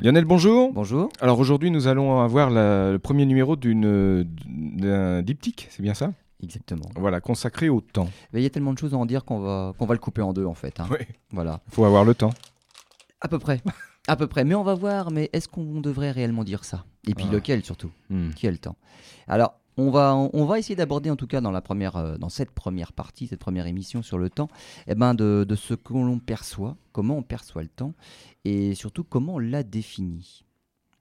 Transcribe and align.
Lionel, 0.00 0.24
bonjour. 0.24 0.72
Bonjour. 0.72 1.10
Alors 1.20 1.38
aujourd'hui, 1.40 1.70
nous 1.70 1.88
allons 1.88 2.20
avoir 2.20 2.50
la- 2.50 2.92
le 2.92 2.98
premier 2.98 3.26
numéro 3.26 3.56
d'une- 3.56 4.24
d'un 4.46 5.22
diptyque, 5.22 5.66
c'est 5.70 5.82
bien 5.82 5.94
ça? 5.94 6.12
Exactement. 6.42 6.84
Voilà, 6.94 7.20
consacré 7.20 7.68
au 7.68 7.80
temps. 7.80 8.08
Il 8.32 8.40
y 8.40 8.46
a 8.46 8.50
tellement 8.50 8.72
de 8.72 8.78
choses 8.78 8.94
à 8.94 8.96
en 8.96 9.06
dire 9.06 9.24
qu'on 9.24 9.40
va, 9.40 9.72
qu'on 9.76 9.86
va 9.86 9.94
le 9.94 9.98
couper 10.00 10.22
en 10.22 10.32
deux 10.32 10.46
en 10.46 10.54
fait. 10.54 10.78
hein. 10.78 10.86
Oui. 10.90 10.98
Voilà. 11.32 11.60
Il 11.66 11.74
faut 11.74 11.84
avoir 11.84 12.04
le 12.04 12.14
temps. 12.14 12.30
À 13.20 13.26
peu 13.26 13.40
près. 13.40 13.60
à 14.06 14.14
peu 14.14 14.28
près. 14.28 14.44
Mais 14.44 14.54
on 14.54 14.62
va 14.62 14.74
voir, 14.74 15.10
mais 15.10 15.30
est-ce 15.32 15.48
qu'on 15.48 15.80
devrait 15.80 16.12
réellement 16.12 16.44
dire 16.44 16.64
ça? 16.64 16.84
Et 17.08 17.14
puis 17.14 17.26
Ah. 17.28 17.32
lequel 17.32 17.64
surtout? 17.64 17.90
Hmm. 18.08 18.30
Qui 18.30 18.46
a 18.46 18.52
le 18.52 18.58
temps? 18.58 18.76
Alors, 19.26 19.54
on 19.78 19.90
va, 19.90 20.14
on 20.14 20.44
va 20.44 20.58
essayer 20.58 20.74
d'aborder 20.74 21.08
en 21.08 21.16
tout 21.16 21.28
cas 21.28 21.40
dans, 21.40 21.52
la 21.52 21.60
première, 21.60 21.96
euh, 21.96 22.18
dans 22.18 22.28
cette 22.28 22.50
première 22.50 22.92
partie, 22.92 23.28
cette 23.28 23.38
première 23.38 23.66
émission 23.66 24.02
sur 24.02 24.18
le 24.18 24.28
temps, 24.28 24.48
eh 24.88 24.94
ben 24.94 25.14
de, 25.14 25.46
de 25.48 25.54
ce 25.54 25.74
que 25.74 25.92
l'on 25.94 26.18
perçoit, 26.18 26.76
comment 26.92 27.16
on 27.16 27.22
perçoit 27.22 27.62
le 27.62 27.68
temps 27.68 27.94
et 28.44 28.74
surtout 28.74 29.04
comment 29.04 29.34
on 29.34 29.38
l'a 29.38 29.62
défini. 29.62 30.44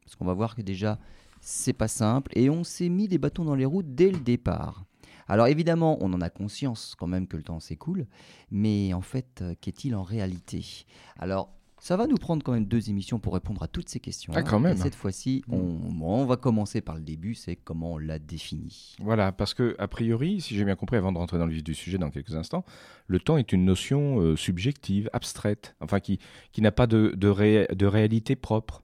Parce 0.04 0.16
qu'on 0.16 0.26
va 0.26 0.34
voir 0.34 0.56
que 0.56 0.62
déjà, 0.62 1.00
c'est 1.42 1.74
pas 1.74 1.88
simple 1.88 2.32
et 2.38 2.50
on 2.50 2.64
s'est 2.64 2.90
mis 2.90 3.08
des 3.08 3.18
bâtons 3.18 3.46
dans 3.46 3.56
les 3.56 3.66
roues 3.66 3.84
dès 3.84 4.12
le 4.12 4.20
départ. 4.20 4.86
Alors 5.28 5.48
évidemment, 5.48 5.98
on 6.00 6.14
en 6.14 6.22
a 6.22 6.30
conscience 6.30 6.96
quand 6.98 7.08
même 7.08 7.28
que 7.28 7.36
le 7.36 7.44
temps 7.44 7.60
s'écoule, 7.60 8.08
mais 8.52 8.94
en 8.94 9.02
fait, 9.02 9.42
euh, 9.42 9.56
qu'est-il 9.60 9.96
en 9.96 10.04
réalité? 10.04 10.86
Alors, 11.18 11.50
ça 11.80 11.96
va 11.96 12.08
nous 12.08 12.16
prendre 12.18 12.44
quand 12.44 12.54
même 12.54 12.66
deux 12.66 12.90
émissions 12.90 13.20
pour 13.20 13.34
répondre 13.34 13.62
à 13.62 13.68
toutes 13.68 13.88
ces 13.88 14.00
questions. 14.00 14.34
Ah, 14.36 14.42
quand 14.44 14.60
même. 14.60 14.78
Et 14.78 14.82
cette 14.82 14.96
fois-ci, 14.96 15.44
on, 15.48 15.58
bon, 15.60 16.22
on 16.22 16.26
va 16.26 16.36
commencer 16.36 16.82
par 16.82 16.96
le 16.96 17.02
début, 17.02 17.36
c'est 17.36 17.56
comment 17.56 17.94
on 17.94 17.98
l'a 17.98 18.18
défini. 18.20 18.96
Voilà, 19.00 19.32
parce 19.32 19.54
que 19.54 19.76
a 19.78 19.88
priori, 19.88 20.42
si 20.42 20.56
j'ai 20.56 20.66
bien 20.66 20.76
compris, 20.76 20.98
avant 20.98 21.12
de 21.12 21.18
rentrer 21.18 21.38
dans 21.38 21.46
le 21.46 21.54
vif 21.54 21.64
du 21.64 21.76
sujet 21.76 21.98
dans 21.98 22.10
quelques 22.10 22.36
instants, 22.36 22.66
le 23.06 23.20
temps 23.20 23.38
est 23.38 23.52
une 23.54 23.64
notion 23.64 24.20
euh, 24.20 24.36
subjective, 24.36 25.10
abstraite, 25.14 25.76
enfin 25.80 26.00
qui, 26.00 26.20
qui 26.52 26.62
n'a 26.62 26.72
pas 26.72 26.88
de, 26.88 27.14
de, 27.16 27.28
ré- 27.28 27.68
de 27.76 27.86
réalité 27.86 28.36
propre. 28.36 28.84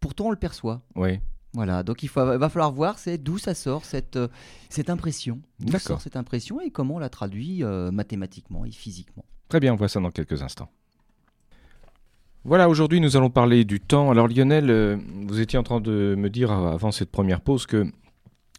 Pourtant, 0.00 0.26
on 0.26 0.30
le 0.30 0.36
perçoit. 0.36 0.82
Oui, 0.94 1.18
Voilà, 1.54 1.82
donc 1.82 2.02
il 2.04 2.08
faut, 2.08 2.24
va 2.24 2.48
falloir 2.48 2.70
voir 2.70 2.98
c'est 2.98 3.18
d'où 3.18 3.38
ça 3.38 3.54
sort 3.54 3.84
cette, 3.84 4.16
euh, 4.16 4.28
cette 4.68 4.90
impression. 4.90 5.40
D'où 5.58 5.76
sort 5.78 6.00
cette 6.00 6.16
impression 6.16 6.60
et 6.60 6.70
comment 6.70 6.94
on 6.96 6.98
la 7.00 7.08
traduit 7.08 7.64
euh, 7.64 7.90
mathématiquement 7.90 8.64
et 8.64 8.70
physiquement. 8.70 9.24
très 9.48 9.58
bien, 9.58 9.72
on 9.72 9.76
voit 9.76 9.88
ça 9.88 9.98
dans 10.00 10.10
quelques 10.12 10.42
instants. 10.42 10.70
Voilà, 12.46 12.68
aujourd'hui 12.68 13.00
nous 13.00 13.16
allons 13.16 13.28
parler 13.28 13.64
du 13.64 13.80
temps. 13.80 14.08
Alors 14.12 14.28
Lionel, 14.28 14.70
euh, 14.70 14.96
vous 15.26 15.40
étiez 15.40 15.58
en 15.58 15.64
train 15.64 15.80
de 15.80 16.14
me 16.16 16.30
dire 16.30 16.52
euh, 16.52 16.72
avant 16.72 16.92
cette 16.92 17.10
première 17.10 17.40
pause 17.40 17.66
que 17.66 17.86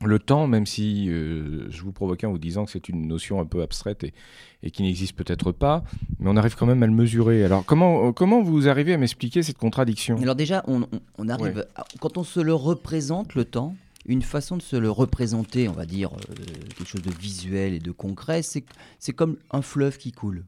le 0.04 0.20
temps, 0.20 0.46
même 0.46 0.66
si 0.66 1.10
euh, 1.10 1.68
je 1.70 1.82
vous 1.84 1.94
provoquais 1.94 2.28
en 2.28 2.32
vous 2.32 2.38
disant 2.38 2.66
que 2.66 2.72
c'est 2.72 2.90
une 2.90 3.08
notion 3.08 3.40
un 3.40 3.46
peu 3.46 3.62
abstraite 3.62 4.04
et, 4.04 4.14
et 4.62 4.72
qui 4.72 4.84
n'existe 4.84 5.16
peut-être 5.16 5.54
pas, 5.54 5.86
mais 6.20 6.30
on 6.30 6.36
arrive 6.36 6.56
quand 6.58 6.66
même 6.66 6.84
à 6.84 6.88
le 6.88 6.92
mesurer. 6.92 7.46
Alors 7.46 7.64
comment, 7.64 8.12
comment 8.12 8.42
vous 8.44 8.68
arrivez 8.68 8.94
à 8.94 8.98
m'expliquer 8.98 9.42
cette 9.42 9.58
contradiction? 9.58 10.18
Alors 10.18 10.36
déjà, 10.36 10.64
on, 10.68 10.82
arrive, 11.30 11.66
à- 11.76 11.86
quand 12.02 12.18
on 12.18 12.26
se 12.26 12.42
le 12.42 12.54
représente, 12.54 13.36
le 13.36 13.46
temps, 13.46 13.74
une 14.06 14.22
façon 14.22 14.58
de 14.58 14.62
se 14.62 14.76
le 14.76 14.92
représenter, 14.92 15.70
on 15.70 15.74
va 15.74 15.86
dire 15.86 16.12
euh, 16.14 16.34
quelque 16.78 16.90
chose 16.90 17.02
de 17.02 17.12
visuel 17.12 17.74
et 17.74 17.80
de 17.80 17.92
concret, 17.92 18.42
c'est 18.44 19.14
comme 19.14 19.38
un 19.52 19.62
fleuve 19.62 19.98
qui 19.98 20.12
coule. 20.12 20.44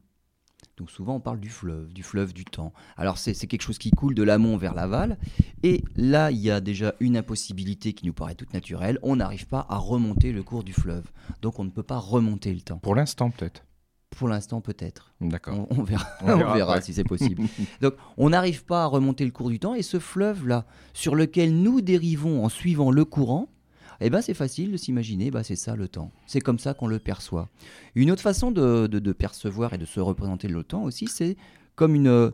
Donc 0.80 0.90
souvent 0.90 1.16
on 1.16 1.20
parle 1.20 1.40
du 1.40 1.50
fleuve, 1.50 1.92
du 1.92 2.02
fleuve 2.02 2.32
du 2.32 2.46
temps. 2.46 2.72
Alors 2.96 3.18
c'est 3.18 3.34
quelque 3.34 3.60
chose 3.60 3.76
qui 3.76 3.90
coule 3.90 4.14
de 4.14 4.22
l'amont 4.22 4.56
vers 4.56 4.72
l'aval. 4.72 5.18
Et 5.62 5.84
là, 5.94 6.30
il 6.30 6.38
y 6.38 6.50
a 6.50 6.62
déjà 6.62 6.94
une 7.00 7.18
impossibilité 7.18 7.92
qui 7.92 8.06
nous 8.06 8.14
paraît 8.14 8.34
toute 8.34 8.54
naturelle. 8.54 8.98
On 9.02 9.16
n'arrive 9.16 9.46
pas 9.46 9.66
à 9.68 9.76
remonter 9.76 10.32
le 10.32 10.42
cours 10.42 10.64
du 10.64 10.72
fleuve. 10.72 11.04
Donc 11.42 11.58
on 11.58 11.64
ne 11.64 11.70
peut 11.70 11.82
pas 11.82 11.98
remonter 11.98 12.54
le 12.54 12.62
temps. 12.62 12.78
Pour 12.78 12.94
l'instant 12.94 13.30
peut-être. 13.30 13.66
Pour 14.08 14.28
l'instant 14.28 14.62
peut-être. 14.62 15.12
D'accord. 15.20 15.66
On, 15.70 15.80
on 15.80 15.82
verra, 15.82 16.06
On 16.22 16.32
on 16.32 16.54
verra 16.54 16.80
si 16.80 16.94
c'est 16.94 17.04
possible. 17.04 17.42
Donc, 17.82 17.94
on 18.16 18.30
n'arrive 18.30 18.64
pas 18.64 18.84
à 18.84 18.86
remonter 18.86 19.26
le 19.26 19.32
cours 19.32 19.50
du 19.50 19.60
temps 19.60 19.74
et 19.74 19.82
ce 19.82 19.98
fleuve-là, 19.98 20.64
sur 20.94 21.14
lequel 21.14 21.54
nous 21.60 21.82
dérivons 21.82 22.42
en 22.42 22.48
suivant 22.48 22.90
le 22.90 23.04
courant, 23.04 23.52
eh 24.00 24.10
ben, 24.10 24.22
c'est 24.22 24.34
facile 24.34 24.72
de 24.72 24.76
s'imaginer, 24.76 25.30
bah, 25.30 25.42
c'est 25.44 25.56
ça 25.56 25.76
le 25.76 25.88
temps. 25.88 26.10
C'est 26.26 26.40
comme 26.40 26.58
ça 26.58 26.74
qu'on 26.74 26.86
le 26.86 26.98
perçoit. 26.98 27.48
Une 27.94 28.10
autre 28.10 28.22
façon 28.22 28.50
de, 28.50 28.86
de- 28.86 29.12
percevoir 29.12 29.74
et 29.74 29.78
de 29.78 29.84
se 29.84 30.00
représenter 30.00 30.48
le 30.48 30.64
temps 30.64 30.82
aussi, 30.84 31.06
c'est 31.06 31.36
comme 31.74 31.94
une, 31.94 32.08
euh, 32.08 32.30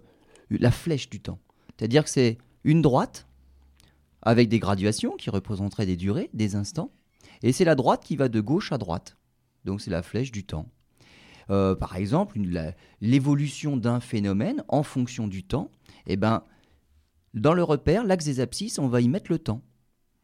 la 0.51 0.71
flèche 0.71 1.09
du 1.11 1.21
temps. 1.21 1.39
C'est-à-dire 1.77 2.05
que 2.05 2.11
c'est 2.11 2.39
une 2.65 2.83
droite 2.83 3.27
avec 4.23 4.49
des 4.49 4.59
graduations 4.59 5.17
qui 5.17 5.31
représenteraient 5.31 5.87
des 5.87 5.97
durées, 5.97 6.31
des 6.35 6.55
instants, 6.55 6.91
et 7.43 7.53
c'est 7.53 7.65
la 7.65 7.75
droite 7.75 8.03
qui 8.05 8.17
va 8.17 8.29
de 8.29 8.41
gauche 8.41 8.73
à 8.73 8.79
droite. 8.79 9.17
Donc 9.65 9.81
c'est 9.81 9.91
la 9.91 10.03
flèche 10.03 10.33
du 10.33 10.45
temps. 10.45 10.69
Euh, 11.51 11.75
par 11.75 11.97
exemple, 11.97 12.39
l'évolution 13.01 13.77
d'un 13.77 14.01
phénomène 14.01 14.65
en 14.69 14.83
fonction 14.83 15.29
du 15.29 15.45
temps, 15.45 15.71
eh 16.07 16.17
ben, 16.17 16.43
dans 17.35 17.55
le 17.55 17.63
repère, 17.63 18.05
l'axe 18.05 18.25
des 18.25 18.41
abscisses, 18.41 18.79
on 18.79 18.89
va 18.89 19.01
y 19.01 19.09
mettre 19.09 19.31
le 19.31 19.39
temps. 19.39 19.63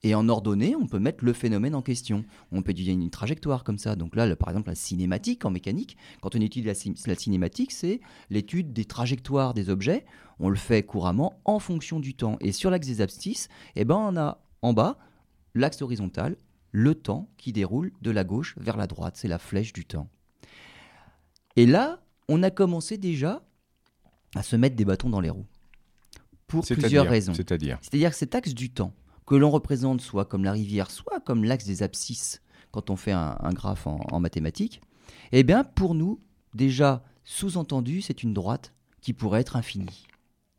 Et 0.05 0.17
en 0.17 0.29
ordonnée, 0.29 0.75
on 0.75 0.87
peut 0.89 0.99
mettre 0.99 1.25
le 1.25 1.33
phénomène 1.33 1.77
en 1.77 1.83
question. 1.83 2.25
On 2.51 2.63
peut 2.63 2.73
étudier 2.73 2.93
une 2.93 3.09
trajectoire 3.11 3.63
comme 3.63 3.79
ça. 3.79 3.95
Donc 3.95 4.17
là, 4.17 4.27
le- 4.27 4.35
par 4.35 4.49
exemple, 4.49 4.69
la 4.69 4.75
cinématique 4.75 5.45
en 5.45 5.51
mécanique, 5.51 5.97
quand 6.21 6.35
on 6.35 6.41
étudie 6.41 6.67
la, 6.67 6.75
ci- 6.75 6.95
la 7.07 7.15
cinématique, 7.15 7.71
c'est 7.71 8.01
l'étude 8.29 8.73
des 8.73 8.85
trajectoires 8.85 9.55
des 9.55 9.71
objets. 9.71 10.05
On 10.41 10.49
le 10.49 10.57
fait 10.57 10.83
couramment 10.83 11.41
en 11.45 11.61
fonction 11.61 12.01
du 12.01 12.15
temps. 12.15 12.37
Et 12.41 12.51
sur 12.51 12.69
l'axe 12.71 12.89
des 12.89 13.01
abscisses, 13.01 13.49
eh 13.77 13.85
ben, 13.85 13.95
on 13.95 14.17
a 14.17 14.43
en 14.63 14.73
bas 14.73 14.99
l'axe 15.55 15.83
horizontal, 15.83 16.37
le 16.73 16.95
temps 16.97 17.29
qui 17.37 17.53
déroule 17.53 17.93
de 18.03 18.11
la 18.11 18.25
gauche 18.25 18.55
vers 18.59 18.77
la 18.77 18.89
droite. 18.89 19.17
C'est 19.17 19.29
la 19.29 19.39
flèche 19.39 19.73
du 19.73 19.84
temps. 19.84 20.09
Et 21.55 21.67
là, 21.67 22.03
on 22.29 22.43
a 22.43 22.51
commencé 22.51 22.99
déjà 22.99 23.45
à 24.34 24.43
se 24.43 24.57
mettre 24.57 24.75
des 24.75 24.84
bâtons 24.84 25.11
dans 25.11 25.21
les 25.21 25.31
roues. 25.31 25.47
Pour 26.49 26.65
plusieurs 26.75 27.05
raisons. 27.11 27.34
C'est-à-dire. 27.34 27.79
C'est-à-dire 27.83 28.11
que 28.11 28.17
cet 28.17 28.34
axe 28.34 28.55
du 28.55 28.71
temps, 28.71 28.93
que 29.32 29.37
l'on 29.38 29.48
représente 29.48 30.03
soit 30.03 30.26
comme 30.26 30.44
la 30.44 30.53
rivière, 30.53 30.91
soit 30.91 31.19
comme 31.20 31.43
l'axe 31.43 31.65
des 31.65 31.82
abscisses, 31.82 32.43
quand 32.70 32.91
on 32.91 32.97
fait 32.97 33.12
un, 33.12 33.53
graphe 33.54 33.87
en, 33.87 34.20
mathématiques, 34.20 34.82
eh 35.32 35.43
bien, 35.43 35.65
pour 35.65 35.94
nous, 35.94 36.20
déjà, 36.53 37.03
sous-entendu, 37.25 38.03
c'est 38.03 38.22
une 38.22 38.34
droite 38.34 38.75
qui 39.00 39.15
pourrait 39.15 39.41
être 39.41 39.56
infinie. 39.56 40.06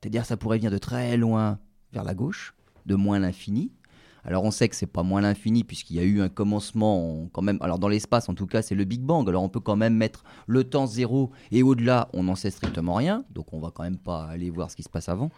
C'est-à-dire 0.01 0.25
ça 0.25 0.37
pourrait 0.37 0.57
venir 0.57 0.71
de 0.71 0.79
très 0.79 1.17
loin 1.17 1.59
vers 1.91 2.03
la 2.03 2.15
gauche, 2.15 2.55
de 2.87 2.95
moins 2.95 3.19
l'infini. 3.19 3.71
Alors 4.23 4.43
on 4.43 4.49
sait 4.49 4.67
que 4.69 4.75
c'est 4.75 4.87
pas 4.87 5.03
moins 5.03 5.21
l'infini 5.21 5.63
puisqu'il 5.63 5.97
y 5.97 5.99
a 5.99 6.03
eu 6.03 6.21
un 6.21 6.29
commencement 6.29 7.25
en- 7.25 7.27
quand 7.27 7.43
même. 7.43 7.59
Alors 7.61 7.77
dans 7.77 7.89
l'espace 7.89 8.27
en 8.27 8.33
tout 8.33 8.47
cas 8.47 8.63
c'est 8.63 8.73
le 8.73 8.85
Big 8.85 9.01
Bang. 9.01 9.27
Alors 9.29 9.43
on 9.43 9.49
peut 9.49 9.59
quand 9.59 9.75
même 9.75 9.95
mettre 9.95 10.23
le 10.47 10.63
temps 10.63 10.87
zéro 10.87 11.29
et 11.51 11.61
au-delà 11.61 12.09
on 12.13 12.23
n'en 12.23 12.35
sait 12.35 12.49
strictement 12.49 12.95
rien. 12.95 13.25
Donc 13.31 13.53
on 13.53 13.59
va 13.59 13.69
quand 13.69 13.83
même 13.83 13.97
pas 13.97 14.23
aller 14.23 14.49
voir 14.49 14.71
ce 14.71 14.77
qui 14.77 14.83
se 14.83 14.89
passe 14.89 15.09
avant. 15.09 15.29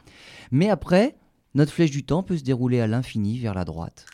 Mais 0.51 0.69
après 0.69 1.16
notre 1.56 1.72
flèche 1.72 1.92
du 1.92 2.04
temps 2.04 2.22
peut 2.22 2.38
se 2.38 2.44
dérouler 2.44 2.82
à 2.82 2.88
l'infini 2.88 3.40
vers 3.40 3.54
la 3.54 3.66
droite. 3.66 4.06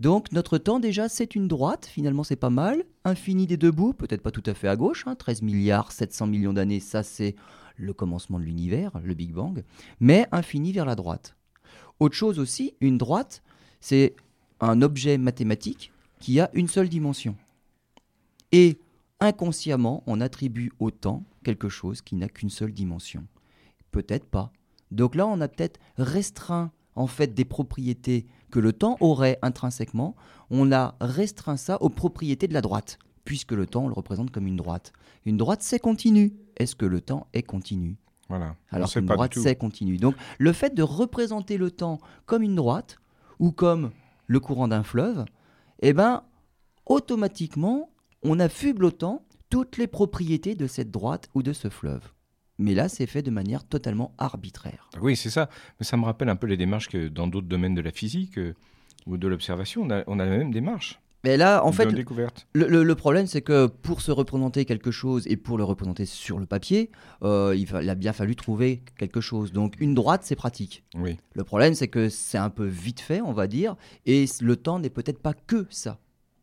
Donc 0.00 0.32
notre 0.32 0.56
temps 0.56 0.80
déjà 0.80 1.10
c'est 1.10 1.34
une 1.34 1.46
droite, 1.46 1.86
finalement 1.86 2.24
c'est 2.24 2.36
pas 2.36 2.50
mal. 2.50 2.84
Infini 3.04 3.46
des 3.46 3.58
deux 3.58 3.70
bouts, 3.70 3.92
peut-être 3.92 4.22
pas 4.22 4.30
tout 4.30 4.42
à 4.46 4.54
fait 4.54 4.66
à 4.66 4.76
gauche, 4.76 5.06
hein, 5.06 5.14
13 5.14 5.42
milliards 5.42 5.92
700 5.92 6.26
millions 6.26 6.54
d'années, 6.54 6.80
ça 6.80 7.02
c'est 7.02 7.36
le 7.76 7.92
commencement 7.92 8.38
de 8.38 8.44
l'univers, 8.44 8.98
le 9.04 9.14
Big 9.14 9.32
Bang, 9.32 9.62
mais 10.00 10.26
infini 10.32 10.72
vers 10.72 10.86
la 10.86 10.96
droite. 10.96 11.36
Autre 11.98 12.16
chose 12.16 12.38
aussi, 12.38 12.74
une 12.80 12.96
droite, 12.96 13.42
c'est 13.80 14.14
un 14.60 14.80
objet 14.80 15.18
mathématique 15.18 15.92
qui 16.18 16.40
a 16.40 16.50
une 16.54 16.68
seule 16.68 16.88
dimension. 16.88 17.36
Et 18.52 18.78
inconsciemment, 19.20 20.02
on 20.06 20.20
attribue 20.20 20.72
au 20.78 20.90
temps 20.90 21.24
quelque 21.44 21.68
chose 21.68 22.00
qui 22.00 22.14
n'a 22.14 22.28
qu'une 22.28 22.50
seule 22.50 22.72
dimension. 22.72 23.26
Peut-être 23.90 24.26
pas. 24.26 24.52
Donc 24.90 25.14
là, 25.14 25.26
on 25.26 25.40
a 25.40 25.48
peut-être 25.48 25.80
restreint 25.98 26.72
en 26.96 27.06
fait 27.06 27.34
des 27.34 27.44
propriétés 27.44 28.26
que 28.50 28.58
le 28.58 28.72
temps 28.72 28.96
aurait 29.00 29.38
intrinsèquement. 29.42 30.16
On 30.50 30.72
a 30.72 30.96
restreint 31.00 31.56
ça 31.56 31.80
aux 31.80 31.88
propriétés 31.88 32.48
de 32.48 32.54
la 32.54 32.60
droite, 32.60 32.98
puisque 33.24 33.52
le 33.52 33.66
temps, 33.66 33.84
on 33.84 33.88
le 33.88 33.94
représente 33.94 34.30
comme 34.30 34.46
une 34.46 34.56
droite. 34.56 34.92
Une 35.24 35.36
droite, 35.36 35.62
c'est 35.62 35.78
continu. 35.78 36.34
Est-ce 36.56 36.74
que 36.74 36.86
le 36.86 37.00
temps 37.00 37.26
est 37.32 37.42
continu? 37.42 37.96
Voilà. 38.28 38.54
Alors 38.70 38.92
qu'une 38.92 39.06
droite, 39.06 39.34
c'est 39.34 39.56
continu. 39.56 39.96
Donc, 39.96 40.14
le 40.38 40.52
fait 40.52 40.74
de 40.74 40.82
représenter 40.82 41.58
le 41.58 41.70
temps 41.70 41.98
comme 42.26 42.42
une 42.42 42.54
droite 42.54 42.98
ou 43.38 43.50
comme 43.50 43.90
le 44.26 44.40
courant 44.40 44.68
d'un 44.68 44.84
fleuve, 44.84 45.24
eh 45.80 45.92
ben, 45.92 46.22
automatiquement, 46.86 47.90
on 48.22 48.38
affuble 48.38 48.84
au 48.84 48.90
temps 48.90 49.24
toutes 49.48 49.78
les 49.78 49.88
propriétés 49.88 50.54
de 50.54 50.66
cette 50.66 50.90
droite 50.90 51.28
ou 51.34 51.42
de 51.42 51.52
ce 51.52 51.68
fleuve. 51.68 52.12
Mais 52.60 52.74
là, 52.74 52.88
c'est 52.88 53.06
fait 53.06 53.22
de 53.22 53.30
manière 53.30 53.64
totalement 53.64 54.12
arbitraire. 54.18 54.88
Oui, 55.00 55.16
c'est 55.16 55.30
ça. 55.30 55.48
Mais 55.80 55.86
ça 55.86 55.96
me 55.96 56.04
rappelle 56.04 56.28
un 56.28 56.36
peu 56.36 56.46
les 56.46 56.56
démarches 56.56 56.88
que 56.88 57.08
dans 57.08 57.26
d'autres 57.26 57.48
domaines 57.48 57.74
de 57.74 57.80
la 57.80 57.90
physique 57.90 58.38
euh, 58.38 58.54
ou 59.06 59.16
de 59.16 59.26
l'observation, 59.26 59.82
on 59.82 59.90
a, 59.90 60.04
on 60.06 60.18
a 60.18 60.24
la 60.26 60.36
même 60.36 60.52
démarche. 60.52 61.00
Mais 61.24 61.36
là, 61.36 61.62
en 61.64 61.72
fait. 61.72 61.84
Le, 62.54 62.66
le- 62.66 62.82
le 62.82 62.94
problème, 62.94 63.26
c'est 63.26 63.42
que 63.42 63.66
pour 63.66 64.00
se 64.00 64.10
représenter 64.10 64.64
quelque 64.64 64.90
chose 64.90 65.26
et 65.26 65.36
pour 65.36 65.58
le 65.58 65.64
représenter 65.64 66.06
sur 66.06 66.38
le 66.38 66.46
papier, 66.46 66.90
euh, 67.22 67.54
il, 67.54 67.68
il 67.82 67.90
a 67.90 67.94
bien 67.94 68.14
fallu 68.14 68.36
trouver 68.36 68.82
quelque 68.96 69.20
chose. 69.20 69.52
Donc 69.52 69.74
une 69.80 69.94
droite, 69.94 70.22
c'est 70.24 70.36
pratique. 70.36 70.82
Oui. 70.94 71.18
Le 71.34 71.44
problème, 71.44 71.74
c'est 71.74 71.88
que 71.88 72.08
c'est 72.08 72.38
un 72.38 72.48
peu 72.50 72.64
vite 72.66 73.00
fait, 73.00 73.20
on 73.20 73.32
va 73.32 73.46
dire, 73.48 73.76
et 74.06 74.24
le 74.40 74.56
temps 74.56 74.78
n'est 74.78 74.88
peut-être 74.90 75.20
pas 75.20 75.34
que 75.34 75.66
ça. 75.68 75.98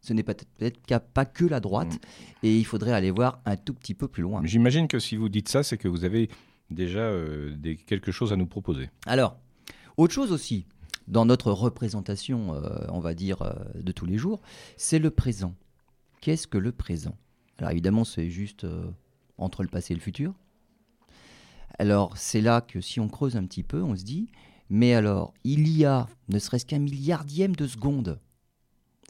Ce 0.07 0.13
n'est 0.13 0.24
peut-être 0.24 0.80
pas 1.13 1.25
que 1.25 1.44
la 1.44 1.59
droite, 1.59 1.95
Mm. 1.95 2.45
et 2.45 2.57
il 2.57 2.65
faudrait 2.65 2.94
aller 2.94 3.12
voir 3.12 3.42
un 3.45 3.57
tout 3.57 3.74
petit 3.74 3.94
peu 3.94 4.07
plus 4.07 4.24
loin. 4.24 4.42
J'imagine 4.45 4.88
que 4.88 5.00
si 5.00 5.18
vous 5.18 5.27
dites 5.27 5.50
ça, 5.50 5.63
c'est 5.63 5.77
que 5.77 5.89
vous 5.89 6.06
avez 6.06 6.30
déjà 6.71 7.00
euh, 7.01 7.54
des, 7.57 7.75
quelque 7.75 8.13
chose 8.13 8.31
à 8.31 8.38
nous 8.38 8.45
proposer. 8.48 8.89
Alors, 9.06 9.38
Autre 9.98 10.13
chose 10.13 10.31
aussi, 10.31 10.65
dans 11.07 11.25
notre 11.25 11.51
représentation, 11.51 12.54
euh, 12.54 12.86
on 12.89 13.00
va 13.00 13.15
dire, 13.15 13.42
euh, 13.42 13.51
de 13.81 13.92
tous 13.92 14.06
les 14.06 14.18
jours, 14.18 14.42
c'est 14.77 15.00
le 15.00 15.09
présent. 15.09 15.56
Qu'est-ce 16.21 16.45
que 16.48 16.59
le 16.59 16.71
présent? 16.71 17.18
Alors 17.57 17.71
évidemment, 17.71 18.04
c'est 18.06 18.30
juste 18.30 18.65
entre 19.39 19.63
le 19.63 19.69
passé 19.69 19.94
et 19.94 19.95
le 19.95 20.01
futur. 20.01 20.36
Alors 21.80 22.15
c'est 22.18 22.42
là 22.42 22.62
que 22.62 22.80
si 22.80 23.00
on 23.00 23.07
creuse 23.09 23.36
un 23.36 23.45
petit 23.45 23.63
peu, 23.63 23.81
on 23.81 23.95
se 23.95 24.04
dit, 24.04 24.30
mais 24.69 24.94
alors, 24.94 25.33
il 25.44 25.68
y 25.68 25.83
a 25.86 26.07
ne 26.30 26.38
serait-ce 26.39 26.65
qu'un 26.65 26.80
milliardième 26.80 27.56
de 27.56 27.65
seconde. 27.68 28.19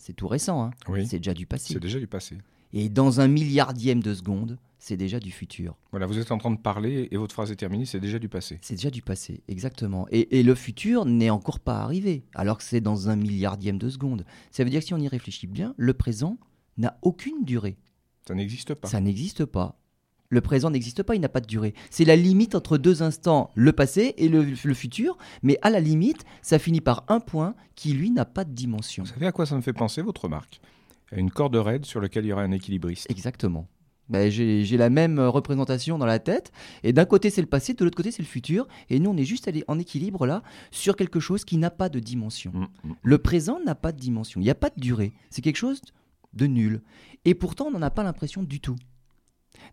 C'est 0.07 0.13
tout 0.13 0.29
récent, 0.29 0.63
hein 0.63 0.71
Oui. 0.87 1.05
c'est 1.05 1.17
déjà 1.19 1.33
du 1.33 1.45
passé. 1.45 1.73
C'est 1.73 1.81
déjà 1.81 1.99
du 1.99 2.07
passé. 2.07 2.37
Et 2.71 2.87
dans 2.87 3.19
un 3.19 3.27
milliardième 3.27 4.01
de 4.01 4.13
seconde, 4.13 4.57
c'est 4.79 4.95
déjà 4.95 5.19
du 5.19 5.31
futur. 5.31 5.75
Voilà, 5.91 6.05
vous 6.05 6.17
êtes 6.17 6.31
en 6.31 6.37
train 6.37 6.51
de 6.51 6.57
parler 6.57 7.09
et 7.11 7.17
votre 7.17 7.33
phrase 7.33 7.51
est 7.51 7.57
terminée, 7.57 7.83
c'est 7.83 7.99
déjà 7.99 8.17
du 8.17 8.29
passé. 8.29 8.57
C'est 8.61 8.75
déjà 8.75 8.89
du 8.89 9.01
passé, 9.01 9.43
exactement. 9.49 10.07
Et, 10.09 10.39
et 10.39 10.43
le 10.43 10.55
futur 10.55 11.03
n'est 11.03 11.29
encore 11.29 11.59
pas 11.59 11.79
arrivé, 11.81 12.23
alors 12.35 12.57
que 12.57 12.63
c'est 12.63 12.79
dans 12.79 13.09
un 13.09 13.17
milliardième 13.17 13.77
de 13.77 13.89
seconde. 13.89 14.23
Ça 14.49 14.63
veut 14.63 14.69
dire 14.69 14.79
que 14.79 14.85
si 14.85 14.93
on 14.93 14.97
y 14.97 15.09
réfléchit 15.09 15.45
bien, 15.47 15.73
le 15.75 15.93
présent 15.93 16.37
n'a 16.77 16.97
aucune 17.01 17.43
durée. 17.43 17.75
Ça 18.25 18.33
n'existe 18.33 18.75
pas. 18.75 18.87
Ça 18.87 19.01
n'existe 19.01 19.43
pas. 19.43 19.77
Le 20.29 20.41
présent 20.41 20.69
n'existe 20.69 21.03
pas, 21.03 21.15
il 21.15 21.21
n'a 21.21 21.29
pas 21.29 21.39
de 21.39 21.47
durée. 21.47 21.73
C'est 21.89 22.05
la 22.05 22.15
limite 22.15 22.55
entre 22.55 22.77
deux 22.77 23.01
instants, 23.01 23.51
le 23.55 23.71
passé 23.71 24.13
et 24.17 24.27
le, 24.27 24.43
le 24.63 24.73
futur, 24.73 25.17
mais 25.41 25.57
à 25.61 25.69
la 25.69 25.79
limite, 25.79 26.25
ça 26.41 26.59
finit 26.59 26.81
par 26.81 27.05
un 27.07 27.19
point 27.19 27.55
qui, 27.75 27.93
lui, 27.93 28.11
n'a 28.11 28.25
pas 28.25 28.43
de 28.43 28.51
dimension. 28.51 29.03
Vous 29.03 29.09
savez 29.09 29.27
à 29.27 29.31
quoi 29.31 29.45
ça 29.45 29.55
me 29.55 29.61
fait 29.61 29.73
penser, 29.73 30.01
votre 30.01 30.25
remarque? 30.25 30.59
À 31.11 31.17
une 31.17 31.31
corde 31.31 31.55
raide 31.55 31.85
sur 31.85 32.01
laquelle 32.01 32.25
il 32.25 32.29
y 32.29 32.33
aura 32.33 32.41
un 32.43 32.51
équilibriste. 32.51 33.09
Exactement. 33.09 33.67
Ben, 34.09 34.29
J'ai 34.31 34.77
la 34.77 34.89
même 34.89 35.19
représentation 35.19 35.97
dans 35.97 36.05
la 36.05 36.19
tête, 36.19 36.51
et 36.83 36.93
d'un 36.93 37.05
côté 37.05 37.29
c'est 37.29 37.41
le 37.41 37.47
passé, 37.47 37.73
de 37.73 37.83
l'autre 37.83 37.97
côté 37.97 38.11
c'est 38.11 38.21
le 38.21 38.27
futur, 38.27 38.67
et 38.89 38.99
nous 38.99 39.09
on 39.09 39.17
est 39.17 39.25
juste 39.25 39.47
allé 39.49 39.65
en 39.67 39.79
équilibre 39.79 40.25
là 40.25 40.43
sur 40.71 40.95
quelque 40.95 41.19
chose 41.19 41.43
qui 41.43 41.57
n'a 41.57 41.69
pas 41.69 41.89
de 41.89 41.99
dimension. 41.99 42.51
Mm, 42.53 42.67
mm. 42.89 42.95
Le 43.01 43.17
présent 43.17 43.59
n'a 43.65 43.75
pas 43.75 43.91
de 43.91 43.99
dimension, 43.99 44.39
il 44.39 44.45
n'y 44.45 44.49
a 44.49 44.55
pas 44.55 44.69
de 44.69 44.79
durée, 44.79 45.11
c'est 45.29 45.41
quelque 45.41 45.57
chose 45.57 45.81
de 46.33 46.47
nul. 46.47 46.81
Et 47.25 47.35
pourtant 47.35 47.65
on 47.65 47.71
n'en 47.71 47.81
a 47.81 47.89
pas 47.89 48.03
l'impression 48.03 48.43
du 48.43 48.61
tout. 48.61 48.77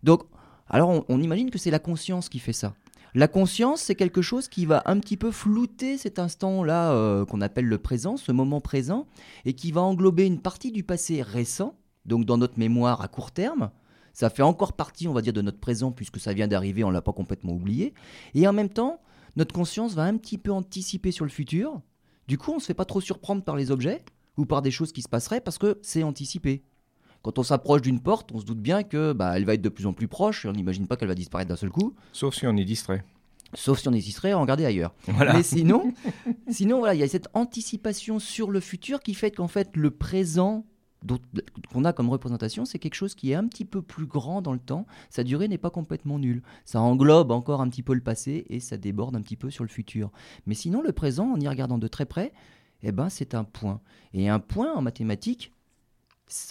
Donc, 0.03 0.23
alors 0.69 1.05
on, 1.09 1.21
imagine 1.21 1.51
que 1.51 1.57
c'est 1.57 1.71
la 1.71 1.79
conscience 1.79 2.29
qui 2.29 2.39
fait 2.39 2.53
ça. 2.53 2.73
La 3.13 3.27
conscience, 3.27 3.81
c'est 3.81 3.95
quelque 3.95 4.21
chose 4.21 4.49
qui 4.49 4.65
va 4.65 4.83
un 4.85 4.99
petit 4.99 5.15
peu 5.15 5.31
flouter 5.31 5.97
cet 5.97 6.19
instant-là 6.19 6.91
euh, 6.91 7.25
qu'on 7.25 7.39
appelle 7.39 7.65
le 7.65 7.77
présent, 7.77 8.17
ce 8.17 8.31
moment 8.31 8.59
présent, 8.59 9.07
et 9.45 9.53
qui 9.53 9.71
va 9.71 9.81
englober 9.81 10.25
une 10.25 10.41
partie 10.41 10.71
du 10.71 10.83
passé 10.83 11.21
récent, 11.21 11.75
donc 12.05 12.25
dans 12.25 12.37
notre 12.37 12.59
mémoire 12.59 13.01
à 13.01 13.07
court 13.07 13.31
terme. 13.31 13.71
Ça 14.11 14.29
fait 14.29 14.43
encore 14.43 14.73
partie, 14.73 15.07
on 15.07 15.13
va 15.13 15.21
dire, 15.21 15.33
de 15.33 15.41
notre 15.41 15.59
présent, 15.59 15.91
puisque 15.91 16.19
ça 16.19 16.33
vient 16.33 16.47
d'arriver, 16.47 16.83
on 16.83 16.89
ne 16.89 16.93
l'a 16.93 17.01
pas 17.01 17.13
complètement 17.13 17.53
oublié. 17.53 17.93
Et 18.33 18.47
en 18.47 18.53
même 18.53 18.69
temps, 18.69 18.99
notre 19.35 19.53
conscience 19.53 19.93
va 19.93 20.03
un 20.03 20.17
petit 20.17 20.37
peu 20.37 20.51
anticiper 20.51 21.11
sur 21.11 21.25
le 21.25 21.31
futur. 21.31 21.81
Du 22.27 22.37
coup, 22.37 22.51
on 22.51 22.55
ne 22.55 22.59
se 22.59 22.65
fait 22.65 22.73
pas 22.73 22.85
trop 22.85 23.01
surprendre 23.01 23.43
par 23.43 23.55
les 23.55 23.71
objets 23.71 24.03
ou 24.37 24.45
par 24.45 24.61
des 24.61 24.71
choses 24.71 24.91
qui 24.91 25.01
se 25.01 25.09
passeraient 25.09 25.41
parce 25.41 25.57
que 25.57 25.79
c'est 25.81 26.03
anticipé. 26.03 26.63
Quand 27.25 27.39
on 27.39 27.43
s'approche 27.43 27.81
d'une 27.81 28.01
porte, 28.01 28.31
on 28.33 28.39
se 28.39 28.45
doute 28.45 28.59
bien 28.59 28.83
que 28.83 29.11
bah, 29.11 29.35
elle 29.35 29.45
va 29.45 29.55
être 29.55 29.61
de 29.63 29.69
plus 29.69 29.87
en 29.87 29.93
plus 29.93 30.07
proche 30.07 30.45
et 30.45 30.47
on 30.47 30.51
n'imagine 30.51 30.85
pas 30.85 30.95
qu'elle 30.95 31.07
va 31.07 31.15
disparaître 31.15 31.49
d'un 31.49 31.55
seul 31.55 31.71
coup. 31.71 31.95
Sauf 32.13 32.35
si 32.35 32.45
on 32.45 32.55
est 32.55 32.65
distrait. 32.65 33.03
Sauf 33.55 33.79
si 33.79 33.87
on 33.87 33.93
est 33.93 33.99
distrait 33.99 34.33
à 34.33 34.37
regarder 34.37 34.63
ailleurs. 34.63 34.93
Voilà. 35.07 35.33
Mais 35.33 35.41
sinon, 35.41 35.91
sinon 36.51 36.77
voilà, 36.77 36.93
il 36.93 36.99
y 36.99 37.03
a 37.03 37.07
cette 37.07 37.29
anticipation 37.33 38.19
sur 38.19 38.51
le 38.51 38.59
futur 38.59 38.99
qui 38.99 39.15
fait 39.15 39.31
qu'en 39.31 39.47
fait 39.47 39.75
le 39.75 39.89
présent 39.89 40.67
qu'on 41.73 41.83
a 41.83 41.93
comme 41.93 42.11
représentation, 42.11 42.63
c'est 42.63 42.77
quelque 42.77 42.93
chose 42.93 43.15
qui 43.15 43.31
est 43.31 43.35
un 43.35 43.47
petit 43.47 43.65
peu 43.65 43.81
plus 43.81 44.05
grand 44.05 44.43
dans 44.43 44.53
le 44.53 44.59
temps. 44.59 44.85
Sa 45.09 45.23
durée 45.23 45.47
n'est 45.47 45.57
pas 45.57 45.71
complètement 45.71 46.19
nulle. 46.19 46.43
Ça 46.63 46.79
englobe 46.79 47.31
encore 47.31 47.59
un 47.59 47.69
petit 47.69 47.81
peu 47.81 47.95
le 47.95 48.01
passé 48.01 48.45
et 48.51 48.59
ça 48.59 48.77
déborde 48.77 49.15
un 49.15 49.21
petit 49.21 49.35
peu 49.35 49.49
sur 49.49 49.63
le 49.63 49.69
futur. 49.69 50.11
Mais 50.45 50.53
sinon, 50.53 50.83
le 50.83 50.91
présent, 50.91 51.31
en 51.31 51.39
y 51.39 51.47
regardant 51.47 51.79
de 51.79 51.87
très 51.87 52.05
près, 52.05 52.33
eh 52.83 52.91
ben, 52.91 53.09
c'est 53.09 53.33
un 53.33 53.45
point. 53.45 53.81
Et 54.13 54.29
un 54.29 54.39
point 54.39 54.75
en 54.75 54.83
mathématiques, 54.83 55.51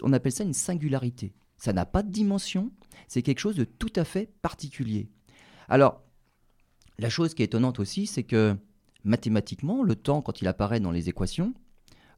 on 0.03 0.13
appelle 0.13 0.33
ça 0.33 0.45
une 0.45 0.55
singularité. 0.55 1.35
Ça 1.57 1.73
n'a 1.73 1.87
pas 1.87 2.03
de 2.03 2.11
dimension, 2.11 2.73
c'est 3.09 3.23
quelque 3.23 3.39
chose 3.39 3.57
de 3.57 3.65
tout 3.65 3.93
à 3.97 4.05
fait 4.05 4.31
particulier. 4.43 5.09
Alors, 5.69 6.03
la 6.99 7.09
chose 7.09 7.35
qui 7.35 7.43
est 7.43 7.47
étonnante 7.47 7.81
aussi, 7.81 8.07
c'est 8.07 8.25
que 8.25 8.57
mathématiquement, 9.05 9.83
le 9.83 9.97
temps, 9.97 10.23
quand 10.23 10.41
il 10.41 10.49
apparaît 10.49 10.81
dans 10.81 10.91
les 10.91 11.09
équations, 11.09 11.55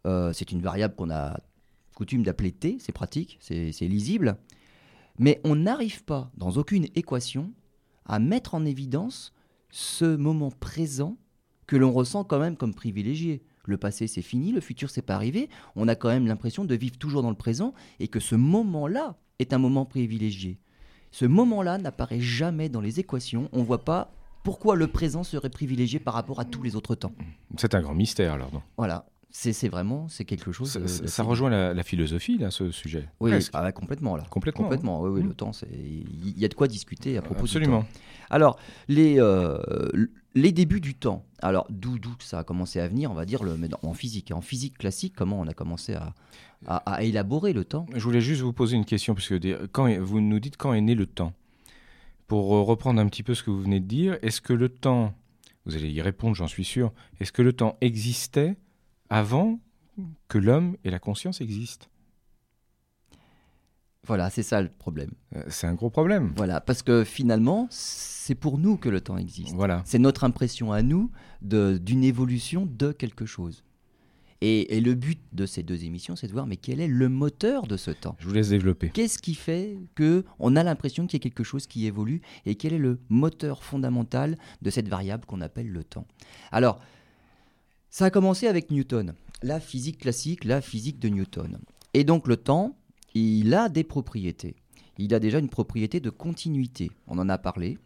euh, 0.06 0.32
c'est 0.32 0.52
une 0.52 0.60
variable 0.60 0.94
qu'on 0.94 1.10
a 1.10 1.40
coutume 1.94 2.22
d'appeler 2.22 2.52
t, 2.52 2.76
c'est 2.78 2.92
pratique, 2.92 3.38
c'est 3.40 3.72
c'est 3.72 3.88
lisible, 3.88 4.36
mais 5.18 5.40
on 5.44 5.56
n'arrive 5.56 6.04
pas, 6.04 6.30
dans 6.36 6.50
aucune 6.52 6.84
équation, 6.94 7.52
à 8.04 8.18
mettre 8.18 8.54
en 8.54 8.64
évidence 8.64 9.32
ce 9.70 10.16
moment 10.16 10.50
présent 10.50 11.16
que 11.66 11.76
l'on 11.76 11.92
ressent 11.92 12.24
quand 12.24 12.38
même 12.38 12.56
comme 12.56 12.74
privilégié. 12.74 13.42
Le 13.66 13.76
passé, 13.76 14.06
c'est 14.06 14.22
fini, 14.22 14.52
le 14.52 14.60
futur, 14.60 14.90
c'est 14.90 15.02
pas 15.02 15.14
arrivé. 15.16 15.48
On 15.74 15.88
a 15.88 15.94
quand 15.94 16.08
même 16.08 16.26
l'impression 16.26 16.64
de 16.64 16.74
vivre 16.74 16.96
toujours 16.98 17.22
dans 17.22 17.30
le 17.30 17.36
présent 17.36 17.74
et 18.00 18.08
que 18.08 18.20
ce 18.20 18.34
moment-là 18.36 19.16
est 19.38 19.52
un 19.52 19.58
moment 19.58 19.84
privilégié. 19.84 20.58
Ce 21.10 21.24
moment-là 21.24 21.78
n'apparaît 21.78 22.20
jamais 22.20 22.68
dans 22.68 22.80
les 22.80 23.00
équations. 23.00 23.48
On 23.52 23.60
ne 23.60 23.64
voit 23.64 23.84
pas 23.84 24.12
pourquoi 24.42 24.76
le 24.76 24.86
présent 24.86 25.24
serait 25.24 25.50
privilégié 25.50 25.98
par 25.98 26.14
rapport 26.14 26.38
à 26.40 26.44
tous 26.44 26.62
les 26.62 26.76
autres 26.76 26.94
temps. 26.94 27.12
C'est 27.56 27.74
un 27.74 27.80
grand 27.82 27.94
mystère 27.94 28.34
alors. 28.34 28.52
non? 28.52 28.62
Voilà, 28.76 29.06
c'est 29.30 29.68
vraiment 29.68 30.08
c'est 30.08 30.24
quelque 30.24 30.52
chose. 30.52 30.70
ça, 30.70 31.22
de- 31.22 31.28
rejoint 31.28 31.50
la, 31.50 31.74
la 31.74 31.82
philosophie, 31.82 32.38
là, 32.38 32.50
ce 32.50 32.70
sujet. 32.70 33.08
Oui, 33.20 33.32
ah 33.52 33.64
ouais, 33.64 33.72
complètement 33.72 34.16
là. 34.16 34.24
Complètement. 34.30 34.62
Complètement, 34.64 35.02
oui, 35.02 35.10
oui, 35.10 35.22
Mm. 35.24 35.28
le 35.28 35.34
temps, 35.34 35.50
il 35.72 36.38
y 36.38 36.44
a 36.44 36.48
de 36.48 36.54
quoi 36.54 36.68
discuter 36.68 37.16
à 37.18 37.22
propos 37.22 37.40
du 37.42 37.44
Absolument. 37.50 37.82
temps. 37.82 37.88
Alors, 38.30 38.58
les, 38.88 39.18
euh, 39.18 39.58
les 40.36 40.52
débuts 40.52 40.82
du 40.82 40.94
temps, 40.94 41.24
alors 41.40 41.66
d'où 41.70 41.98
ça 42.20 42.40
a 42.40 42.44
commencé 42.44 42.78
à 42.78 42.86
venir, 42.86 43.10
on 43.10 43.14
va 43.14 43.24
dire, 43.24 43.42
le, 43.42 43.56
mais 43.56 43.68
en 43.82 43.94
physique. 43.94 44.30
En 44.32 44.42
physique 44.42 44.76
classique, 44.76 45.14
comment 45.16 45.40
on 45.40 45.46
a 45.48 45.54
commencé 45.54 45.94
à, 45.94 46.14
à- 46.66 47.02
élaborer 47.02 47.54
le 47.54 47.64
temps? 47.64 47.86
Je 47.94 48.04
voulais 48.04 48.20
juste 48.20 48.42
vous 48.42 48.52
poser 48.52 48.76
une 48.76 48.84
question, 48.84 49.14
parce 49.14 49.28
que 49.28 49.66
quand, 49.66 49.88
vous 49.98 50.20
nous 50.20 50.38
dites 50.38 50.58
quand 50.58 50.74
est 50.74 50.80
né 50.82 50.94
le 50.94 51.06
temps. 51.06 51.32
Pour 52.26 52.48
reprendre 52.48 53.00
un 53.00 53.06
petit 53.06 53.22
peu 53.22 53.34
ce 53.34 53.42
que 53.42 53.50
vous 53.50 53.62
venez 53.62 53.80
de 53.80 53.86
dire, 53.86 54.18
est-ce 54.20 54.40
que 54.42 54.52
le 54.52 54.68
temps, 54.68 55.14
vous 55.64 55.74
allez 55.74 55.90
y 55.90 56.02
répondre, 56.02 56.34
j'en 56.34 56.48
suis 56.48 56.64
sûr, 56.64 56.92
est-ce 57.18 57.32
que 57.32 57.42
le 57.42 57.54
temps 57.54 57.76
existait 57.80 58.56
avant 59.08 59.58
que 60.28 60.36
l'homme 60.36 60.76
et 60.84 60.90
la 60.90 60.98
conscience 60.98 61.40
existent? 61.40 61.86
Voilà, 64.06 64.30
c'est 64.30 64.42
ça 64.42 64.62
le 64.62 64.68
problème. 64.68 65.10
Euh, 65.34 65.42
C'est 65.48 65.66
un 65.66 65.74
gros 65.74 65.90
problème. 65.90 66.32
Voilà, 66.36 66.60
parce 66.60 66.82
que 66.82 67.04
finalement, 67.04 67.66
c'est 67.70 68.34
pour 68.34 68.58
nous 68.58 68.76
que 68.76 68.88
le 68.88 69.00
temps 69.00 69.18
existe. 69.18 69.54
Voilà. 69.54 69.82
C'est 69.84 69.98
notre 69.98 70.24
impression 70.24 70.72
à 70.72 70.82
nous 70.82 71.10
d'une 71.42 72.04
évolution 72.04 72.66
de 72.66 72.92
quelque 72.92 73.26
chose. 73.26 73.62
Et, 74.42 74.76
et 74.76 74.80
le 74.82 74.94
but 74.94 75.18
de 75.32 75.46
ces 75.46 75.62
deux 75.62 75.84
émissions, 75.84 76.14
c'est 76.14 76.26
de 76.26 76.32
voir 76.32 76.46
mais 76.46 76.56
quel 76.56 76.78
est 76.80 76.88
le 76.88 77.08
moteur 77.08 77.66
de 77.66 77.78
ce 77.78 77.90
temps? 77.90 78.16
Je 78.18 78.28
vous 78.28 78.34
laisse 78.34 78.50
développer. 78.50 78.90
Qu'est-ce 78.90 79.18
qui 79.18 79.34
fait 79.34 79.78
que 79.94 80.24
on 80.38 80.56
a 80.56 80.62
l'impression 80.62 81.06
qu'il 81.06 81.18
y 81.18 81.22
a 81.22 81.24
quelque 81.24 81.42
chose 81.42 81.66
qui 81.66 81.86
évolue 81.86 82.20
et 82.44 82.54
quel 82.54 82.74
est 82.74 82.78
le 82.78 82.98
moteur 83.08 83.64
fondamental 83.64 84.36
de 84.60 84.70
cette 84.70 84.88
variable 84.88 85.24
qu'on 85.24 85.40
appelle 85.40 85.70
le 85.70 85.84
temps? 85.84 86.06
Alors, 86.52 86.80
ça 87.88 88.04
a 88.04 88.10
commencé 88.10 88.46
avec 88.46 88.70
Newton, 88.70 89.14
la 89.42 89.58
physique 89.58 90.00
classique, 90.00 90.44
la 90.44 90.60
physique 90.60 90.98
de 90.98 91.08
Newton. 91.08 91.58
Et 91.94 92.04
donc 92.04 92.28
le 92.28 92.36
temps, 92.36 92.76
il 93.16 93.54
a 93.54 93.68
des 93.68 93.84
propriétés. 93.84 94.56
Il 94.98 95.14
a 95.14 95.20
déjà 95.20 95.38
une 95.38 95.48
propriété 95.48 96.00
de 96.00 96.10
continuité. 96.10 96.90
On 97.06 97.18
en 97.18 97.28
a 97.28 97.38
parlé. 97.38 97.78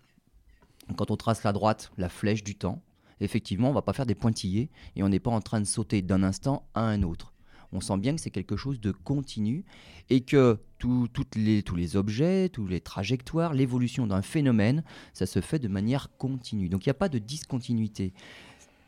Quand 0.96 1.10
on 1.10 1.16
trace 1.16 1.44
la 1.44 1.52
droite, 1.52 1.92
la 1.98 2.08
flèche 2.08 2.42
du 2.42 2.56
temps, 2.56 2.82
effectivement, 3.20 3.70
on 3.70 3.72
va 3.72 3.82
pas 3.82 3.92
faire 3.92 4.06
des 4.06 4.14
pointillés 4.14 4.70
et 4.96 5.02
on 5.02 5.08
n'est 5.08 5.20
pas 5.20 5.30
en 5.30 5.40
train 5.40 5.60
de 5.60 5.66
sauter 5.66 6.02
d'un 6.02 6.22
instant 6.22 6.66
à 6.74 6.82
un 6.82 7.02
autre. 7.02 7.32
On 7.72 7.80
sent 7.80 7.98
bien 7.98 8.16
que 8.16 8.20
c'est 8.20 8.30
quelque 8.30 8.56
chose 8.56 8.80
de 8.80 8.90
continu 8.90 9.64
et 10.08 10.22
que 10.22 10.58
toutes 10.78 11.12
tous 11.12 11.76
les 11.76 11.96
objets, 11.96 12.48
tous 12.48 12.66
les 12.66 12.80
trajectoires, 12.80 13.54
l'évolution 13.54 14.08
d'un 14.08 14.22
phénomène, 14.22 14.82
ça 15.12 15.26
se 15.26 15.40
fait 15.40 15.60
de 15.60 15.68
manière 15.68 16.08
continue. 16.16 16.68
Donc 16.68 16.84
il 16.84 16.88
n'y 16.88 16.92
a 16.92 16.94
pas 16.94 17.08
de 17.08 17.18
discontinuité. 17.18 18.12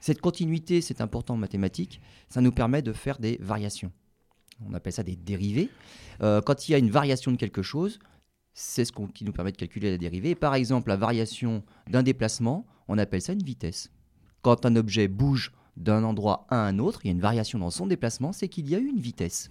Cette 0.01 0.21
continuité, 0.21 0.81
c'est 0.81 1.01
important 1.01 1.35
en 1.35 1.37
mathématiques, 1.37 2.01
ça 2.29 2.41
nous 2.41 2.51
permet 2.51 2.83
de 2.83 2.93
faire 2.93 3.21
des 3.21 3.39
variations. 3.41 3.93
On 4.69 4.75
appelle 4.75 4.93
ça 4.93 5.03
des 5.03 5.17
dérivés. 5.17 5.71
Euh, 6.23 6.41
quand 6.41 6.69
il 6.69 6.73
y 6.73 6.75
a 6.75 6.79
une 6.79 6.91
variation 6.91 7.31
de 7.33 7.37
quelque 7.37 7.63
chose, 7.63 7.99
c'est 8.55 8.85
ce 8.85 8.93
qui 8.93 9.25
nous 9.25 9.33
permet 9.33 9.53
de 9.53 9.57
calculer 9.57 9.91
la 9.91 9.99
dérivée. 9.99 10.35
Par 10.35 10.55
exemple, 10.55 10.89
la 10.89 10.97
variation 10.97 11.63
d'un 11.89 12.03
déplacement, 12.03 12.67
on 12.89 12.99
appelle 12.99 13.23
ça 13.23 13.33
une 13.33 13.43
vitesse. 13.43 13.91
Quand 14.43 14.67
un 14.67 14.77
objet 14.77 15.09
bouge 15.09 15.53
d'un 15.77 16.05
endroit 16.05 16.47
à 16.51 16.57
un 16.67 16.79
autre, 16.79 17.01
il 17.05 17.09
y 17.09 17.11
a 17.11 17.15
une 17.15 17.21
variation 17.21 17.59
dans 17.59 17.71
son 17.71 17.87
déplacement, 17.87 18.33
c'est 18.33 18.49
qu'il 18.49 18.69
y 18.69 18.75
a 18.75 18.79
eu 18.79 18.87
une 18.87 19.01
vitesse. 19.01 19.51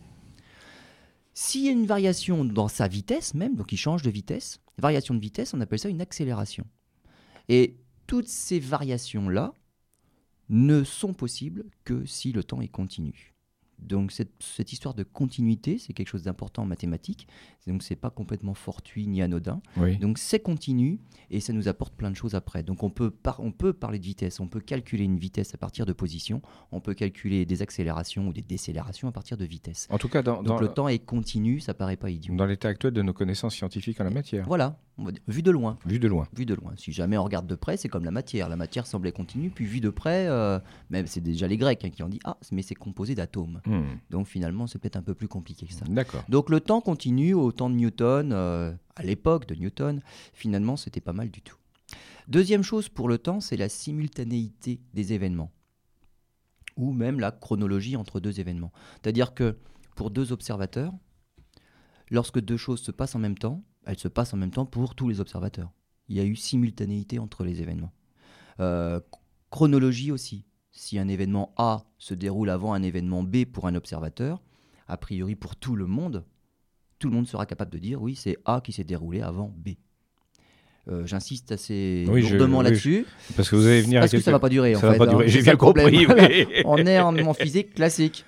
S'il 1.34 1.66
y 1.66 1.70
a 1.70 1.72
une 1.72 1.86
variation 1.86 2.46
dans 2.46 2.68
sa 2.68 2.88
vitesse 2.88 3.34
même, 3.34 3.56
donc 3.56 3.72
il 3.72 3.78
change 3.78 4.02
de 4.02 4.12
vitesse, 4.12 4.60
variation 4.78 5.16
de 5.16 5.20
vitesse, 5.20 5.54
on 5.54 5.62
appelle 5.62 5.80
ça 5.80 5.90
une 5.90 6.02
accélération. 6.02 6.66
Et 7.48 7.78
toutes 8.06 8.28
ces 8.28 8.60
variations-là 8.60 9.54
ne 10.50 10.84
sont 10.84 11.14
possibles 11.14 11.64
que 11.86 12.06
si 12.06 12.34
le 12.34 12.44
temps 12.44 12.62
est 12.62 12.68
continu. 12.68 13.31
Donc 13.82 14.12
cette, 14.12 14.32
cette 14.40 14.74
histoire 14.74 14.94
de 14.94 15.04
continuité, 15.04 15.78
c'est 15.78 15.94
quelque 15.94 16.08
chose 16.10 16.24
d'important 16.24 16.64
en 16.64 16.66
mathématiques. 16.66 17.28
Donc 17.68 17.84
c'est 17.84 17.96
pas 17.96 18.10
complètement 18.10 18.54
fortuit 18.54 19.08
ni 19.08 19.22
anodin. 19.22 19.62
Oui. 19.78 19.98
Donc 19.98 20.18
c'est 20.18 20.40
continu 20.40 21.00
et 21.30 21.40
ça 21.40 21.54
nous 21.54 21.68
apporte 21.68 21.94
plein 21.96 22.10
de 22.12 22.16
choses 22.16 22.36
après. 22.36 22.64
Donc 22.64 22.84
on 22.84 22.90
peut, 22.90 23.10
par- 23.12 23.40
on 23.40 23.52
peut 23.52 23.74
parler 23.74 24.00
de 24.00 24.06
vitesse, 24.06 24.40
on 24.40 24.48
peut 24.48 24.60
calculer 24.62 25.04
une 25.04 25.18
vitesse 25.18 25.54
à 25.54 25.58
partir 25.58 25.86
de 25.86 25.94
position, 25.94 26.42
on 26.72 26.80
peut 26.80 26.94
calculer 26.94 27.46
des 27.46 27.62
accélérations 27.62 28.28
ou 28.28 28.34
des 28.34 28.42
décélérations 28.42 29.08
à 29.08 29.12
partir 29.12 29.38
de 29.38 29.46
vitesse. 29.46 29.88
En 29.92 29.98
tout 29.98 30.10
cas, 30.10 30.22
dans, 30.24 30.38
Donc 30.38 30.48
dans, 30.48 30.60
le 30.60 30.68
temps 30.68 30.88
est 30.88 31.00
continu, 31.00 31.60
ça 31.60 31.74
paraît 31.74 31.98
pas 31.98 32.10
idiot. 32.10 32.36
dans 32.36 32.46
l'état 32.46 32.70
actuel 32.70 32.94
de 32.94 33.02
nos 33.02 33.14
connaissances 33.14 33.56
scientifiques 33.56 34.00
en 34.02 34.04
la 34.04 34.10
matière, 34.10 34.46
Voilà, 34.48 34.80
on 34.98 35.04
va 35.06 35.12
dire, 35.12 35.22
vu 35.28 35.42
de 35.44 35.52
loin. 35.52 35.78
vu 35.86 36.00
de 36.00 36.08
loin. 36.08 36.28
Vu 36.36 36.46
de 36.46 36.54
loin. 36.56 36.74
Si 36.78 36.92
jamais 36.92 37.18
on 37.18 37.24
regarde 37.24 37.48
de 37.48 37.56
près, 37.56 37.78
c'est 37.78 37.90
comme 37.90 38.06
la 38.06 38.12
matière. 38.12 38.50
La 38.50 38.56
matière 38.56 38.86
semblait 38.88 39.12
continue, 39.12 39.50
puis 39.52 39.66
vu 39.66 39.80
de 39.82 39.90
près, 39.90 40.28
euh, 40.28 40.60
même 40.90 41.06
c'est 41.08 41.22
déjà 41.22 41.48
les 41.48 41.58
Grecs 41.58 41.84
hein, 41.86 41.90
qui 41.90 42.02
ont 42.04 42.10
dit 42.10 42.20
ah 42.24 42.38
mais 42.52 42.62
c'est 42.64 42.76
composé 42.76 43.14
d'atomes. 43.16 43.62
Hmm. 43.72 43.98
Donc 44.10 44.28
finalement 44.28 44.68
c'est 44.68 44.80
peut-être 44.80 44.98
un 44.98 45.02
peu 45.02 45.14
plus 45.14 45.30
compliqué 45.30 45.66
que 45.66 45.74
ça. 45.74 45.86
D'accord. 45.88 46.24
Donc 46.28 46.50
le 46.50 46.60
temps 46.60 46.82
continue 46.82 47.34
au 47.34 47.52
temps 47.54 47.70
de 47.70 47.76
Newton, 47.76 48.32
euh, 48.34 48.74
à 48.98 49.04
l'époque 49.04 49.48
de 49.48 49.56
Newton, 49.56 50.02
finalement 50.34 50.76
c'était 50.76 51.00
pas 51.00 51.14
mal 51.14 51.32
du 51.32 51.42
tout. 51.42 51.56
Deuxième 52.28 52.64
chose 52.64 52.90
pour 52.90 53.08
le 53.08 53.18
temps, 53.18 53.40
c'est 53.40 53.58
la 53.58 53.70
simultanéité 53.70 54.82
des 54.94 55.14
événements, 55.14 55.52
ou 56.76 56.92
même 56.92 57.20
la 57.20 57.32
chronologie 57.32 57.96
entre 57.96 58.20
deux 58.20 58.42
événements. 58.42 58.74
C'est-à-dire 59.02 59.34
que 59.34 59.58
pour 59.96 60.12
deux 60.12 60.34
observateurs, 60.34 60.94
lorsque 62.10 62.40
deux 62.40 62.58
choses 62.58 62.82
se 62.82 62.92
passent 62.92 63.16
en 63.16 63.20
même 63.20 63.38
temps, 63.38 63.64
elles 63.86 64.00
se 64.00 64.10
passent 64.10 64.34
en 64.34 64.38
même 64.38 64.52
temps 64.52 64.66
pour 64.66 64.96
tous 64.96 65.08
les 65.08 65.22
observateurs. 65.22 65.72
Il 66.10 66.18
y 66.18 66.20
a 66.20 66.26
eu 66.26 66.36
simultanéité 66.36 67.20
entre 67.20 67.46
les 67.46 67.62
événements. 67.62 67.94
Euh, 68.60 69.00
chronologie 69.50 70.12
aussi. 70.12 70.46
Si 70.82 70.98
un 70.98 71.08
événement 71.10 71.54
A 71.58 71.84
se 72.00 72.16
déroule 72.16 72.50
avant 72.50 72.74
un 72.74 72.82
événement 72.82 73.22
B 73.22 73.46
pour 73.46 73.68
un 73.68 73.76
observateur, 73.76 74.42
a 74.88 74.98
priori 74.98 75.36
pour 75.36 75.56
tout 75.56 75.76
le 75.76 75.86
monde, 75.86 76.26
tout 76.98 77.08
le 77.08 77.14
monde 77.14 77.28
sera 77.28 77.46
capable 77.46 77.70
de 77.70 77.78
dire 77.78 78.02
oui, 78.02 78.16
c'est 78.16 78.40
A 78.46 78.62
qui 78.62 78.72
s'est 78.72 78.84
déroulé 78.84 79.22
avant 79.22 79.54
B. 79.56 79.74
Euh, 80.88 81.06
J'insiste 81.06 81.52
assez 81.52 82.08
Oui, 82.10 82.28
lourdement 82.28 82.58
oui, 82.58 82.64
là-dessus. 82.64 83.06
Parce 83.36 83.48
que 83.48 83.58
vous 83.58 83.68
allez 83.68 83.84
venir 83.84 84.00
à 84.00 84.02
Parce 84.02 84.14
que 84.14 84.22
ça 84.22 84.32
va 84.32 84.40
pas 84.40 84.50
durer. 84.50 84.76
en 84.76 84.80
Ça 84.80 84.88
va 84.88 84.94
fait, 84.94 84.98
pas 84.98 85.06
hein. 85.06 85.10
durer. 85.10 85.26
C'est 85.26 85.34
J'ai 85.38 85.42
bien 85.44 85.56
compris. 85.56 86.08
Oui. 86.08 86.48
On 86.66 86.78
est 86.78 87.00
en, 87.00 87.16
en 87.16 87.34
physique 87.36 87.76
classique. 87.76 88.26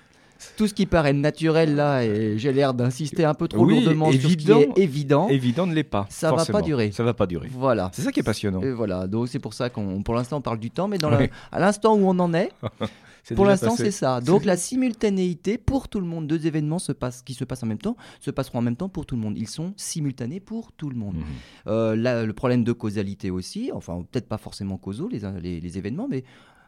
Tout 0.56 0.66
ce 0.66 0.74
qui 0.74 0.84
paraît 0.86 1.12
naturel 1.14 1.74
là, 1.74 2.04
et 2.04 2.38
j'ai 2.38 2.52
l'air 2.52 2.74
d'insister 2.74 3.24
un 3.24 3.34
peu 3.34 3.48
trop 3.48 3.64
Oui, 3.64 3.76
lourdement 3.82 4.12
sur 4.12 4.20
ce 4.20 4.26
évident. 4.26 4.58
qui 4.74 4.80
est 4.80 4.84
évident. 4.84 5.28
Évident 5.28 5.66
ne 5.66 5.74
l'est 5.74 5.82
pas. 5.84 6.06
Ça 6.10 6.32
va 6.32 6.44
pas 6.44 6.60
durer. 6.62 6.92
Ça 6.92 7.02
va 7.02 7.14
pas 7.14 7.26
durer. 7.26 7.48
Voilà. 7.50 7.90
C'est 7.94 8.02
ça 8.02 8.12
qui 8.12 8.20
est 8.20 8.24
passionnant. 8.24 8.60
Et 8.60 8.70
voilà, 8.72 9.06
donc 9.06 9.28
c'est 9.28 9.38
pour 9.38 9.54
ça 9.54 9.70
qu'on, 9.70 10.02
pour 10.02 10.14
l'instant, 10.14 10.38
on 10.38 10.42
parle 10.42 10.58
du 10.58 10.70
temps, 10.70 10.86
mais 10.88 10.98
dans 10.98 11.10
Oui. 11.16 11.28
la- 11.28 11.56
à 11.56 11.60
l'instant 11.60 11.94
où 11.96 12.00
on 12.06 12.18
en 12.18 12.34
est, 12.34 12.50
pour 13.34 13.46
l'instant, 13.46 13.74
c'est 13.76 13.90
ça. 13.90 14.20
Donc 14.20 14.44
la 14.44 14.56
simultanéité 14.56 15.56
pour 15.56 15.88
tout 15.88 15.98
le 16.00 16.06
monde, 16.06 16.26
deux 16.26 16.46
événements 16.46 16.78
se 16.78 16.92
passent, 16.92 17.22
qui 17.22 17.32
se 17.34 17.44
passent 17.44 17.62
en 17.62 17.66
même 17.66 17.78
temps, 17.78 17.96
se 18.20 18.30
passeront 18.30 18.58
en 18.58 18.62
même 18.62 18.76
temps 18.76 18.88
pour 18.90 19.06
tout 19.06 19.16
le 19.16 19.22
monde. 19.22 19.38
Ils 19.38 19.48
sont 19.48 19.72
simultanés 19.76 20.40
pour 20.40 20.72
tout 20.72 20.90
le 20.90 20.96
monde. 20.96 21.16
Mhm. 21.16 21.22
Euh, 21.68 21.96
là, 21.96 22.24
le 22.24 22.32
problème 22.34 22.64
de 22.64 22.72
causalité 22.72 23.30
aussi, 23.30 23.70
enfin 23.72 24.04
peut-être 24.10 24.28
pas 24.28 24.38
forcément 24.38 24.76
causaux 24.76 25.08
les, 25.08 25.20
les- 25.40 25.60
les 25.60 25.78
événements, 25.78 26.06
mais 26.08 26.22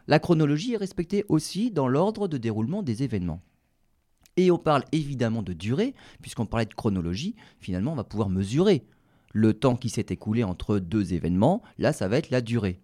la 0.09 0.19
chronologie 0.19 0.75
est 0.75 0.79
respectée 0.79 1.25
aussi 1.29 1.71
dans 1.71 1.89
l'ordre 1.89 2.27
de 2.29 2.39
déroulement 2.39 2.83
des 2.83 3.03
événements. 3.03 3.43
Et 4.37 4.51
on 4.51 4.59
parle 4.59 4.85
évidemment 4.93 5.43
de 5.43 5.53
durée, 5.53 5.95
puisqu'on 6.21 6.47
parlait 6.47 6.67
de 6.67 6.75
chronologie, 6.75 7.35
finalement 7.59 7.93
on 7.93 7.97
va 7.97 8.05
pouvoir 8.05 8.29
mesurer 8.29 8.85
le 9.33 9.55
temps 9.55 9.77
qui 9.77 9.89
s'est 9.89 10.07
écoulé 10.11 10.45
entre 10.45 10.79
deux 10.79 11.15
événements, 11.15 11.63
là 11.79 11.93
ça 11.93 12.09
va 12.09 12.17
être 12.19 12.31
la 12.31 12.41
durée. 12.41 12.81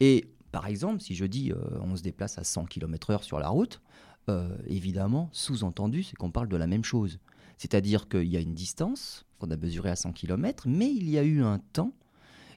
Et 0.00 0.26
par 0.52 0.66
exemple, 0.66 1.00
si 1.00 1.14
je 1.14 1.24
dis 1.24 1.52
euh, 1.52 1.56
on 1.82 1.96
se 1.96 2.02
déplace 2.02 2.38
à 2.38 2.44
100 2.44 2.66
km/h 2.66 3.22
sur 3.22 3.38
la 3.38 3.48
route, 3.48 3.80
euh, 4.28 4.56
évidemment, 4.66 5.28
sous-entendu, 5.32 6.02
c'est 6.02 6.16
qu'on 6.16 6.30
parle 6.30 6.48
de 6.48 6.56
la 6.56 6.66
même 6.66 6.84
chose. 6.84 7.18
C'est-à-dire 7.58 8.08
qu'il 8.08 8.28
y 8.28 8.36
a 8.36 8.40
une 8.40 8.54
distance 8.54 9.26
qu'on 9.38 9.50
a 9.50 9.56
mesurée 9.56 9.90
à 9.90 9.96
100 9.96 10.12
km, 10.12 10.64
mais 10.66 10.90
il 10.90 11.08
y 11.10 11.18
a 11.18 11.22
eu 11.22 11.42
un 11.42 11.58
temps, 11.72 11.92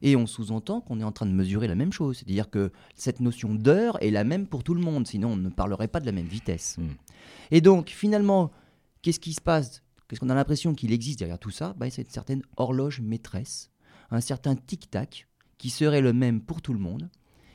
et 0.02 0.16
on 0.16 0.28
sous-entend 0.28 0.82
qu'on 0.82 1.00
est 1.00 1.04
en 1.04 1.12
train 1.12 1.26
de 1.26 1.32
mesurer 1.32 1.68
la 1.68 1.76
même 1.76 1.92
chose. 1.92 2.18
C'est-à-dire 2.18 2.50
que 2.50 2.72
cette 2.96 3.20
notion 3.20 3.54
d'heure 3.54 4.02
est 4.02 4.12
la 4.12 4.24
même 4.24 4.48
pour 4.48 4.64
tout 4.64 4.74
le 4.74 4.82
monde, 4.82 5.08
sinon 5.08 5.30
on 5.30 5.38
ne 5.38 5.50
parlerait 5.50 5.88
pas 5.88 6.00
de 6.00 6.06
la 6.06 6.12
même 6.12 6.28
vitesse. 6.28 6.78
Mm. 6.78 6.88
Et 7.52 7.62
donc, 7.62 7.90
finalement, 7.90 8.52
qu'est-ce 9.02 9.20
qui 9.20 9.34
se 9.34 9.42
passe? 9.42 9.84
Qu'est-ce 10.08 10.20
qu'on 10.20 10.30
a 10.30 10.36
l'impression 10.36 10.74
qu'il 10.74 10.94
existe 10.94 11.20
derrière 11.20 11.40
tout 11.40 11.52
ça? 11.52 11.74
Ben, 11.78 11.90
C'est 11.90 12.04
une 12.04 12.10
certaine 12.10 12.42
horloge 12.56 13.02
maîtresse, 13.02 13.72
un 14.10 14.22
certain 14.22 14.56
tic-tac 14.56 15.28
qui 15.58 15.70
serait 15.70 16.02
le 16.02 16.14
même 16.14 16.42
pour 16.42 16.62
tout 16.62 16.74
le 16.74 16.80
monde 16.80 17.10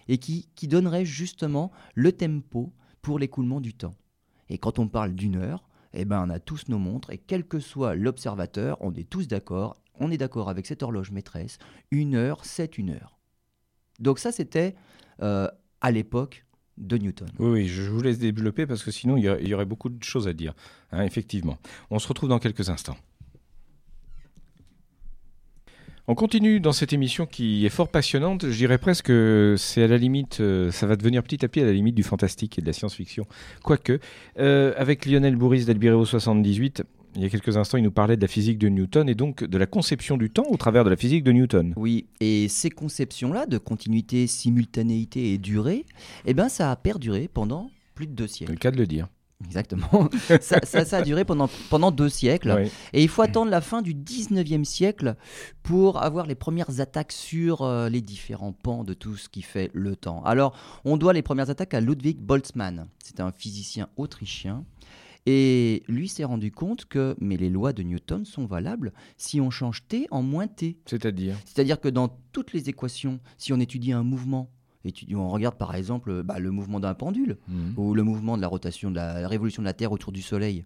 et 0.09 0.19
qui, 0.19 0.49
qui 0.55 0.69
donnerait 0.69 1.05
justement 1.05 1.71
le 1.95 2.13
tempo 2.13 2.73
pour 3.01 3.19
l'écoulement 3.19 3.61
du 3.61 3.75
temps. 3.75 3.95
Et 4.49 4.59
quand 4.59 4.79
on 4.79 4.89
parle 4.89 5.15
d'une 5.15 5.37
heure, 5.37 5.69
eh 5.95 6.05
ben, 6.05 6.25
on 6.27 6.31
a 6.31 6.41
tous 6.41 6.69
nos 6.69 6.79
montres 6.79 7.11
et 7.11 7.19
quel 7.19 7.47
que 7.47 7.61
soit 7.61 7.95
l'observateur, 7.95 8.77
on 8.81 8.93
est 8.95 9.09
tous 9.09 9.29
d'accord, 9.29 9.77
on 9.95 10.11
est 10.11 10.19
d'accord 10.19 10.49
avec 10.49 10.67
cette 10.67 10.83
horloge 10.83 11.11
maîtresse, 11.11 11.59
une 11.91 12.15
heure, 12.15 12.45
c'est 12.45 12.79
une 12.79 12.91
heure. 12.91 13.19
Donc 13.99 14.19
ça, 14.19 14.33
c'était 14.33 14.75
euh, 15.23 15.49
à 15.81 15.91
l'époque 15.91 16.45
de 16.79 16.97
Newton. 16.97 17.29
Oui, 17.39 17.69
je 17.69 17.83
vous 17.83 18.03
laisse 18.03 18.19
développer 18.19 18.67
parce 18.67 18.83
que 18.83 18.91
sinon 18.91 19.17
il 19.17 19.25
y, 19.25 19.55
aurait 19.55 19.67
beaucoup 19.67 19.89
de 19.89 20.03
choses 20.03 20.29
à 20.29 20.33
dire. 20.33 20.55
hein, 20.91 21.03
effectivement. 21.05 21.59
On 21.91 21.99
se 21.99 22.09
retrouve 22.09 22.29
dans 22.29 22.39
quelques 22.39 22.71
instants. 22.71 22.97
On 26.09 26.17
continue 26.17 26.59
dans 26.59 26.73
cette 26.73 26.93
émission 26.93 27.27
qui 27.27 27.65
est 27.65 27.69
fort 27.69 27.89
passionnante. 27.89 28.49
Je 28.51 28.57
dirais 28.57 28.79
presque 28.79 29.07
que 29.07 29.55
c'est 29.57 29.85
à 29.85 29.87
la 29.87 29.99
limite, 29.99 30.41
euh, 30.41 30.73
ça 30.73 30.87
va 30.87 30.97
devenir 30.97 31.23
petit 31.23 31.45
à 31.45 31.49
petit 31.49 31.61
à 31.61 31.65
la 31.65 31.73
limite 31.73 31.95
du 31.95 32.03
fantastique 32.03 32.59
et 32.59 32.61
de 32.61 32.67
la 32.67 32.73
science-fiction. 32.73 33.25
Quoique, 33.63 34.01
euh, 34.39 34.75
avec 34.77 35.07
Lionel 35.07 35.37
Bourris 35.37 35.65
d'Albireo 35.65 36.05
78, 36.05 36.83
il 37.15 37.23
y 37.23 37.25
a 37.25 37.29
quelques 37.29 37.57
instants, 37.57 37.77
il 37.79 37.85
nous 37.85 37.91
parlait 37.93 38.17
de 38.17 38.23
la 38.23 38.29
physique 38.29 38.59
de 38.59 38.69
Newton 38.69 39.09
et 39.09 39.15
donc 39.15 39.45
de 39.45 39.59
la 39.59 39.67
conception 39.67 40.17
du 40.17 40.31
temps 40.31 40.47
au 40.49 40.57
travers 40.57 40.85
de 40.85 40.91
la 40.91 40.97
physique 40.97 41.25
de 41.25 41.33
Newton. 41.33 41.75
Oui, 41.77 42.07
et 42.21 42.49
ces 42.49 42.71
conceptions-là 42.71 43.47
de 43.47 43.59
continuité, 43.59 44.27
simultanéité 44.27 45.33
et 45.33 45.39
durée, 45.39 45.85
eh 46.27 46.35
ben, 46.35 46.49
ça 46.49 46.71
a 46.71 46.77
perduré 46.77 47.29
pendant 47.33 47.71
plus 47.95 48.07
de 48.07 48.13
deux 48.13 48.27
C'est 48.27 48.35
siècles. 48.39 48.53
le 48.53 48.59
cas 48.59 48.71
de 48.71 48.77
le 48.79 48.87
dire. 48.87 49.09
Exactement. 49.45 50.09
ça, 50.41 50.61
ça- 50.63 50.85
ça 50.85 50.97
a 50.99 51.03
duré 51.03 51.25
pendant, 51.25 51.49
pendant 51.69 51.91
deux 51.91 52.09
siècles. 52.09 52.55
Oui. 52.63 52.71
Et 52.93 53.03
il 53.03 53.09
faut 53.09 53.23
attendre 53.23 53.51
la 53.51 53.61
fin 53.61 53.83
du 53.83 53.93
19e 53.93 54.63
siècle 54.65 55.17
pour 55.65 56.01
avoir 56.01 56.27
les 56.27 56.37
premières 56.37 56.81
attaques 56.81 57.11
sur 57.11 57.63
euh, 57.63 57.89
les 57.89 58.01
différents 58.01 58.53
pans 58.53 58.85
de 58.85 58.95
tout 58.95 59.17
ce 59.17 59.29
qui 59.29 59.43
fait 59.43 59.69
le 59.75 59.97
temps. 59.97 60.23
Alors, 60.25 60.57
on 60.85 60.97
doit 60.97 61.13
les 61.13 61.23
premières 61.23 61.51
attaques 61.51 61.75
à 61.75 61.81
Ludwig 61.81 62.19
Boltzmann. 62.21 62.87
C'est 63.03 63.19
un 63.19 63.33
physicien 63.33 63.89
autrichien. 63.97 64.65
Et 65.27 65.85
lui 65.87 66.09
s'est 66.09 66.25
rendu 66.25 66.51
compte 66.51 66.87
que 66.87 67.15
mais 67.21 67.37
les 67.37 67.49
lois 67.49 67.73
de 67.73 67.83
Newton 67.85 68.25
sont 68.25 68.45
valables 68.47 68.93
si 69.17 69.41
on 69.41 69.51
change 69.51 69.87
t 69.87 70.09
en 70.11 70.23
moins 70.23 70.49
t. 70.49 70.79
C'est-à-dire 70.87 71.37
C'est-à-dire 71.45 71.81
que 71.81 71.89
dans 71.89 72.09
toutes 72.33 72.53
les 72.53 72.69
équations, 72.69 73.21
si 73.39 73.53
on 73.53 73.61
étudie 73.61 73.93
un 73.93 74.03
mouvement, 74.03 74.51
on 75.15 75.29
regarde 75.29 75.55
par 75.57 75.77
exemple 75.77 76.25
bah, 76.25 76.41
le 76.41 76.51
mouvement 76.51 76.81
d'un 76.81 76.95
pendule, 76.95 77.39
Mhm. 77.47 77.75
ou 77.77 77.95
le 77.95 78.03
mouvement 78.03 78.37
de 78.37 78.43
la 78.43 78.49
rotation 78.49 78.91
de 78.91 78.97
la, 78.97 79.21
la 79.21 79.29
révolution 79.29 79.63
de 79.63 79.67
la 79.67 79.75
Terre 79.75 79.93
autour 79.93 80.11
du 80.11 80.23
Soleil. 80.23 80.65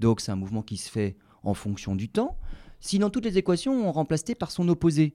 Donc 0.00 0.20
c'est 0.20 0.32
un 0.32 0.36
mouvement 0.36 0.60
qui 0.62 0.76
se 0.76 0.90
fait 0.90 1.16
en 1.42 1.54
fonction 1.54 1.96
du 1.96 2.10
temps. 2.10 2.36
Si 2.80 2.98
dans 2.98 3.08
toutes 3.08 3.24
les 3.24 3.38
équations 3.38 3.88
on 3.88 3.90
remplace 3.92 4.22
t 4.24 4.34
par 4.34 4.50
son 4.50 4.68
opposé, 4.68 5.14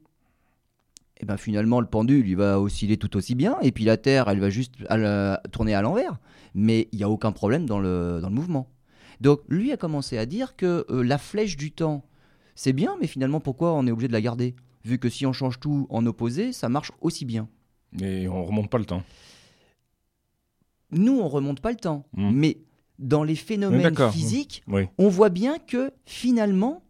et 1.22 1.26
ben 1.28 1.38
finalement 1.38 1.80
le 1.80 1.86
pendule 1.86 2.28
il 2.28 2.38
va 2.38 2.60
osciller 2.60 2.98
tout 2.98 3.16
aussi 3.18 3.36
bien 3.36 3.58
et 3.62 3.72
puis 3.72 3.84
la 3.84 3.98
Terre 3.98 4.30
elle 4.30 4.40
va 4.40 4.50
juste 4.50 4.74
à 4.88 4.98
la- 4.98 5.42
tourner 5.52 5.76
à 5.76 5.84
l'envers, 5.84 6.18
mais 6.56 6.88
il 6.92 6.98
n'y 6.98 7.04
a 7.04 7.10
aucun 7.10 7.32
problème 7.32 7.68
dans 7.68 7.78
le, 7.80 8.20
dans 8.20 8.30
le 8.30 8.34
mouvement. 8.36 8.68
Donc 9.22 9.42
lui 9.50 9.72
a 9.72 9.78
commencé 9.78 10.18
à 10.18 10.26
dire 10.26 10.56
que 10.56 10.86
euh, 10.90 11.04
la 11.04 11.18
flèche 11.18 11.58
du 11.58 11.72
temps 11.72 12.04
c'est 12.56 12.74
bien, 12.74 12.98
mais 13.00 13.08
finalement 13.08 13.40
pourquoi 13.40 13.74
on 13.74 13.88
est 13.88 13.92
obligé 13.92 14.08
de 14.10 14.14
la 14.14 14.22
garder? 14.22 14.56
Vu 14.86 14.98
que 15.00 15.10
si 15.10 15.26
on 15.26 15.34
change 15.34 15.60
tout 15.60 15.88
en 15.90 16.06
opposé, 16.06 16.52
ça 16.54 16.70
marche 16.70 16.92
aussi 17.02 17.26
bien. 17.26 17.48
Et 18.02 18.28
on 18.28 18.44
remonte 18.46 18.70
pas 18.70 18.78
le 18.78 18.86
temps. 18.86 19.04
Nous 20.92 21.20
on 21.20 21.28
remonte 21.28 21.60
pas 21.62 21.72
le 21.72 21.78
temps, 21.78 22.06
Mhm. 22.14 22.32
mais 22.34 22.58
dans 22.98 23.24
les 23.24 23.36
phénomènes 23.36 23.96
physiques, 24.12 24.64
Oui, 24.68 24.88
on 24.98 25.08
voit 25.10 25.30
bien 25.30 25.58
que 25.60 25.92
finalement, 26.06 26.84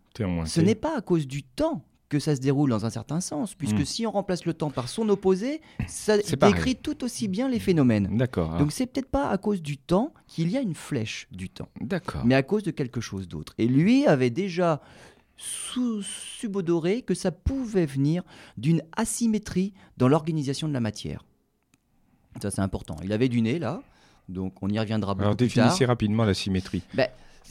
ce 0.46 0.62
n'est 0.62 0.76
pas 0.76 0.98
à 0.98 1.02
cause 1.02 1.28
du 1.28 1.44
temps 1.44 1.84
que 2.10 2.18
ça 2.20 2.36
se 2.36 2.42
déroule 2.42 2.72
dans 2.72 2.86
un 2.86 2.90
certain 2.90 3.22
sens, 3.22 3.54
puisque 3.54 3.82
Mm. 3.82 3.86
si 3.86 4.08
on 4.08 4.12
remplace 4.12 4.46
le 4.46 4.54
temps 4.56 4.72
par 4.72 4.90
son 4.90 5.08
opposé, 5.10 5.62
ça 5.88 6.18
décrit 6.18 6.76
tout 6.76 7.04
aussi 7.04 7.28
bien 7.28 7.48
les 7.48 7.60
phénomènes. 7.60 8.18
D'accord. 8.18 8.58
Donc 8.58 8.72
c'est 8.72 8.88
peut-être 8.88 9.10
pas 9.12 9.30
à 9.30 9.38
cause 9.38 9.62
du 9.62 9.78
temps 9.78 10.12
qu'il 10.28 10.50
y 10.50 10.58
a 10.58 10.62
une 10.62 10.74
flèche 10.76 11.28
du 11.32 11.50
temps, 11.50 11.70
D'accord. 11.82 12.24
mais 12.26 12.34
à 12.36 12.42
cause 12.44 12.64
de 12.64 12.72
quelque 12.72 13.00
chose 13.00 13.28
d'autre. 13.28 13.54
Et 13.60 13.68
lui 13.68 14.08
avait 14.08 14.32
déjà 14.32 14.82
sous- 15.38 16.02
subodoré 16.02 17.02
que 17.04 17.14
ça 17.14 17.32
pouvait 17.32 17.86
venir 17.86 18.24
d'une 18.58 18.82
asymétrie 18.98 19.74
dans 19.98 20.08
l'organisation 20.08 20.68
de 20.68 20.74
la 20.74 20.80
matière. 20.82 21.24
Ça 22.42 22.52
c'est 22.52 22.62
important. 22.62 22.96
Il 23.04 23.12
avait 23.14 23.30
du 23.30 23.42
nez 23.42 23.60
là, 23.60 23.82
donc 24.30 24.62
on 24.64 24.70
y 24.70 24.80
reviendra 24.80 25.14
beaucoup 25.14 25.24
Alors 25.26 25.38
plus 25.38 25.48
tard. 25.50 25.66
définissez 25.66 25.86
rapidement 25.86 26.26
la 26.26 26.34
symétrie. 26.34 26.82
C'est 26.96 26.98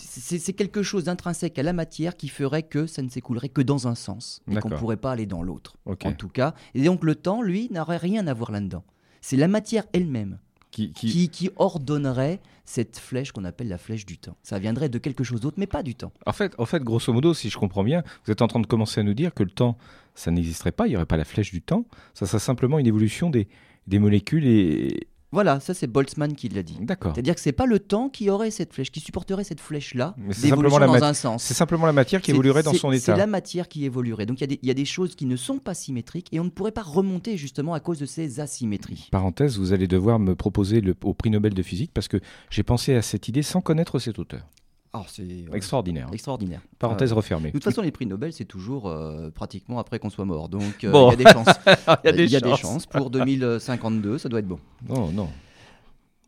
c'est 0.01 0.53
quelque 0.53 0.83
chose 0.83 1.05
d'intrinsèque 1.05 1.59
à 1.59 1.63
la 1.63 1.73
matière 1.73 2.17
qui 2.17 2.29
ferait 2.29 2.63
que 2.63 2.87
ça 2.87 3.03
ne 3.03 3.09
s'écoulerait 3.09 3.49
que 3.49 3.63
dans 3.63 3.89
un 3.89 3.95
sens 3.95 4.41
et 4.51 4.55
qu'on 4.61 4.69
ne 4.69 4.75
pourrait 4.81 4.97
pas 4.97 5.13
aller 5.13 5.27
dans 5.27 5.43
l'autre. 5.43 5.77
En 6.09 6.13
tout 6.13 6.29
cas. 6.29 6.55
Et 6.75 6.83
donc 6.85 7.03
le 7.05 7.15
temps, 7.15 7.43
lui, 7.43 7.69
n'aurait 7.73 7.97
rien 7.97 8.27
à 8.27 8.35
voir 8.35 8.51
là-dedans. 8.53 8.85
C'est 9.21 9.37
la 9.37 9.49
matière 9.49 9.85
elle-même 9.93 10.39
qui, 10.71 10.93
qui- 10.93 11.09
qui, 11.11 11.29
qui 11.29 11.51
ordonnerait 11.57 12.41
cette 12.65 12.99
flèche 12.99 13.33
qu'on 13.33 13.45
appelle 13.45 13.69
la 13.69 13.79
flèche 13.79 14.05
du 14.07 14.19
temps. 14.19 14.37
Ça 14.43 14.59
viendrait 14.59 14.89
de 14.91 14.99
quelque 14.99 15.25
chose 15.25 15.41
d'autre, 15.41 15.57
mais 15.59 15.67
pas 15.67 15.83
du 15.83 15.95
temps. 15.95 16.13
En 16.27 16.33
fait, 16.33 16.55
en 16.59 16.67
fait, 16.67 16.83
grosso 16.83 17.13
modo, 17.13 17.33
si 17.35 17.49
je 17.51 17.57
comprends 17.59 17.83
bien, 17.83 18.03
vous 18.25 18.31
êtes 18.33 18.43
en 18.43 18.47
train 18.47 18.61
de 18.61 18.67
commencer 18.67 19.01
à 19.01 19.03
nous 19.03 19.15
dire 19.15 19.33
que 19.35 19.43
le 19.43 19.51
temps, 19.51 19.79
ça 20.15 20.31
n'existerait 20.31 20.73
pas, 20.73 20.87
il 20.87 20.91
n'y 20.91 20.97
aurait 20.97 21.07
pas 21.07 21.17
la 21.17 21.25
flèche 21.25 21.51
du 21.51 21.63
temps, 21.63 21.87
ça 22.15 22.27
serait 22.27 22.39
simplement 22.39 22.79
une 22.79 22.87
évolution 22.87 23.31
des, 23.31 23.49
des 23.87 23.99
molécules 23.99 24.47
et... 24.47 25.09
Voilà, 25.31 25.61
ça 25.61 25.75
c'est 25.75 25.87
Boltzmann 25.87 26.35
qui 26.35 26.49
l'a 26.49 26.63
dit. 26.63 26.79
D'accord. 26.81 27.13
C'est-à-dire 27.15 27.35
que 27.35 27.41
c'est 27.43 27.53
pas 27.53 27.67
le 27.67 27.79
temps 27.79 28.09
qui 28.09 28.31
aurait 28.31 28.51
cette 28.51 28.73
flèche, 28.73 28.91
qui 28.91 29.01
supporterait 29.01 29.45
cette 29.45 29.61
flèche-là 29.61 30.15
Mais 30.17 30.33
c'est 30.33 30.43
d'évolution 30.47 30.71
simplement 30.79 30.93
la 30.95 31.01
dans 31.01 31.07
un 31.07 31.13
sens. 31.13 31.43
C'est 31.43 31.53
simplement 31.55 31.85
la 31.85 31.93
matière 31.93 32.23
qui 32.23 32.27
C'est- 32.27 32.33
évoluerait 32.33 32.63
dans 32.63 32.73
c'est- 32.73 32.79
son 32.79 32.91
C'est 32.93 32.97
état. 32.99 33.17
la 33.17 33.27
matière 33.27 33.69
qui 33.69 33.85
évoluerait. 33.85 34.25
Donc 34.25 34.39
il 34.39 34.41
y, 34.41 34.45
a 34.45 34.47
des- 34.47 34.59
il 34.63 34.69
y 34.69 34.71
a 34.71 34.75
des 34.75 34.87
choses 34.87 35.15
qui 35.17 35.27
ne 35.27 35.37
sont 35.37 35.59
pas 35.59 35.75
symétriques 35.75 36.29
et 36.33 36.41
on 36.41 36.45
ne 36.45 36.49
pourrait 36.51 36.73
pas 36.73 36.83
remonter 36.83 37.37
justement 37.37 37.75
à 37.75 37.81
cause 37.81 37.99
de 37.99 38.07
ces 38.07 38.41
asymétries. 38.41 39.09
Parenthèse, 39.13 39.59
vous 39.59 39.75
allez 39.75 39.87
devoir 39.87 40.19
me 40.19 40.35
proposer 40.35 40.81
le, 40.81 40.95
au 41.05 41.13
prix 41.13 41.29
Nobel 41.31 41.53
de 41.53 41.63
physique 41.63 41.91
parce 41.93 42.09
que 42.09 42.19
j'ai 42.49 42.63
pensé 42.63 42.95
à 42.95 43.03
cette 43.03 43.29
idée 43.29 43.43
sans 43.43 43.61
connaître 43.61 43.99
cet 43.99 44.19
auteur. 44.19 44.49
Alors 44.99 45.11
c'est 45.11 45.23
euh, 45.23 45.53
Extraordinaire. 45.55 46.09
extraordinaire. 46.13 46.61
Parenthèse 46.79 47.13
refermée. 47.13 47.49
De 47.49 47.53
toute 47.53 47.65
façon, 47.65 47.83
les 47.83 47.91
prix 47.91 48.07
Nobel, 48.07 48.33
c'est 48.33 48.45
toujours 48.45 48.89
euh, 48.89 49.31
pratiquement 49.31 49.79
après 49.79 49.99
qu'on 49.99 50.11
soit 50.11 50.25
mort. 50.25 50.49
Donc 50.49 50.85
euh, 50.85 50.91
Bon. 50.91 51.11
il 51.13 51.21
y 51.21 51.23
a 51.23 51.25
des 51.25 51.33
chances. 51.33 51.47
Il 51.67 52.07
y 52.07 52.09
a 52.09 52.13
des 52.13 52.25
Il 52.25 52.31
y 52.31 52.37
a 52.37 52.41
des 52.41 52.57
chances. 52.57 52.87
Pour 52.87 53.11
2052, 53.13 54.19
ça 54.19 54.29
doit 54.29 54.41
être 54.41 54.49
bon. 54.49 54.59
Non, 54.89 55.11
non. 55.13 55.29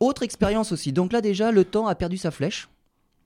Autre 0.01 0.23
expérience 0.23 0.73
aussi. 0.73 0.93
Donc 0.93 1.13
là 1.13 1.21
déjà, 1.21 1.51
le 1.53 1.65
temps 1.65 1.87
a 1.87 1.95
perdu 1.95 2.17
sa 2.17 2.31
flèche. 2.31 2.69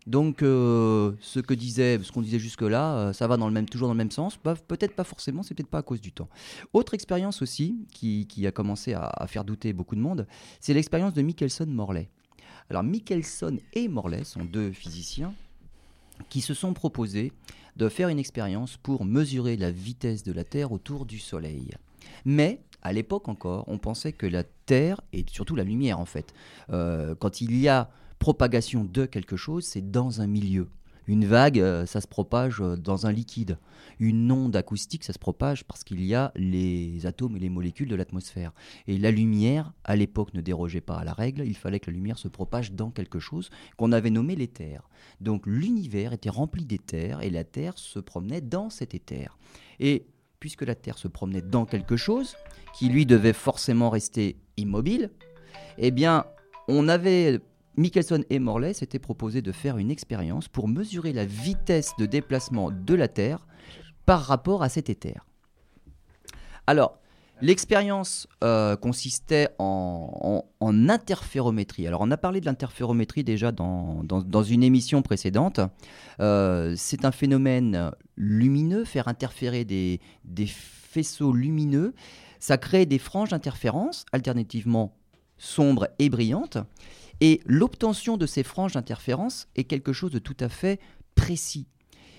Donc 0.06 0.42
euh, 0.42 1.12
ce 1.20 1.40
que 1.40 1.54
disait, 1.54 1.98
ce 2.02 2.12
qu'on 2.12 2.20
disait 2.20 2.38
jusque 2.38 2.60
là, 2.62 3.12
ça 3.14 3.26
va 3.26 3.38
dans 3.38 3.46
le 3.46 3.54
même, 3.54 3.66
toujours 3.68 3.88
dans 3.88 3.94
le 3.94 3.98
même 3.98 4.10
sens. 4.10 4.38
Bah, 4.44 4.54
peut-être 4.68 4.94
pas 4.94 5.04
forcément, 5.04 5.42
c'est 5.42 5.54
peut-être 5.54 5.70
pas 5.70 5.78
à 5.78 5.82
cause 5.82 6.00
du 6.00 6.12
temps. 6.12 6.28
Autre 6.74 6.92
expérience 6.92 7.40
aussi 7.40 7.86
qui, 7.92 8.26
qui 8.26 8.46
a 8.46 8.50
commencé 8.50 8.92
à, 8.92 9.04
à 9.06 9.26
faire 9.26 9.44
douter 9.44 9.72
beaucoup 9.72 9.94
de 9.94 10.00
monde, 10.00 10.26
c'est 10.60 10.74
l'expérience 10.74 11.14
de 11.14 11.22
Michelson-Morley. 11.22 12.10
Alors 12.71 12.83
Michelson 12.83 13.59
et 13.73 13.88
Morley 13.88 14.25
sont 14.25 14.44
deux 14.44 14.73
physiciens 14.73 15.35
qui 16.28 16.40
se 16.40 16.54
sont 16.54 16.73
proposés 16.73 17.33
de 17.76 17.88
faire 17.88 18.09
une 18.09 18.18
expérience 18.18 18.76
pour 18.76 19.04
mesurer 19.04 19.56
la 19.56 19.71
vitesse 19.71 20.23
de 20.23 20.33
la 20.33 20.44
Terre 20.44 20.73
autour 20.73 21.06
du 21.06 21.18
Soleil. 21.18 21.73
Mais 22.25 22.61
à 22.83 22.92
l'époque 22.92 23.28
encore, 23.28 23.64
on 23.66 23.78
pensait 23.78 24.12
que 24.12 24.26
la 24.26 24.44
Terre, 24.44 25.00
et 25.12 25.25
surtout 25.30 25.56
la 25.56 25.64
lumière 25.64 25.99
en 25.99 26.04
fait, 26.04 26.33
euh, 26.71 27.14
quand 27.14 27.40
il 27.40 27.56
y 27.56 27.68
a 27.68 27.90
propagation 28.18 28.85
de 28.85 29.06
quelque 29.06 29.37
chose, 29.37 29.64
c'est 29.64 29.90
dans 29.90 30.21
un 30.21 30.26
milieu. 30.26 30.68
Une 31.06 31.26
vague, 31.26 31.61
euh, 31.61 31.87
ça 31.87 32.00
se 32.00 32.06
propage 32.06 32.61
euh, 32.61 32.76
dans 32.76 33.06
un 33.06 33.12
liquide. 33.12 33.58
Une 33.99 34.30
onde 34.32 34.56
acoustique, 34.56 35.04
ça 35.04 35.12
se 35.12 35.18
propage 35.18 35.64
parce 35.64 35.84
qu'il 35.84 36.04
y 36.04 36.14
a 36.14 36.32
les 36.34 37.06
atomes 37.06 37.37
et 37.37 37.40
les 37.40 37.50
molécules 37.50 37.88
de 37.88 37.94
l'atmosphère. 37.94 38.52
Et 38.87 38.99
la 38.99 39.11
lumière, 39.11 39.73
à 39.84 39.96
l'époque, 39.96 40.32
ne 40.34 40.40
dérogeait 40.40 40.80
pas 40.80 40.96
à 40.96 41.04
la 41.04 41.12
règle. 41.12 41.44
Il 41.44 41.56
fallait 41.56 41.80
que 41.80 41.90
la 41.90 41.96
lumière 41.96 42.18
se 42.18 42.28
propage 42.28 42.73
dans 42.73 42.90
quelque 42.90 43.18
chose 43.18 43.50
qu'on 43.76 43.92
avait 43.92 44.11
nommé 44.11 44.34
l'éther. 44.34 44.88
Donc 45.20 45.46
l'univers 45.46 46.12
était 46.12 46.30
rempli 46.30 46.64
d'éther 46.64 47.20
et 47.23 47.30
la 47.30 47.44
Terre 47.44 47.78
se 47.78 47.99
promenait 47.99 48.40
dans 48.40 48.70
cet 48.70 48.94
éther. 48.94 49.38
Et 49.80 50.06
puisque 50.40 50.62
la 50.62 50.75
Terre 50.75 50.99
se 50.99 51.08
promenait 51.08 51.42
dans 51.42 51.66
quelque 51.66 51.96
chose 51.96 52.37
qui 52.75 52.88
lui 52.88 53.06
devait 53.06 53.32
forcément 53.32 53.90
rester 53.90 54.37
immobile, 54.56 55.11
eh 55.78 55.90
bien, 55.90 56.25
on 56.68 56.88
avait 56.88 57.40
Michelson 57.76 58.25
et 58.31 58.38
Morley 58.38 58.73
s'étaient 58.73 58.99
proposé 58.99 59.43
de 59.43 59.52
faire 59.52 59.78
une 59.78 59.90
expérience 59.90 60.49
pour 60.49 60.69
mesurer 60.69 61.12
la 61.12 61.25
vitesse 61.25 61.93
de 61.99 62.07
déplacement 62.07 62.71
de 62.71 62.95
la 62.95 63.09
Terre 63.09 63.47
par 64.07 64.23
rapport 64.23 64.62
à 64.62 64.69
cet 64.69 64.90
éther. 64.90 65.26
Alors, 66.66 66.99
l'expérience 67.40 68.28
euh, 68.43 68.76
consistait 68.76 69.49
en, 69.59 70.45
interférométrie. 70.61 71.87
Alors, 71.87 72.00
on 72.00 72.11
a 72.11 72.16
parlé 72.16 72.40
de 72.40 72.47
l'interférométrie 72.47 73.25
déjà 73.25 73.52
dans, 73.52 74.02
une 74.43 74.62
émission 74.62 75.02
précédente. 75.02 75.61
Euh, 76.21 76.75
c'est 76.76 77.04
un 77.04 77.12
phénomène 77.12 77.90
lumineux, 78.16 78.85
faire 78.85 79.09
interférer 79.09 79.64
des 79.64 80.00
faisceaux 80.47 81.33
lumineux. 81.33 81.95
Ça 82.38 82.59
crée 82.59 82.87
des 82.87 82.99
franges 82.99 83.31
d'interférence, 83.31 84.04
alternativement 84.12 84.95
sombres 85.38 85.88
et 85.99 86.09
brillantes. 86.09 86.59
Et 87.21 87.40
l'obtention 87.47 88.16
de 88.16 88.26
ces 88.26 88.42
franges 88.42 88.73
d'interférence 88.73 89.49
est 89.56 89.64
quelque 89.64 89.92
chose 89.92 90.11
de 90.11 90.18
tout 90.18 90.37
à 90.40 90.49
fait 90.49 90.80
précis. 91.14 91.67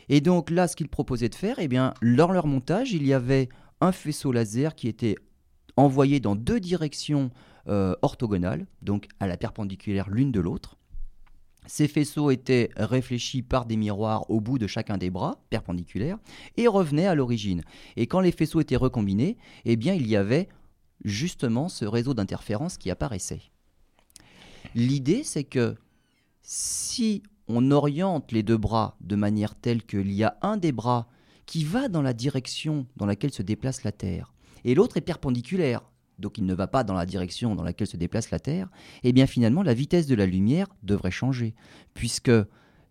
Et 0.10 0.22
donc 0.22 0.50
là, 0.50 0.68
ce 0.68 0.76
qu'ils 0.76 0.90
proposaient 0.90 1.30
de 1.30 1.36
faire, 1.36 1.58
eh 1.60 1.68
bien, 1.68 1.94
dans 2.02 2.32
leur 2.32 2.48
montage, 2.48 2.94
il 2.94 3.06
y 3.06 3.14
avait 3.14 3.50
un 3.82 3.92
faisceau 3.92 4.32
laser 4.32 4.76
qui 4.76 4.88
était 4.88 5.16
envoyé 5.78 6.20
dans 6.20 6.36
deux 6.36 6.60
directions 6.60 7.32
euh, 7.68 7.96
orthogonales, 8.02 8.68
donc 8.82 9.08
à 9.20 9.28
la 9.28 9.38
perpendiculaire 9.38 10.10
l'une 10.10 10.32
de 10.32 10.40
l'autre. 10.40 10.78
Ces 11.68 11.88
faisceaux 11.88 12.30
étaient 12.30 12.70
réfléchis 12.78 13.42
par 13.42 13.66
des 13.66 13.76
miroirs 13.76 14.30
au 14.30 14.40
bout 14.40 14.60
de 14.60 14.68
chacun 14.68 14.98
des 14.98 15.10
bras, 15.10 15.44
perpendiculaires, 15.50 16.20
et 16.58 16.68
revenaient 16.68 17.08
à 17.08 17.16
l'origine. 17.16 17.64
Et 17.96 18.06
quand 18.06 18.20
les 18.20 18.32
faisceaux 18.32 18.62
étaient 18.62 18.76
recombinés, 18.76 19.38
eh 19.66 19.76
bien, 19.76 19.96
il 19.96 20.08
y 20.08 20.16
avait 20.16 20.48
justement 21.04 21.68
ce 21.68 21.86
réseau 21.86 22.14
d'interférences 22.14 22.78
qui 22.78 22.92
apparaissait. 22.92 23.42
L'idée, 24.76 25.24
c'est 25.24 25.46
que 25.46 25.76
si 26.42 27.24
on 27.48 27.72
oriente 27.72 28.34
les 28.34 28.44
deux 28.44 28.58
bras 28.58 28.98
de 29.00 29.16
manière 29.16 29.56
telle 29.56 29.84
qu'il 29.84 30.12
y 30.12 30.24
a 30.26 30.38
un 30.42 30.58
des 30.58 30.74
bras 30.74 31.08
qui 31.46 31.64
va 31.64 31.88
dans 31.88 32.02
la 32.02 32.14
direction 32.14 32.86
dans 32.98 33.06
laquelle 33.06 33.32
se 33.32 33.42
déplace 33.42 33.84
la 33.84 33.94
Terre, 33.94 34.34
et 34.66 34.76
l'autre 34.76 34.98
est 34.98 35.02
perpendiculaire, 35.02 35.82
donc 36.20 36.38
il 36.38 36.46
ne 36.46 36.54
va 36.54 36.68
pas 36.68 36.84
dans 36.84 36.94
la 36.94 37.06
direction 37.06 37.56
dans 37.56 37.64
laquelle 37.64 37.88
se 37.88 37.96
déplace 37.96 38.32
la 38.32 38.40
Terre, 38.40 38.70
eh 39.04 39.14
bien 39.14 39.28
finalement 39.28 39.64
la 39.64 39.74
vitesse 39.74 40.08
de 40.08 40.16
la 40.16 40.26
lumière 40.26 40.68
devrait 40.84 41.10
changer, 41.10 41.56
puisque 41.94 42.32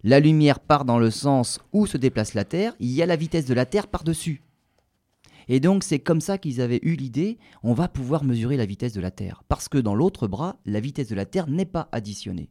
la 0.02 0.20
lumière 0.20 0.60
part 0.60 0.86
dans 0.86 0.98
le 0.98 1.10
sens 1.10 1.60
où 1.72 1.86
se 1.86 1.98
déplace 1.98 2.32
la 2.32 2.44
Terre, 2.44 2.74
il 2.80 2.92
y 2.92 3.02
a 3.02 3.06
la 3.06 3.16
vitesse 3.16 3.46
de 3.46 3.54
la 3.54 3.66
Terre 3.66 3.88
par-dessus. 3.88 4.42
Et 5.48 5.60
donc 5.60 5.84
c'est 5.84 5.98
comme 5.98 6.20
ça 6.20 6.38
qu'ils 6.38 6.60
avaient 6.60 6.80
eu 6.82 6.94
l'idée, 6.94 7.38
on 7.62 7.74
va 7.74 7.88
pouvoir 7.88 8.24
mesurer 8.24 8.56
la 8.56 8.66
vitesse 8.66 8.92
de 8.92 9.00
la 9.00 9.10
Terre, 9.10 9.42
parce 9.48 9.68
que 9.68 9.78
dans 9.78 9.94
l'autre 9.94 10.26
bras, 10.28 10.56
la 10.66 10.80
vitesse 10.80 11.08
de 11.08 11.14
la 11.14 11.26
Terre 11.26 11.48
n'est 11.48 11.64
pas 11.66 11.88
additionnée. 11.92 12.48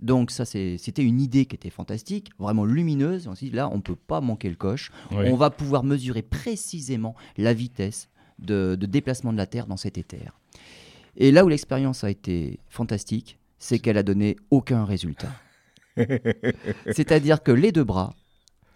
Donc 0.00 0.30
ça, 0.30 0.44
c'était 0.44 1.02
une 1.02 1.20
idée 1.20 1.46
qui 1.46 1.54
était 1.54 1.70
fantastique, 1.70 2.30
vraiment 2.38 2.64
lumineuse. 2.64 3.26
On 3.26 3.34
s'est 3.34 3.46
dit, 3.46 3.52
là, 3.52 3.70
on 3.72 3.76
ne 3.76 3.80
peut 3.82 3.96
pas 3.96 4.20
manquer 4.20 4.50
le 4.50 4.56
coche. 4.56 4.90
Oui. 5.12 5.28
On 5.30 5.36
va 5.36 5.50
pouvoir 5.50 5.82
mesurer 5.84 6.20
précisément 6.20 7.14
la 7.38 7.54
vitesse 7.54 8.10
de, 8.38 8.74
de 8.78 8.86
déplacement 8.86 9.32
de 9.32 9.38
la 9.38 9.46
Terre 9.46 9.66
dans 9.66 9.76
cet 9.78 9.96
éther. 9.96 10.38
Et 11.16 11.30
là 11.30 11.44
où 11.44 11.48
l'expérience 11.48 12.04
a 12.04 12.10
été 12.10 12.58
fantastique, 12.68 13.38
c'est 13.58 13.78
qu'elle 13.78 13.96
a 13.96 14.02
donné 14.02 14.36
aucun 14.50 14.84
résultat. 14.84 15.30
C'est-à-dire 16.90 17.42
que 17.42 17.52
les 17.52 17.72
deux 17.72 17.84
bras 17.84 18.14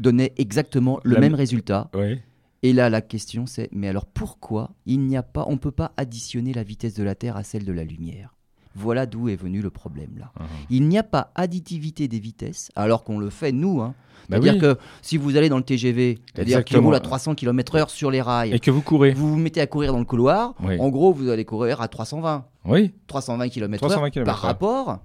donnaient 0.00 0.32
exactement 0.38 1.00
le 1.02 1.14
La- 1.14 1.20
même 1.20 1.34
résultat. 1.34 1.90
Oui. 1.94 2.20
Et 2.62 2.72
là, 2.72 2.90
la 2.90 3.00
question 3.00 3.46
c'est, 3.46 3.68
mais 3.72 3.88
alors 3.88 4.06
pourquoi 4.06 4.70
il 4.86 5.00
n'y 5.00 5.16
a 5.16 5.22
pas, 5.22 5.44
on 5.48 5.52
ne 5.52 5.56
peut 5.58 5.70
pas 5.70 5.92
additionner 5.96 6.52
la 6.52 6.62
vitesse 6.64 6.94
de 6.94 7.02
la 7.04 7.14
Terre 7.14 7.36
à 7.36 7.44
celle 7.44 7.64
de 7.64 7.72
la 7.72 7.84
lumière? 7.84 8.34
Voilà 8.74 9.06
d'où 9.06 9.28
est 9.28 9.36
venu 9.36 9.60
le 9.62 9.70
problème 9.70 10.10
là. 10.18 10.30
Ah. 10.38 10.44
Il 10.70 10.86
n'y 10.88 10.98
a 10.98 11.02
pas 11.02 11.32
additivité 11.34 12.06
des 12.08 12.18
vitesses, 12.20 12.70
alors 12.76 13.02
qu'on 13.04 13.18
le 13.18 13.30
fait 13.30 13.50
nous. 13.52 13.80
Hein. 13.80 13.94
Bah 14.28 14.36
C'est-à-dire 14.40 14.54
oui. 14.54 14.60
que 14.60 14.78
si 15.02 15.16
vous 15.16 15.36
allez 15.36 15.48
dans 15.48 15.56
le 15.56 15.62
TGV, 15.62 16.18
c'est-à-dire 16.34 16.58
qui 16.58 16.74
Exactement. 16.74 16.86
roule 16.88 16.94
à 16.96 17.00
300 17.00 17.34
km/h 17.34 17.88
sur 17.88 18.10
les 18.10 18.20
rails, 18.20 18.52
Et 18.52 18.58
que 18.60 18.70
vous 18.70 18.82
courez. 18.82 19.12
vous 19.12 19.30
vous 19.30 19.36
mettez 19.38 19.60
à 19.60 19.66
courir 19.66 19.92
dans 19.92 19.98
le 19.98 20.04
couloir, 20.04 20.54
Oui. 20.62 20.78
en 20.78 20.88
gros, 20.90 21.12
vous 21.12 21.28
allez 21.30 21.44
courir 21.44 21.80
à 21.80 21.88
320. 21.88 22.44
Oui. 22.66 22.92
320 23.06 23.48
km/h 23.48 23.78
320 23.88 24.10
km/h. 24.10 24.26
par 24.26 24.40
rapport, 24.42 24.98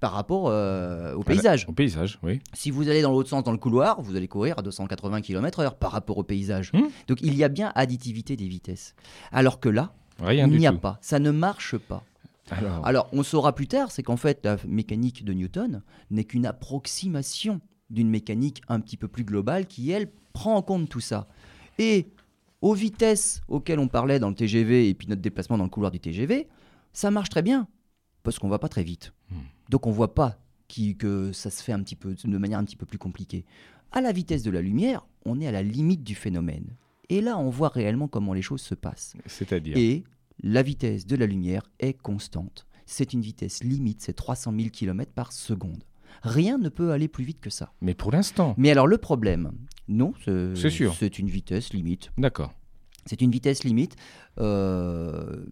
par 0.00 0.12
rapport 0.12 0.48
euh, 0.48 1.14
au 1.14 1.22
paysage. 1.22 1.66
Au 1.68 1.72
paysage, 1.72 2.18
oui. 2.22 2.40
Si 2.54 2.70
vous 2.70 2.88
allez 2.88 3.02
dans 3.02 3.12
l'autre 3.12 3.28
sens 3.28 3.44
dans 3.44 3.52
le 3.52 3.58
couloir, 3.58 4.00
vous 4.00 4.16
allez 4.16 4.28
courir 4.28 4.58
à 4.58 4.62
280 4.62 5.20
km/h 5.20 5.76
par 5.76 5.92
rapport 5.92 6.18
au 6.18 6.22
paysage. 6.22 6.72
Hmm. 6.72 6.88
Donc 7.06 7.20
il 7.20 7.34
y 7.34 7.44
a 7.44 7.48
bien 7.48 7.70
additivité 7.74 8.34
des 8.36 8.48
vitesses. 8.48 8.94
Alors 9.30 9.60
que 9.60 9.68
là, 9.68 9.92
Rien 10.18 10.48
il 10.48 10.58
n'y 10.58 10.66
a 10.66 10.72
tout. 10.72 10.78
pas. 10.78 10.98
Ça 11.02 11.18
ne 11.18 11.30
marche 11.30 11.76
pas. 11.76 12.02
Alors, 12.50 12.86
Alors 12.86 13.08
on 13.12 13.22
saura 13.22 13.54
plus 13.54 13.68
tard, 13.68 13.92
c'est 13.92 14.02
qu'en 14.02 14.16
fait 14.16 14.40
la 14.44 14.56
mécanique 14.66 15.24
de 15.24 15.32
Newton 15.32 15.82
n'est 16.10 16.24
qu'une 16.24 16.46
approximation 16.46 17.60
d'une 17.90 18.08
mécanique 18.08 18.62
un 18.68 18.80
petit 18.80 18.96
peu 18.96 19.06
plus 19.06 19.24
globale 19.24 19.66
qui, 19.66 19.90
elle, 19.90 20.10
prend 20.32 20.56
en 20.56 20.62
compte 20.62 20.88
tout 20.88 21.00
ça. 21.00 21.28
Et 21.78 22.08
aux 22.62 22.74
vitesses 22.74 23.42
auxquelles 23.48 23.78
on 23.78 23.88
parlait 23.88 24.18
dans 24.18 24.28
le 24.28 24.34
TGV 24.34 24.88
et 24.88 24.94
puis 24.94 25.08
notre 25.08 25.22
déplacement 25.22 25.58
dans 25.58 25.64
le 25.64 25.70
couloir 25.70 25.90
du 25.90 26.00
TGV, 26.00 26.48
ça 26.92 27.10
marche 27.10 27.28
très 27.28 27.42
bien 27.42 27.68
parce 28.22 28.38
qu'on 28.38 28.48
va 28.48 28.58
pas 28.58 28.68
très 28.68 28.82
vite. 28.82 29.12
Hmm. 29.30 29.36
Donc 29.70 29.86
on 29.86 29.90
voit 29.90 30.14
pas 30.14 30.38
qui- 30.68 30.96
que 30.96 31.32
ça 31.32 31.50
se 31.50 31.62
fait 31.62 31.72
un 31.72 31.82
petit 31.82 31.96
peu 31.96 32.14
de 32.22 32.38
manière 32.38 32.58
un 32.58 32.64
petit 32.64 32.76
peu 32.76 32.86
plus 32.86 32.98
compliquée. 32.98 33.44
À 33.92 34.00
la 34.00 34.12
vitesse 34.12 34.42
de 34.42 34.50
la 34.50 34.60
lumière, 34.62 35.06
on 35.24 35.40
est 35.40 35.46
à 35.46 35.52
la 35.52 35.62
limite 35.62 36.02
du 36.04 36.14
phénomène. 36.14 36.76
Et 37.08 37.20
là, 37.20 37.38
on 37.38 37.50
voit 37.50 37.68
réellement 37.68 38.06
comment 38.08 38.32
les 38.32 38.42
choses 38.42 38.60
se 38.60 38.74
passent. 38.74 39.14
c'est-à-dire. 39.26 39.76
Et 39.76 40.04
la 40.42 40.62
vitesse 40.62 41.06
de 41.06 41.16
la 41.16 41.26
lumière 41.26 41.62
est 41.80 41.94
constante. 41.94 42.66
C'est 42.86 43.12
une 43.12 43.20
vitesse 43.20 43.62
limite, 43.64 44.00
c'est 44.02 44.12
300 44.12 44.52
000 44.56 44.70
km 44.70 45.12
par 45.12 45.32
seconde. 45.32 45.84
Rien 46.22 46.58
ne 46.58 46.68
peut 46.68 46.90
aller 46.92 47.08
plus 47.08 47.24
vite 47.24 47.40
que 47.40 47.50
ça. 47.50 47.72
Mais 47.80 47.94
pour 47.94 48.10
l'instant. 48.12 48.54
Mais 48.58 48.70
alors 48.70 48.86
le 48.86 48.98
problème, 48.98 49.52
non, 49.88 50.12
c'est 50.24 50.54
C'est 50.56 50.70
sûr. 50.70 50.94
C'est 50.94 51.18
une 51.18 51.28
vitesse 51.28 51.72
limite. 51.72 52.10
D'accord. 52.18 52.52
C'est 53.06 53.20
une 53.22 53.30
vitesse 53.30 53.64
limite. 53.64 53.96
Euh, 54.38 55.44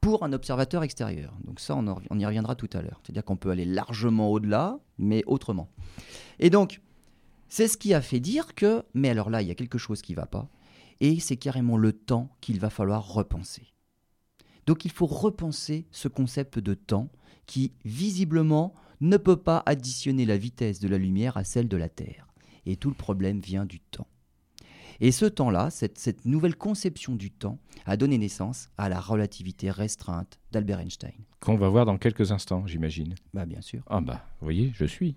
pour 0.00 0.24
un 0.24 0.32
observateur 0.32 0.82
extérieur. 0.82 1.36
Donc 1.44 1.60
ça, 1.60 1.76
on, 1.76 2.18
y 2.18 2.26
reviendra 2.26 2.54
tout 2.54 2.70
à 2.72 2.82
l'heure. 2.82 3.00
C'est-à-dire 3.02 3.24
qu'on 3.24 3.36
peut 3.36 3.50
aller 3.50 3.64
largement 3.64 4.30
au-delà, 4.30 4.78
mais 4.98 5.22
autrement. 5.26 5.68
Et 6.38 6.50
donc, 6.50 6.80
c'est 7.48 7.68
ce 7.68 7.76
qui 7.76 7.94
a 7.94 8.00
fait 8.00 8.20
dire 8.20 8.54
que, 8.54 8.84
mais 8.94 9.10
alors 9.10 9.30
là, 9.30 9.42
il 9.42 9.48
y 9.48 9.50
a 9.50 9.54
quelque 9.54 9.78
chose 9.78 10.02
qui 10.02 10.12
ne 10.12 10.16
va 10.16 10.26
pas, 10.26 10.48
et 11.00 11.20
c'est 11.20 11.36
carrément 11.36 11.76
le 11.76 11.92
temps 11.92 12.36
qu'il 12.40 12.60
va 12.60 12.70
falloir 12.70 13.12
repenser. 13.12 13.72
Donc 14.66 14.84
il 14.84 14.90
faut 14.90 15.06
repenser 15.06 15.86
ce 15.90 16.08
concept 16.08 16.58
de 16.58 16.74
temps 16.74 17.08
qui, 17.46 17.72
visiblement, 17.84 18.74
ne 19.00 19.16
peut 19.16 19.36
pas 19.36 19.62
additionner 19.64 20.26
la 20.26 20.36
vitesse 20.36 20.80
de 20.80 20.88
la 20.88 20.98
lumière 20.98 21.36
à 21.36 21.44
celle 21.44 21.68
de 21.68 21.76
la 21.76 21.88
Terre. 21.88 22.28
Et 22.66 22.76
tout 22.76 22.90
le 22.90 22.94
problème 22.94 23.40
vient 23.40 23.64
du 23.64 23.80
temps. 23.80 24.08
Et 25.00 25.12
ce 25.12 25.26
temps-là, 25.26 25.70
cette, 25.70 25.98
cette 25.98 26.24
nouvelle 26.24 26.56
conception 26.56 27.14
du 27.14 27.30
temps, 27.30 27.58
a 27.86 27.96
donné 27.96 28.18
naissance 28.18 28.68
à 28.76 28.88
la 28.88 29.00
relativité 29.00 29.70
restreinte 29.70 30.38
d'Albert 30.52 30.80
Einstein. 30.80 31.12
Qu'on 31.40 31.56
va 31.56 31.68
voir 31.70 31.86
dans 31.86 31.96
quelques 31.96 32.32
instants, 32.32 32.66
j'imagine. 32.66 33.14
Bah 33.32 33.46
bien 33.46 33.62
sûr. 33.62 33.80
Ah 33.88 34.00
bah, 34.00 34.24
vous 34.40 34.44
voyez, 34.44 34.72
je 34.74 34.84
suis. 34.84 35.14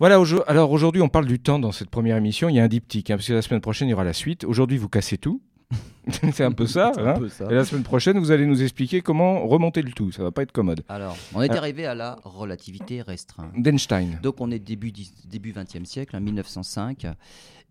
Voilà, 0.00 0.20
alors 0.48 0.72
aujourd'hui 0.72 1.00
on 1.00 1.08
parle 1.08 1.26
du 1.26 1.38
temps 1.38 1.60
dans 1.60 1.70
cette 1.70 1.90
première 1.90 2.16
émission, 2.16 2.48
il 2.48 2.56
y 2.56 2.60
a 2.60 2.64
un 2.64 2.68
diptyque, 2.68 3.10
hein, 3.10 3.16
parce 3.16 3.28
que 3.28 3.34
la 3.34 3.42
semaine 3.42 3.60
prochaine 3.60 3.86
il 3.86 3.92
y 3.92 3.94
aura 3.94 4.02
la 4.04 4.12
suite. 4.12 4.42
Aujourd'hui 4.42 4.76
vous 4.76 4.88
cassez 4.88 5.16
tout, 5.16 5.40
c'est 6.32 6.42
un 6.42 6.50
peu 6.50 6.66
ça. 6.66 6.90
C'est 6.96 7.00
un 7.00 7.06
hein. 7.06 7.14
peu 7.18 7.28
ça. 7.28 7.46
Et 7.48 7.54
la 7.54 7.64
semaine 7.64 7.84
prochaine 7.84 8.18
vous 8.18 8.32
allez 8.32 8.46
nous 8.46 8.62
expliquer 8.62 9.00
comment 9.02 9.46
remonter 9.46 9.80
le 9.82 9.92
tout, 9.92 10.10
ça 10.10 10.24
va 10.24 10.32
pas 10.32 10.42
être 10.42 10.50
commode. 10.50 10.82
Alors, 10.88 11.16
on 11.34 11.42
est 11.42 11.50
Ah. 11.52 11.58
arrivé 11.58 11.86
à 11.86 11.94
la 11.94 12.18
relativité 12.24 13.00
restreinte. 13.02 13.52
D'Einstein. 13.56 14.18
Donc 14.22 14.40
on 14.40 14.50
est 14.50 14.58
début, 14.58 14.90
dix- 14.90 15.14
début 15.28 15.52
20e 15.52 15.84
siècle, 15.84 16.16
hein, 16.16 16.20
1905, 16.20 17.06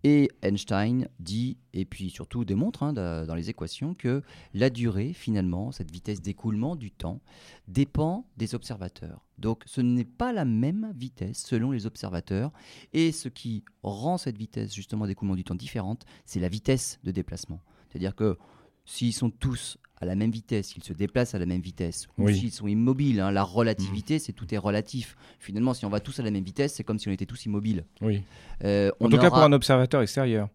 et 0.04 0.28
Einstein 0.42 1.08
dit, 1.20 1.58
et 1.72 1.84
puis 1.84 2.10
surtout 2.10 2.44
démontre 2.44 2.82
hein, 2.82 2.92
da- 2.92 3.24
dans 3.24 3.34
les 3.34 3.50
équations, 3.50 3.94
que 3.94 4.22
la 4.52 4.70
durée, 4.70 5.12
finalement, 5.12 5.72
cette 5.72 5.90
vitesse 5.90 6.20
d'écoulement 6.20 6.76
du 6.76 6.90
temps, 6.90 7.20
dépend 7.68 8.26
des 8.36 8.54
observateurs. 8.54 9.24
Donc 9.38 9.62
ce 9.66 9.80
n'est 9.80 10.04
pas 10.04 10.32
la 10.32 10.44
même 10.44 10.92
vitesse 10.96 11.44
selon 11.44 11.70
les 11.70 11.86
observateurs, 11.86 12.52
et 12.92 13.12
ce 13.12 13.28
qui 13.28 13.64
rend 13.82 14.18
cette 14.18 14.38
vitesse 14.38 14.74
justement 14.74 15.06
d'écoulement 15.06 15.36
du 15.36 15.44
temps 15.44 15.54
différente, 15.54 16.04
c'est 16.24 16.40
la 16.40 16.48
vitesse 16.48 16.98
de 17.04 17.10
déplacement. 17.10 17.60
C'est-à-dire 17.88 18.14
que 18.14 18.38
s'ils 18.84 19.12
sont 19.12 19.30
tous 19.30 19.78
à 20.02 20.04
la 20.04 20.16
même 20.16 20.32
vitesse, 20.32 20.66
s'ils 20.68 20.82
se 20.82 20.92
déplacent 20.92 21.34
à 21.34 21.38
la 21.38 21.46
même 21.46 21.60
vitesse, 21.60 22.08
ou 22.18 22.24
Oui. 22.26 22.36
s'ils 22.36 22.50
sont 22.50 22.66
immobiles, 22.66 23.20
hein, 23.20 23.30
la 23.30 23.44
relativité, 23.44 24.18
c'est 24.18 24.32
tout 24.32 24.52
est 24.52 24.58
relatif. 24.58 25.16
Finalement, 25.38 25.74
si 25.74 25.84
on 25.86 25.88
va 25.90 26.00
tous 26.00 26.18
à 26.18 26.24
la 26.24 26.32
même 26.32 26.42
vitesse, 26.42 26.74
c'est 26.74 26.82
comme 26.82 26.98
si 26.98 27.08
on 27.08 27.12
était 27.12 27.24
tous 27.24 27.46
immobiles. 27.46 27.84
Oui. 28.00 28.22
Euh, 28.64 28.90
En 29.00 29.06
on 29.06 29.08
tout 29.08 29.16
cas 29.18 29.30
pour 29.30 29.38
un 29.38 29.52
observateur 29.52 30.02
extérieur. 30.02 30.48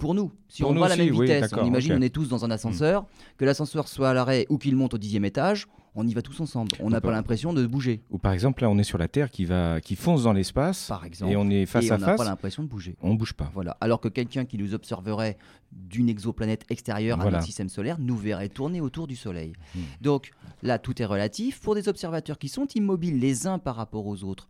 Pour 0.00 0.14
nous, 0.14 0.32
si 0.48 0.62
Pour 0.62 0.72
on 0.72 0.74
nous 0.74 0.80
va 0.80 0.86
à 0.86 0.88
la 0.88 0.96
même 0.96 1.12
vitesse, 1.12 1.52
on 1.56 1.64
imagine 1.64 1.92
on 1.92 2.02
est 2.02 2.12
tous 2.12 2.28
dans 2.28 2.44
un 2.44 2.50
ascenseur, 2.50 3.06
que 3.36 3.44
l'ascenseur 3.44 3.86
soit 3.86 4.10
à 4.10 4.14
l'arrêt 4.14 4.46
ou 4.48 4.58
qu'il 4.58 4.74
monte 4.74 4.94
au 4.94 4.98
dixième 4.98 5.24
étage, 5.24 5.68
on 5.94 6.06
y 6.06 6.14
va 6.14 6.22
tous 6.22 6.40
ensemble. 6.40 6.70
On 6.80 6.90
n'a 6.90 7.00
pas 7.00 7.10
l'impression 7.10 7.52
de 7.52 7.66
bouger, 7.66 8.02
Ou 8.10 8.18
par 8.18 8.32
exemple 8.32 8.62
là 8.62 8.70
on 8.70 8.78
est 8.78 8.84
sur 8.84 8.98
la 8.98 9.08
Terre 9.08 9.30
qui 9.30 9.44
va 9.44 9.80
qui 9.80 9.96
fonce 9.96 10.24
dans 10.24 10.32
l'espace 10.32 10.86
par 10.88 11.04
exemple. 11.04 11.32
et 11.32 11.36
on 11.36 11.48
est 11.50 11.66
face 11.66 11.86
et 11.86 11.90
à 11.90 11.96
on 11.96 11.98
n'a 11.98 12.06
face, 12.06 12.16
pas 12.16 12.24
l'impression 12.24 12.62
de 12.62 12.68
bouger. 12.68 12.96
on 13.02 13.14
bouge 13.14 13.34
pas. 13.34 13.50
Voilà. 13.54 13.76
Alors 13.80 14.00
que 14.00 14.08
quelqu'un 14.08 14.44
qui 14.44 14.56
nous 14.58 14.74
observerait 14.74 15.36
d'une 15.72 16.08
exoplanète 16.08 16.64
extérieure 16.70 17.20
à 17.20 17.30
notre 17.30 17.44
système 17.44 17.68
solaire 17.68 17.96
nous 17.98 18.16
verrait 18.16 18.48
tourner 18.48 18.80
autour 18.80 19.06
du 19.06 19.16
Soleil. 19.16 19.52
Hmm. 19.74 19.80
Donc 20.00 20.32
là, 20.62 20.78
tout 20.78 21.00
est 21.00 21.04
relatif. 21.04 21.60
Pour 21.60 21.74
des 21.74 21.88
observateurs 21.88 22.38
qui 22.38 22.48
sont 22.48 22.66
immobiles 22.74 23.18
les 23.18 23.46
uns 23.46 23.58
par 23.58 23.76
rapport 23.76 24.06
aux 24.06 24.24
autres, 24.24 24.48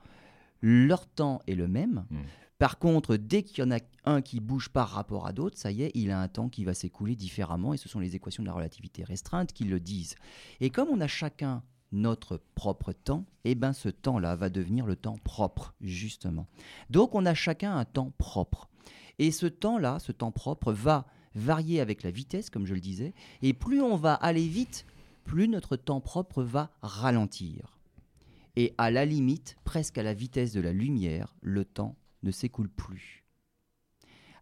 leur 0.62 1.06
temps 1.06 1.40
est 1.46 1.54
le 1.54 1.68
même. 1.68 2.04
Hmm. 2.10 2.16
Par 2.60 2.78
contre, 2.78 3.16
dès 3.16 3.42
qu'il 3.42 3.64
y 3.64 3.66
en 3.66 3.70
a 3.70 3.78
un 4.04 4.20
qui 4.20 4.38
bouge 4.38 4.68
par 4.68 4.90
rapport 4.90 5.26
à 5.26 5.32
d'autres, 5.32 5.56
ça 5.56 5.72
y 5.72 5.82
est, 5.82 5.92
il 5.94 6.10
a 6.10 6.20
un 6.20 6.28
temps 6.28 6.50
qui 6.50 6.62
va 6.62 6.74
s'écouler 6.74 7.16
différemment, 7.16 7.72
et 7.72 7.78
ce 7.78 7.88
sont 7.88 8.00
les 8.00 8.16
équations 8.16 8.42
de 8.42 8.48
la 8.48 8.52
relativité 8.52 9.02
restreinte 9.02 9.54
qui 9.54 9.64
le 9.64 9.80
disent. 9.80 10.14
Et 10.60 10.68
comme 10.68 10.90
on 10.90 11.00
a 11.00 11.06
chacun 11.06 11.62
notre 11.90 12.38
propre 12.54 12.92
temps, 12.92 13.24
eh 13.44 13.54
ben 13.54 13.72
ce 13.72 13.88
temps-là 13.88 14.36
va 14.36 14.50
devenir 14.50 14.84
le 14.84 14.94
temps 14.94 15.16
propre, 15.24 15.74
justement. 15.80 16.46
Donc 16.90 17.14
on 17.14 17.24
a 17.24 17.32
chacun 17.32 17.74
un 17.78 17.86
temps 17.86 18.12
propre. 18.18 18.68
Et 19.18 19.30
ce 19.30 19.46
temps-là, 19.46 19.98
ce 19.98 20.12
temps 20.12 20.30
propre, 20.30 20.70
va 20.70 21.06
varier 21.34 21.80
avec 21.80 22.02
la 22.02 22.10
vitesse, 22.10 22.50
comme 22.50 22.66
je 22.66 22.74
le 22.74 22.80
disais, 22.80 23.14
et 23.40 23.54
plus 23.54 23.80
on 23.80 23.96
va 23.96 24.12
aller 24.12 24.46
vite, 24.46 24.84
plus 25.24 25.48
notre 25.48 25.76
temps 25.76 26.02
propre 26.02 26.42
va 26.42 26.70
ralentir. 26.82 27.78
Et 28.56 28.74
à 28.76 28.90
la 28.90 29.06
limite, 29.06 29.56
presque 29.64 29.96
à 29.96 30.02
la 30.02 30.12
vitesse 30.12 30.52
de 30.52 30.60
la 30.60 30.74
lumière, 30.74 31.34
le 31.40 31.64
temps 31.64 31.96
ne 32.22 32.30
s'écoule 32.30 32.68
plus. 32.68 33.24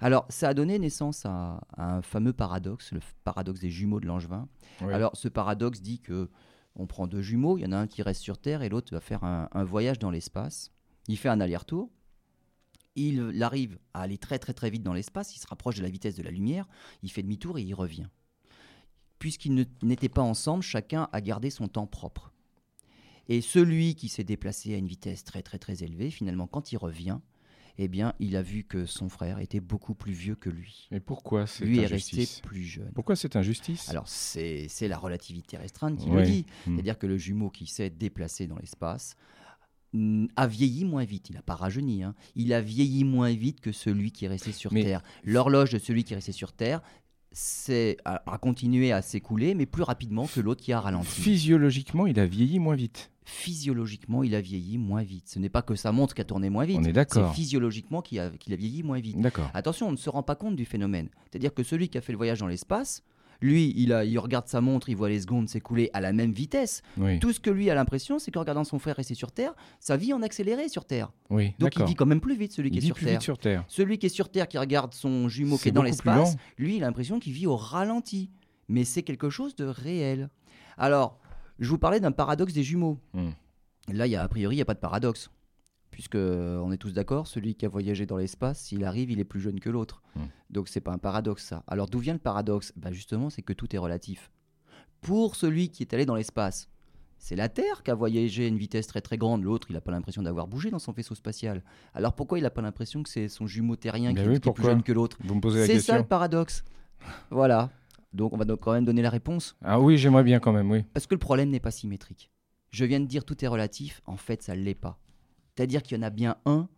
Alors, 0.01 0.27
ça 0.29 0.49
a 0.49 0.55
donné 0.55 0.79
naissance 0.79 1.27
à, 1.27 1.61
à 1.77 1.97
un 1.97 2.03
fameux 2.03 2.33
paradoxe, 2.33 2.93
le 2.93 3.01
paradoxe 3.25 3.61
des 3.61 3.71
jumeaux 3.71 4.01
de 4.01 4.07
Langevin. 4.07 4.49
Oui. 4.81 4.93
Alors, 4.93 5.17
ce 5.17 5.29
paradoxe 5.29 5.81
dit 5.81 6.01
que 6.01 6.31
on 6.77 6.87
prend 6.87 7.09
deux 7.09 7.23
jumeaux, 7.23 7.59
il 7.59 7.62
y 7.62 7.67
en 7.67 7.73
a 7.73 7.77
un 7.77 7.87
qui 7.88 8.03
reste 8.03 8.23
sur 8.23 8.38
Terre 8.38 8.62
et 8.62 8.69
l'autre 8.69 8.95
va 8.95 9.01
faire 9.01 9.25
un, 9.25 9.49
un 9.53 9.64
voyage 9.64 9.99
dans 9.99 10.11
l'espace. 10.11 10.71
Il 11.09 11.17
fait 11.19 11.29
un 11.29 11.41
aller-retour. 11.41 11.91
Il, 12.95 13.43
arrive 13.43 13.79
à 13.95 14.03
aller 14.03 14.19
très 14.19 14.41
très 14.41 14.55
très 14.55 14.71
vite 14.71 14.83
dans 14.83 14.93
l'espace, 14.93 15.35
il 15.37 15.38
se 15.38 15.47
rapproche 15.47 15.77
de 15.77 15.83
la 15.83 15.88
vitesse 15.88 16.17
de 16.17 16.23
la 16.23 16.33
lumière, 16.33 16.67
il 17.03 17.12
fait 17.12 17.23
demi-tour 17.23 17.59
et 17.59 17.62
il 17.62 17.75
revient. 17.75 18.09
Puisqu'ils 19.21 19.67
n'étaient 19.83 20.09
pas 20.09 20.23
ensemble, 20.23 20.64
chacun 20.64 21.09
a 21.12 21.21
gardé 21.21 21.51
son 21.51 21.69
temps 21.69 21.87
propre. 21.87 22.33
Et 23.29 23.41
celui 23.41 23.95
qui 23.95 24.09
s'est 24.09 24.25
déplacé 24.25 24.75
à 24.75 24.79
une 24.79 24.88
vitesse 24.88 25.23
très 25.23 25.43
très 25.43 25.59
très 25.59 25.85
élevée, 25.85 26.11
finalement, 26.11 26.49
quand 26.49 26.73
il 26.73 26.77
revient, 26.77 27.21
eh 27.79 27.88
bien, 27.88 28.12
il 28.19 28.37
a 28.37 28.43
vu 28.43 28.64
que 28.64 28.87
son 28.87 29.09
frère 29.09 29.38
était 29.38 29.61
beaucoup 29.61 29.95
plus 29.95 30.12
vieux 30.12 30.35
que 30.35 30.51
lui. 30.51 30.88
Et 30.91 31.01
pourquoi 31.01 31.47
c'est 31.47 31.64
Lui 31.64 31.79
est 31.79 31.87
resté 31.87 32.27
plus 32.43 32.62
jeune. 32.64 32.91
Pourquoi 32.95 33.14
c'est 33.17 33.37
injustice? 33.37 33.88
Alors, 33.88 34.09
c'est 34.09 34.69
la 34.83 34.99
relativité 34.99 35.57
restreinte 35.57 35.97
qui 35.99 36.09
Ouais. 36.09 36.23
le 36.23 36.27
dit. 36.27 36.47
Hmm. 36.67 36.75
C'est-à-dire 36.75 36.99
que 36.99 37.07
le 37.07 37.17
jumeau 37.17 37.51
qui 37.51 37.67
s'est 37.67 37.91
déplacé 37.91 38.47
dans 38.49 38.57
l'espace 38.59 39.14
mm, 39.93 40.27
a 40.37 40.47
vieilli 40.47 40.85
moins 40.85 41.05
vite. 41.05 41.31
Il 41.31 41.37
n'a 41.37 41.43
pas 41.43 41.55
rajeuni. 41.55 42.03
hein. 42.03 42.14
Il 42.35 42.53
a 42.53 42.61
vieilli 42.61 43.05
moins 43.05 43.33
vite 43.33 43.61
que 43.61 43.71
celui 43.73 44.11
qui 44.12 44.25
est 44.25 44.29
resté 44.29 44.53
sur 44.53 44.73
Mais- 44.73 44.83
Terre. 44.83 45.03
L'horloge 45.25 45.71
de 45.71 45.79
celui 45.79 46.03
qui 46.05 46.12
est 46.14 46.17
resté 46.17 46.33
sur 46.33 46.53
Terre 46.53 46.81
a 48.05 48.38
continué 48.38 48.91
à 48.91 49.03
s'écouler, 49.03 49.55
mais 49.55 49.67
plus 49.67 49.83
rapidement 49.83 50.27
que 50.27 50.41
l'autre 50.41 50.62
qui 50.64 50.73
a 50.73 50.81
ralenti. 50.81 51.07
Physiologiquement, 51.21 52.07
il 52.07 52.19
a 52.19 52.27
vieilli 52.27 52.59
moins 52.59 52.75
vite. 52.75 53.11
Physiologiquement, 53.29 54.23
il 54.23 54.35
a 54.35 54.41
vieilli 54.41 54.79
moins 54.79 55.03
vite. 55.03 55.29
Ce 55.29 55.38
n'est 55.38 55.49
pas 55.51 55.62
que 55.62 55.75
sa 55.75 55.93
montre 55.93 56.14
qui 56.14 56.21
a 56.23 56.25
tourné 56.25 56.49
moins 56.49 56.64
vite. 56.64 56.79
On 56.81 56.85
est 56.85 56.93
d'accord. 56.93 57.31
C'est 57.31 57.37
physiologiquement 57.37 58.01
qu'il 58.01 58.19
a, 58.21 58.25
a 58.27 58.57
vieilli 58.57 58.83
moins 58.83 59.01
vite. 59.01 59.21
D'accord. 59.21 59.51
Attention, 59.53 59.88
on 59.88 59.93
ne 59.93 59.97
se 59.97 60.09
rend 60.09 60.23
pas 60.23 60.35
compte 60.35 60.57
du 60.57 60.64
phénomène. 60.64 61.09
C'est-à-dire 61.31 61.53
que 61.53 61.62
celui 61.62 61.88
qui 61.88 61.99
a 61.99 62.01
fait 62.01 62.12
le 62.12 62.17
voyage 62.17 62.38
dans 62.38 62.47
l'espace, 62.47 63.03
lui, 63.41 63.73
il, 63.77 63.93
a, 63.93 64.05
il 64.05 64.19
regarde 64.19 64.49
sa 64.49 64.61
montre, 64.61 64.88
il 64.88 64.97
voit 64.97 65.09
les 65.09 65.21
secondes 65.21 65.49
s'écouler 65.49 65.91
à 65.93 66.01
la 66.01 66.12
même 66.12 66.33
vitesse. 66.33 66.83
Oui. 66.97 67.21
Tout 67.21 67.33
ce 67.33 67.38
que 67.38 67.51
lui 67.51 67.71
a 67.71 67.75
l'impression, 67.75 68.19
c'est 68.19 68.31
qu'en 68.31 68.41
regardant 68.41 68.64
son 68.64 68.79
frère 68.79 68.97
rester 68.97 69.14
sur 69.14 69.31
Terre, 69.31 69.55
sa 69.79 69.97
vie 69.97 70.12
en 70.12 70.23
accéléré 70.23 70.69
sur 70.69 70.85
Terre. 70.85 71.12
Oui. 71.31 71.53
Donc 71.59 71.77
il 71.77 71.85
vit 71.85 71.95
quand 71.95 72.07
même 72.07 72.21
plus 72.21 72.35
vite, 72.37 72.53
celui 72.53 72.71
Il 72.71 72.73
qui 72.73 72.79
est 72.79 72.87
sur 72.87 72.97
Terre. 72.97 73.09
vite 73.12 73.23
sur 73.23 73.38
Terre. 73.38 73.64
Celui 73.69 73.99
qui 73.99 74.07
est 74.07 74.09
sur 74.09 74.31
Terre, 74.31 74.49
qui 74.49 74.59
regarde 74.59 74.93
son 74.95 75.29
jumeau 75.29 75.57
qui 75.59 75.69
est 75.69 75.73
dans 75.73 75.83
l'espace, 75.83 76.37
lui, 76.57 76.77
il 76.77 76.83
a 76.83 76.87
l'impression 76.87 77.21
qu'il 77.21 77.33
vit 77.35 77.47
au 77.47 77.57
ralenti. 77.57 78.31
Mais 78.69 78.85
c'est 78.85 79.03
quelque 79.03 79.31
chose 79.31 79.55
de 79.55 79.64
réel. 79.67 80.31
Alors, 80.77 81.19
je 81.59 81.68
vous 81.68 81.79
parlais 81.79 82.01
d'un 82.01 82.12
paradoxe 82.12 82.53
des 82.53 82.62
jumeaux. 82.62 82.99
Hmm. 83.14 83.31
Là, 83.88 84.07
il 84.07 84.11
y 84.11 84.16
a, 84.16 84.23
a 84.23 84.29
priori, 84.29 84.55
il 84.57 84.59
n'y 84.59 84.62
a 84.62 84.66
pas 84.66 84.75
de 84.75 84.81
paradoxe. 84.81 85.31
Puisque 85.90 86.16
euh, 86.16 86.59
on 86.59 86.71
est 86.71 86.77
tous 86.77 86.92
d'accord, 86.92 87.27
celui 87.27 87.55
qui 87.55 87.64
a 87.64 87.68
voyagé 87.68 88.05
dans 88.07 88.18
l'espace, 88.18 88.61
s'il 88.61 88.85
arrive, 88.85 89.11
il 89.11 89.18
est 89.21 89.25
plus 89.25 89.40
jeune 89.40 89.59
que 89.59 89.71
l'autre. 89.71 90.03
Hmm. 90.14 90.27
Donc 90.51 90.68
c'est 90.68 90.81
pas 90.83 90.92
un 90.92 90.99
paradoxe 90.99 91.44
ça. 91.44 91.64
Alors 91.66 91.88
d'où 91.88 91.99
vient 91.99 92.12
le 92.12 92.18
paradoxe? 92.18 92.73
Bah, 92.77 92.92
Justement, 92.92 93.31
c'est 93.31 93.42
que 93.42 93.53
tout 93.55 93.75
est 93.75 93.79
relatif. 93.79 94.31
Pour 95.01 95.35
celui 95.35 95.71
qui 95.71 95.83
est 95.83 95.94
allé 95.94 96.05
dans 96.07 96.14
l'espace, 96.14 96.68
c'est 97.18 97.37
la 97.37 97.49
Terre 97.49 97.83
qui 97.83 97.90
a 97.90 97.94
voyagé 97.94 98.44
à 98.44 98.49
une 98.49 98.59
vitesse 98.59 98.87
très 98.87 99.01
très 99.01 99.16
grande. 99.16 99.42
L'autre, 99.42 99.68
il 99.71 99.73
n'a 99.73 99.81
pas 99.81 99.90
l'impression 99.90 100.23
d'avoir 100.23 100.47
bougé 100.47 100.71
dans 100.71 100.79
son 100.79 100.92
vaisseau 100.92 101.14
spatial. 101.14 101.64
Alors 101.94 102.12
pourquoi 102.14 102.38
il 102.38 102.42
n'a 102.42 102.51
pas 102.51 102.62
l'impression 102.62 103.03
que 103.03 103.09
c'est 103.09 103.29
son 103.29 103.47
jumeau 103.47 103.75
terrien 103.75 104.14
qui, 104.14 104.21
oui, 104.21 104.40
qui 104.40 104.49
est 104.49 104.53
plus 104.53 104.64
jeune 104.64 104.83
que 104.83 104.92
l'autre? 104.92 105.16
Vous 105.25 105.35
me 105.35 105.40
posez 105.40 105.61
la 105.61 105.66
C'est 105.66 105.81
ça 105.81 105.99
le 105.99 106.05
paradoxe. 106.05 106.64
voilà. 107.31 107.71
Donc 108.12 108.33
on 108.33 108.37
va 108.37 108.44
donc 108.44 108.61
quand 108.61 108.73
même 108.73 108.85
donner 108.85 109.03
la 109.03 109.11
réponse. 109.11 109.57
Ah 109.62 109.81
oui, 109.81 109.99
j'aimerais 109.99 110.25
bien 110.25 110.40
quand 110.40 110.53
même, 110.53 110.71
oui. 110.71 110.83
Parce 110.94 111.07
que 111.07 111.14
le 111.14 111.18
problème 111.18 111.51
n'est 111.51 111.61
pas 111.61 111.71
symétrique. 111.71 112.31
Je 112.71 112.85
viens 112.85 113.01
de 113.01 113.07
dire 113.07 113.25
tout 113.25 113.44
est 113.44 113.49
relatif, 113.49 114.01
en 114.07 114.16
fait 114.16 114.42
ça 114.42 114.57
ne 114.57 114.62
l'est 114.62 114.75
pas. 114.75 114.99
C'est-à-dire 115.57 115.83
qu'il 115.83 115.97
y 115.97 116.01
en 116.01 116.05
a 116.05 116.11
bien 116.11 116.37
un 116.44 116.68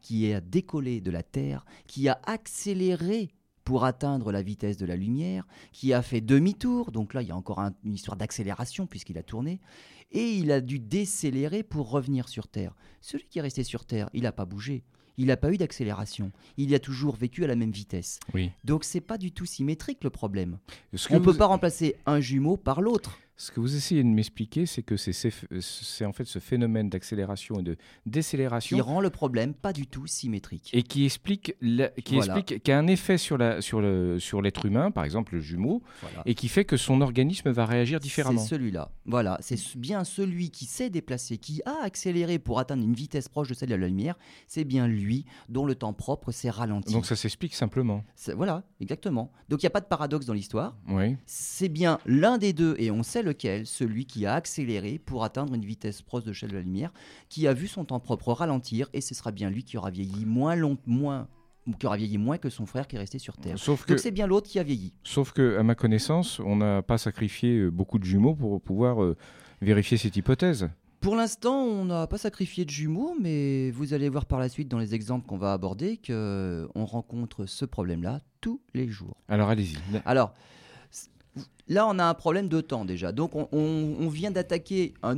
qui 0.00 0.32
a 0.32 0.40
décollé 0.40 1.00
de 1.00 1.10
la 1.10 1.22
Terre, 1.22 1.64
qui 1.86 2.08
a 2.08 2.20
accéléré 2.24 3.30
pour 3.64 3.84
atteindre 3.84 4.32
la 4.32 4.40
vitesse 4.42 4.76
de 4.78 4.86
la 4.86 4.96
lumière, 4.96 5.46
qui 5.72 5.92
a 5.92 6.00
fait 6.00 6.20
demi-tour, 6.22 6.90
donc 6.90 7.12
là 7.12 7.20
il 7.20 7.28
y 7.28 7.32
a 7.32 7.36
encore 7.36 7.58
un- 7.60 7.74
une 7.84 7.92
histoire 7.94 8.16
d'accélération 8.16 8.86
puisqu'il 8.86 9.18
a 9.18 9.22
tourné, 9.22 9.60
et 10.10 10.30
il 10.32 10.52
a 10.52 10.60
dû 10.62 10.78
décélérer 10.78 11.62
pour 11.62 11.90
revenir 11.90 12.28
sur 12.28 12.48
Terre. 12.48 12.74
Celui 13.02 13.26
qui 13.26 13.40
est 13.40 13.42
resté 13.42 13.64
sur 13.64 13.84
Terre, 13.84 14.08
il 14.14 14.22
n'a 14.22 14.32
pas 14.32 14.46
bougé, 14.46 14.84
il 15.18 15.26
n'a 15.26 15.36
pas 15.36 15.52
eu 15.52 15.58
d'accélération, 15.58 16.32
il 16.56 16.74
a 16.74 16.78
toujours 16.78 17.16
vécu 17.16 17.44
à 17.44 17.46
la 17.46 17.56
même 17.56 17.70
vitesse. 17.72 18.18
Oui. 18.32 18.50
Donc 18.64 18.84
c'est 18.84 19.00
pas 19.02 19.18
du 19.18 19.32
tout 19.32 19.44
symétrique 19.44 20.02
le 20.04 20.10
problème. 20.10 20.58
Ce 20.94 21.12
On 21.12 21.18
ne 21.18 21.24
peut 21.24 21.32
vous- 21.32 21.38
pas 21.38 21.46
remplacer 21.46 21.96
un 22.06 22.20
jumeau 22.20 22.56
par 22.56 22.80
l'autre. 22.80 23.18
Ce 23.40 23.52
que 23.52 23.60
vous 23.60 23.76
essayez 23.76 24.02
de 24.02 24.08
m'expliquer, 24.08 24.66
c'est 24.66 24.82
que 24.82 24.96
c'est 24.96 26.04
en 26.04 26.12
fait 26.12 26.24
ce 26.24 26.40
phénomène 26.40 26.90
d'accélération 26.90 27.60
et 27.60 27.62
de 27.62 27.76
décélération 28.04 28.76
Qui 28.76 28.80
rend 28.80 29.00
le 29.00 29.10
problème 29.10 29.54
pas 29.54 29.72
du 29.72 29.86
tout 29.86 30.08
symétrique. 30.08 30.70
et 30.72 30.82
qui 30.82 31.04
explique 31.04 31.54
la- 31.60 31.90
qui 31.90 32.16
Voilà. 32.16 32.36
explique 32.38 32.64
qui 32.64 32.72
a 32.72 32.78
un 32.80 32.88
effet 32.88 33.16
sur 33.16 33.38
la 33.38 33.60
sur 33.60 33.80
le 33.80 34.18
sur 34.18 34.42
l'être 34.42 34.66
humain, 34.66 34.90
par 34.90 35.04
exemple 35.04 35.34
le 35.36 35.40
jumeau, 35.40 35.84
Voilà. 36.00 36.22
et 36.26 36.34
qui 36.34 36.48
fait 36.48 36.64
que 36.64 36.76
son 36.76 37.00
organisme 37.00 37.50
va 37.52 37.64
réagir 37.64 38.00
différemment. 38.00 38.40
C'est 38.40 38.48
celui-là. 38.48 38.90
Voilà, 39.06 39.38
c'est 39.40 39.56
ce- 39.56 39.78
bien 39.78 40.02
celui 40.02 40.50
qui 40.50 40.64
s'est 40.66 40.90
déplacé, 40.90 41.38
qui 41.38 41.62
a 41.64 41.84
accéléré 41.84 42.40
pour 42.40 42.58
atteindre 42.58 42.82
une 42.82 42.94
vitesse 42.94 43.28
proche 43.28 43.48
de 43.50 43.54
celle 43.54 43.68
de 43.68 43.76
la 43.76 43.86
lumière, 43.86 44.16
c'est 44.48 44.64
bien 44.64 44.88
lui 44.88 45.26
dont 45.48 45.64
le 45.64 45.76
temps 45.76 45.92
propre 45.92 46.32
s'est 46.32 46.50
ralenti. 46.50 46.92
Donc 46.92 47.06
ça 47.06 47.14
s'explique 47.14 47.54
simplement. 47.54 48.02
Voilà, 48.34 48.64
exactement. 48.80 49.30
Donc 49.48 49.62
il 49.62 49.66
n'y 49.66 49.68
a 49.68 49.70
pas 49.70 49.80
de 49.80 49.86
paradoxe 49.86 50.26
dans 50.26 50.34
l'histoire. 50.34 50.76
Oui. 50.88 51.16
C'est 51.26 51.68
bien 51.68 52.00
l'un 52.04 52.36
des 52.36 52.52
deux, 52.52 52.74
et 52.80 52.90
on 52.90 53.04
sait 53.04 53.22
lequel, 53.28 53.66
celui 53.66 54.04
qui 54.06 54.26
a 54.26 54.34
accéléré 54.34 54.98
pour 54.98 55.24
atteindre 55.24 55.54
une 55.54 55.64
vitesse 55.64 56.02
proche 56.02 56.24
de 56.24 56.32
celle 56.32 56.50
de 56.50 56.56
la 56.56 56.62
lumière, 56.62 56.92
qui 57.28 57.46
a 57.46 57.52
vu 57.52 57.68
son 57.68 57.84
temps 57.84 58.00
propre 58.00 58.32
ralentir, 58.32 58.88
et 58.92 59.00
ce 59.00 59.14
sera 59.14 59.30
bien 59.30 59.50
lui 59.50 59.62
qui 59.64 59.76
aura 59.76 59.90
vieilli 59.90 60.24
moins 60.26 60.56
long, 60.56 60.76
moins, 60.86 61.28
qui 61.78 61.86
aura 61.86 61.96
vieilli 61.96 62.18
moins 62.18 62.38
que 62.38 62.50
son 62.50 62.66
frère 62.66 62.88
qui 62.88 62.96
est 62.96 62.98
resté 62.98 63.18
sur 63.18 63.36
Terre. 63.36 63.58
Sauf 63.58 63.84
que 63.84 63.92
Donc 63.92 64.00
c'est 64.00 64.10
bien 64.10 64.26
l'autre 64.26 64.48
qui 64.48 64.58
a 64.58 64.62
vieilli. 64.62 64.92
sauf 65.04 65.32
que 65.32 65.56
à 65.58 65.62
ma 65.62 65.74
connaissance, 65.74 66.40
on 66.40 66.56
n'a 66.56 66.82
pas 66.82 66.98
sacrifié 66.98 67.58
euh, 67.58 67.70
beaucoup 67.70 67.98
de 67.98 68.04
jumeaux 68.04 68.34
pour 68.34 68.60
pouvoir 68.60 69.02
euh, 69.02 69.16
vérifier 69.60 69.96
cette 69.96 70.16
hypothèse. 70.16 70.68
Pour 71.00 71.14
l'instant, 71.14 71.62
on 71.62 71.84
n'a 71.84 72.08
pas 72.08 72.18
sacrifié 72.18 72.64
de 72.64 72.70
jumeaux, 72.70 73.14
mais 73.20 73.70
vous 73.70 73.94
allez 73.94 74.08
voir 74.08 74.26
par 74.26 74.40
la 74.40 74.48
suite 74.48 74.66
dans 74.66 74.78
les 74.78 74.96
exemples 74.96 75.26
qu'on 75.28 75.38
va 75.38 75.52
aborder 75.52 75.96
que 75.96 76.68
on 76.74 76.86
rencontre 76.86 77.46
ce 77.46 77.64
problème-là 77.64 78.20
tous 78.40 78.60
les 78.74 78.88
jours. 78.88 79.16
Alors 79.28 79.48
allez-y. 79.48 79.76
Alors, 80.04 80.34
là, 81.68 81.86
on 81.88 81.98
a 81.98 82.04
un 82.04 82.14
problème 82.14 82.48
de 82.48 82.60
temps 82.60 82.84
déjà. 82.84 83.12
Donc, 83.12 83.32
on, 83.34 84.08
vient 84.08 84.30
d'attaquer 84.30 84.94
un, 85.02 85.16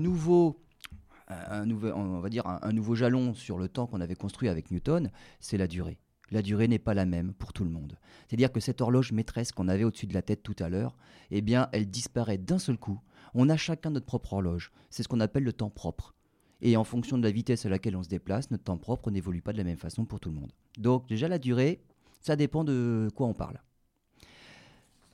un 1.28 2.72
nouveau 2.72 2.94
jalon 2.94 3.34
sur 3.34 3.58
le 3.58 3.68
temps 3.68 3.86
qu'on 3.86 4.00
avait 4.00 4.14
construit 4.14 4.48
avec 4.48 4.70
Newton, 4.70 5.10
c'est 5.40 5.56
la 5.56 5.66
durée. 5.66 5.98
La 6.30 6.42
durée 6.42 6.68
n'est 6.68 6.78
pas 6.78 6.94
la 6.94 7.06
même 7.06 7.32
pour 7.34 7.52
tout 7.52 7.64
le 7.64 7.70
monde. 7.70 7.98
C'est-à-dire 8.28 8.52
que 8.52 8.60
cette 8.60 8.80
horloge 8.80 9.12
maîtresse 9.12 9.50
qu'on 9.50 9.68
avait 9.68 9.84
au-dessus 9.84 10.06
de 10.06 10.14
la 10.14 10.22
tête 10.22 10.42
tout 10.42 10.56
à 10.60 10.68
l'heure, 10.68 10.96
eh 11.30 11.40
bien, 11.40 11.68
elle 11.72 11.90
disparaît 11.90 12.38
d'un 12.38 12.58
seul 12.58 12.78
coup. 12.78 13.00
On 13.34 13.48
a 13.48 13.56
chacun 13.56 13.90
notre 13.90 14.06
propre 14.06 14.34
horloge. 14.34 14.70
C'est 14.90 15.02
ce 15.02 15.08
qu'on 15.08 15.20
appelle 15.20 15.42
le 15.42 15.52
temps 15.52 15.70
propre. 15.70 16.14
Et 16.62 16.76
en 16.76 16.84
fonction 16.84 17.18
de 17.18 17.22
la 17.22 17.30
vitesse 17.30 17.66
à 17.66 17.68
laquelle 17.68 17.96
on 17.96 18.02
se 18.02 18.08
déplace, 18.08 18.50
notre 18.50 18.64
temps 18.64 18.78
propre 18.78 19.10
n'évolue 19.10 19.42
pas 19.42 19.52
de 19.52 19.58
la 19.58 19.64
même 19.64 19.78
façon 19.78 20.04
pour 20.04 20.20
tout 20.20 20.28
le 20.28 20.36
monde. 20.36 20.52
Donc 20.78 21.08
déjà 21.08 21.26
la 21.26 21.38
durée, 21.38 21.82
ça 22.20 22.36
dépend 22.36 22.64
de 22.64 23.08
quoi 23.14 23.26
on 23.26 23.34
parle. 23.34 23.60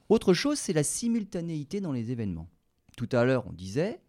Autre 0.08 0.34
chose, 0.34 0.58
c'est 0.58 0.72
la 0.72 0.84
simultanéité 0.84 1.80
dans 1.80 1.92
les 1.92 2.12
événements. 2.12 2.48
Tout 2.96 3.08
à 3.12 3.24
l'heure, 3.24 3.46
on 3.48 3.52
disait 3.52 4.00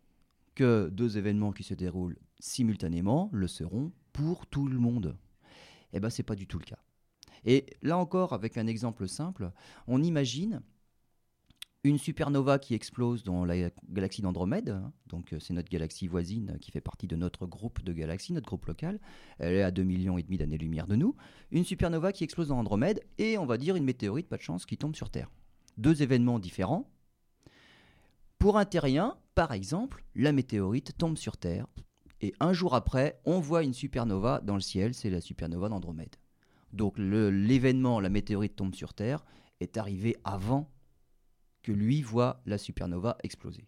que 0.54 0.90
deux 0.92 1.18
événements 1.18 1.52
qui 1.52 1.64
se 1.64 1.74
déroulent 1.74 2.18
simultanément 2.40 3.30
le 3.34 3.48
seront 3.48 3.92
pour 4.14 4.46
tout 4.46 4.68
le 4.68 4.78
monde. 4.78 5.18
Eh 5.94 6.00
bien, 6.00 6.10
c'est 6.10 6.24
pas 6.24 6.36
du 6.36 6.46
tout 6.46 6.60
le 6.60 6.66
cas. 6.66 6.78
Et 7.46 7.66
là 7.82 7.98
encore, 7.98 8.34
avec 8.34 8.58
un 8.58 8.68
exemple 8.68 9.08
simple, 9.08 9.52
on 9.88 10.04
imagine 10.04 10.62
une 11.84 11.98
supernova 11.98 12.60
qui 12.60 12.76
explose 12.76 13.24
dans 13.24 13.46
la 13.46 13.70
galaxie 13.90 14.22
d'Andromède. 14.22 14.70
hein. 14.70 14.92
Donc, 15.08 15.34
euh, 15.34 15.40
c'est 15.40 15.54
notre 15.54 15.70
galaxie 15.70 16.08
voisine 16.08 16.58
qui 16.60 16.72
fait 16.72 16.82
partie 16.82 17.08
de 17.08 17.16
notre 17.16 17.46
groupe 17.46 17.82
de 17.84 17.94
galaxies, 17.94 18.34
notre 18.34 18.48
groupe 18.48 18.66
local. 18.66 19.00
Elle 19.40 19.56
est 19.56 19.64
à 19.64 19.72
2 19.72 19.84
millions 19.84 20.18
et 20.18 20.24
demi 20.24 20.38
d'années-lumière 20.38 20.88
de 20.88 20.96
nous. 20.96 21.16
Une 21.52 21.64
supernova 21.64 22.12
qui 22.12 22.24
explose 22.24 22.50
dans 22.50 22.60
Andromède 22.60 23.04
et 23.18 23.38
on 23.38 23.46
va 23.46 23.58
dire 23.58 23.76
une 23.76 23.86
météorite, 23.86 24.28
pas 24.28 24.38
de 24.38 24.42
chance, 24.42 24.66
qui 24.66 24.78
tombe 24.78 24.96
sur 24.96 25.10
Terre. 25.10 25.32
Deux 25.78 26.02
événements 26.02 26.40
différents. 26.40 26.90
Pour 28.40 28.58
un 28.58 28.66
terrien, 28.66 29.18
par 29.36 29.52
exemple, 29.52 30.04
la 30.16 30.32
météorite 30.32 30.98
tombe 30.98 31.18
sur 31.18 31.38
Terre 31.38 31.68
et 32.22 32.34
un 32.40 32.54
jour 32.54 32.74
après, 32.74 33.20
on 33.26 33.40
voit 33.40 33.64
une 33.64 33.74
supernova 33.74 34.42
dans 34.42 34.56
le 34.56 34.62
ciel, 34.62 34.94
c'est 34.94 35.10
la 35.10 35.22
supernova 35.22 35.70
d'Andromède. 35.70 36.16
Donc 36.74 36.96
l'événement, 36.98 38.00
la 38.00 38.10
météorite 38.10 38.56
tombe 38.56 38.76
sur 38.76 38.94
Terre, 38.94 39.24
est 39.60 39.78
arrivé 39.78 40.18
avant 40.24 40.70
que 41.64 41.72
lui 41.72 42.02
voit 42.02 42.42
la 42.46 42.58
supernova 42.58 43.18
exploser. 43.24 43.68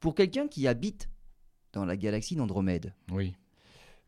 Pour 0.00 0.14
quelqu'un 0.14 0.46
qui 0.46 0.66
habite 0.66 1.08
dans 1.72 1.84
la 1.84 1.96
galaxie 1.96 2.36
d'Andromède, 2.36 2.94
Oui. 3.10 3.34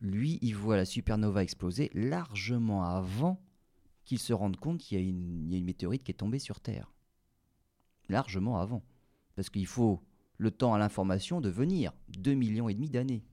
lui, 0.01 0.39
il 0.41 0.55
voit 0.55 0.77
la 0.77 0.85
supernova 0.85 1.43
exploser 1.43 1.89
largement 1.93 2.83
avant 2.83 3.41
qu'il 4.09 4.17
se 4.17 4.33
rende 4.33 4.57
compte 4.57 4.79
qu'il 4.79 4.99
y, 4.99 5.01
a 5.01 5.07
une- 5.07 5.63
météorite 5.63 6.03
qui 6.03 6.09
est 6.09 6.15
tombée 6.15 6.39
sur 6.39 6.59
Terre. 6.59 6.91
Largement 8.09 8.59
avant. 8.59 8.81
Parce 9.35 9.51
qu'il 9.51 9.67
faut 9.67 10.01
le 10.39 10.49
temps 10.49 10.73
à 10.73 10.79
l'information 10.79 11.41
de 11.41 11.49
venir, 11.49 11.93
2 12.17 12.33
millions 12.33 12.69
et 12.69 12.73
demi 12.73 12.89
d'années. 12.89 13.23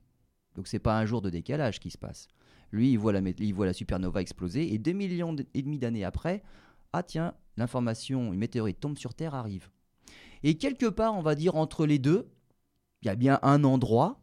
Donc 0.53 0.67
c'est 0.67 0.77
pas 0.77 0.99
un 0.99 1.07
jour 1.07 1.23
de 1.23 1.31
décalage 1.31 1.79
qui 1.79 1.89
se 1.89 1.97
passe. 1.97 2.27
Lui, 2.71 2.91
il 2.91 2.99
voit 2.99 3.11
la, 3.11 3.21
il 3.39 3.53
voit 3.55 3.65
la 3.65 3.73
supernova 3.73 4.21
exploser 4.21 4.71
et 4.71 4.77
2 4.77 4.91
millions 4.91 5.35
et 5.55 5.63
demi 5.63 5.79
d'années 5.79 6.03
après, 6.03 6.43
ah 6.93 7.01
tiens, 7.01 7.33
l'information, 7.55 8.31
une 8.31 8.39
météorite 8.39 8.79
tombe 8.79 8.99
sur 8.99 9.15
Terre, 9.15 9.33
arrive. 9.33 9.71
Et 10.43 10.59
quelque 10.59 10.85
part, 10.85 11.15
on 11.15 11.23
va 11.23 11.33
dire 11.33 11.55
entre 11.55 11.87
les 11.87 11.97
deux, 11.97 12.29
il 13.01 13.07
y 13.07 13.09
a 13.09 13.15
bien 13.15 13.39
un 13.41 13.63
endroit 13.63 14.21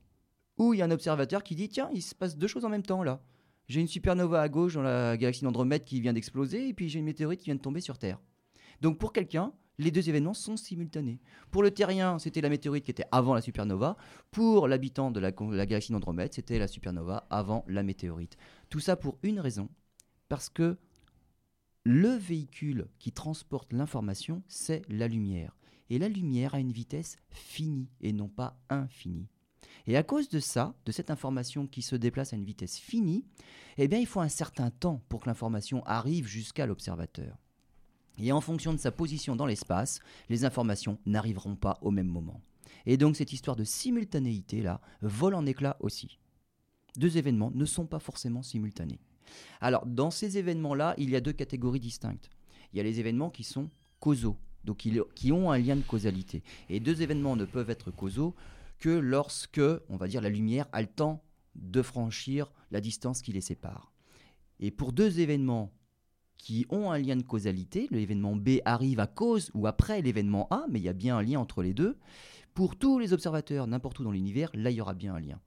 où 0.59 0.73
il 0.73 0.79
y 0.79 0.83
a 0.83 0.85
un 0.85 0.93
observateur 0.93 1.43
qui 1.43 1.57
dit 1.57 1.69
tiens, 1.69 1.90
il 1.93 2.03
se 2.03 2.14
passe 2.14 2.38
deux 2.38 2.47
choses 2.47 2.64
en 2.64 2.69
même 2.69 2.85
temps 2.85 3.03
là. 3.03 3.21
J'ai 3.68 3.81
une 3.81 3.88
supernova 3.88 4.42
à 4.42 4.48
gauche 4.48 4.74
dans 4.74 4.83
la 4.83 5.16
galaxie 5.16 5.42
d'Andromède 5.42 5.85
qui 5.85 6.00
vient 6.00 6.12
d'exploser 6.12 6.68
et 6.68 6.74
puis 6.74 6.88
j'ai 6.88 6.98
une 6.98 7.07
météorite 7.07 7.40
qui 7.40 7.46
vient 7.46 7.55
de 7.55 7.61
tomber 7.61 7.81
sur 7.81 7.98
Terre. 7.98 8.20
Donc 8.81 8.98
pour 8.98 9.12
quelqu'un, 9.12 9.53
les 9.79 9.90
deux 9.90 10.09
événements 10.09 10.35
sont 10.35 10.57
simultanés. 10.57 11.20
Pour 11.50 11.62
le 11.62 11.70
terrien, 11.70 12.18
c'était 12.18 12.40
la 12.40 12.48
météorite 12.48 12.85
qui 12.85 12.90
était 12.90 13.07
avant 13.11 13.35
la 13.35 13.40
supernova. 13.40 13.96
Pour 14.31 14.68
l'habitant 14.68 15.11
de 15.11 15.20
la, 15.20 15.33
la 15.50 15.66
galaxie 15.66 15.92
d'Andromède, 15.92 16.33
c'était 16.33 16.59
la 16.59 16.68
supernova 16.68 17.27
avant 17.31 17.64
la 17.66 17.83
météorite. 17.83 18.37
Tout 18.70 18.81
ça 18.81 18.96
pour 18.96 19.18
une 19.22 19.40
raison, 19.40 19.68
parce 20.29 20.48
que 20.48 20.77
le 21.85 22.09
véhicule 22.09 22.88
qui 22.98 23.12
transporte 23.12 23.72
l'information, 23.72 24.42
c'est 24.48 24.83
la 24.88 25.09
lumière. 25.09 25.57
Et 25.90 25.98
la 25.98 26.09
lumière 26.09 26.55
a 26.55 26.61
une 26.61 26.72
vitesse 26.72 27.16
finie 27.31 27.90
et 28.00 28.12
non 28.12 28.29
pas 28.29 28.59
infinie. 28.70 29.29
Et 29.87 29.97
à 29.97 30.03
cause 30.03 30.29
de 30.29 30.41
ça, 30.41 30.75
de 30.87 30.93
cette 30.93 31.11
information 31.11 31.67
qui 31.67 31.83
se 31.83 31.97
déplace 31.97 32.33
à 32.33 32.37
une 32.37 32.45
vitesse 32.45 32.79
finie, 32.79 33.25
eh 33.77 33.89
bien, 33.89 33.99
il 33.99 34.07
faut 34.07 34.21
un 34.21 34.29
certain 34.29 34.71
temps 34.71 35.03
pour 35.09 35.21
que 35.21 35.29
l'information 35.29 35.85
arrive 35.85 36.27
jusqu'à 36.27 36.67
l'observateur. 36.67 37.37
Et 38.19 38.33
en 38.33 38.41
fonction 38.41 38.73
de 38.73 38.79
sa 38.79 38.93
position 38.93 39.37
dans 39.37 39.47
l'espace, 39.47 40.01
les 40.29 40.45
informations 40.45 40.99
n'arriveront 41.05 41.57
pas 41.57 41.79
au 41.83 41.91
même 41.91 42.07
moment. 42.07 42.41
Et 42.87 42.97
donc 42.97 43.17
cette 43.17 43.33
histoire 43.33 43.57
de 43.57 43.65
simultanéité 43.65 44.63
là 44.63 44.81
vole 45.03 45.35
en 45.35 45.47
éclats 45.47 45.77
aussi. 45.81 46.19
Deux 46.97 47.17
événements 47.17 47.51
ne 47.55 47.65
sont 47.65 47.87
pas 47.87 47.99
forcément 47.99 48.43
simultanés. 48.43 49.01
Alors 49.61 49.87
dans 49.87 50.11
ces 50.11 50.39
événements-là, 50.39 50.95
il 50.99 51.11
y 51.11 51.17
a 51.17 51.21
deux 51.21 51.33
catégories 51.33 51.81
distinctes. 51.81 52.31
Il 52.73 52.77
y 52.77 52.81
a 52.81 52.85
les 52.85 53.01
événements 53.01 53.31
qui 53.31 53.43
sont 53.43 53.71
causaux, 54.01 54.37
donc 54.65 54.87
qui 55.15 55.33
ont 55.33 55.51
un 55.51 55.59
lien 55.59 55.77
de 55.77 55.83
causalité. 55.83 56.43
Et 56.69 56.79
deux 56.79 57.03
événements 57.03 57.37
ne 57.37 57.45
peuvent 57.45 57.71
être 57.71 57.91
causaux 57.91 58.35
que 58.79 58.91
lorsque, 58.91 59.61
on 59.89 59.97
va 59.97 60.09
dire, 60.09 60.21
la 60.21 60.29
lumière 60.29 60.69
a 60.73 60.81
le 60.81 60.89
temps 60.89 61.25
de 61.55 61.83
franchir 61.83 62.53
la 62.71 62.81
distance 62.81 63.23
qui 63.23 63.33
les 63.33 63.41
sépare. 63.41 63.93
Et 64.61 64.71
pour 64.71 64.93
deux 64.93 65.21
événements 65.21 65.73
qui 66.37 66.67
ont 66.69 66.91
un 66.91 66.99
lien 66.99 67.17
de 67.17 67.23
causalité, 67.23 67.89
l'événement 67.91 68.37
B 68.37 68.59
arrive 68.65 69.01
à 69.01 69.07
cause 69.07 69.51
ou 69.55 69.67
après 69.67 70.03
l'événement 70.03 70.47
A, 70.51 70.67
mais 70.69 70.81
il 70.81 70.85
y 70.85 70.89
a 70.89 70.93
bien 70.93 71.17
un 71.17 71.23
lien 71.23 71.41
entre 71.41 71.63
les 71.63 71.73
deux, 71.73 71.97
pour 72.53 72.77
tous 72.77 72.99
les 72.99 73.13
observateurs 73.13 73.67
n'importe 73.67 73.99
où 74.01 74.05
dans 74.05 74.13
l'univers, 74.13 74.51
là 74.55 74.71
il 74.71 74.77
y 74.77 74.81
aura 74.81 74.95
bien 74.95 75.15
un 75.15 75.21
lien. 75.21 75.41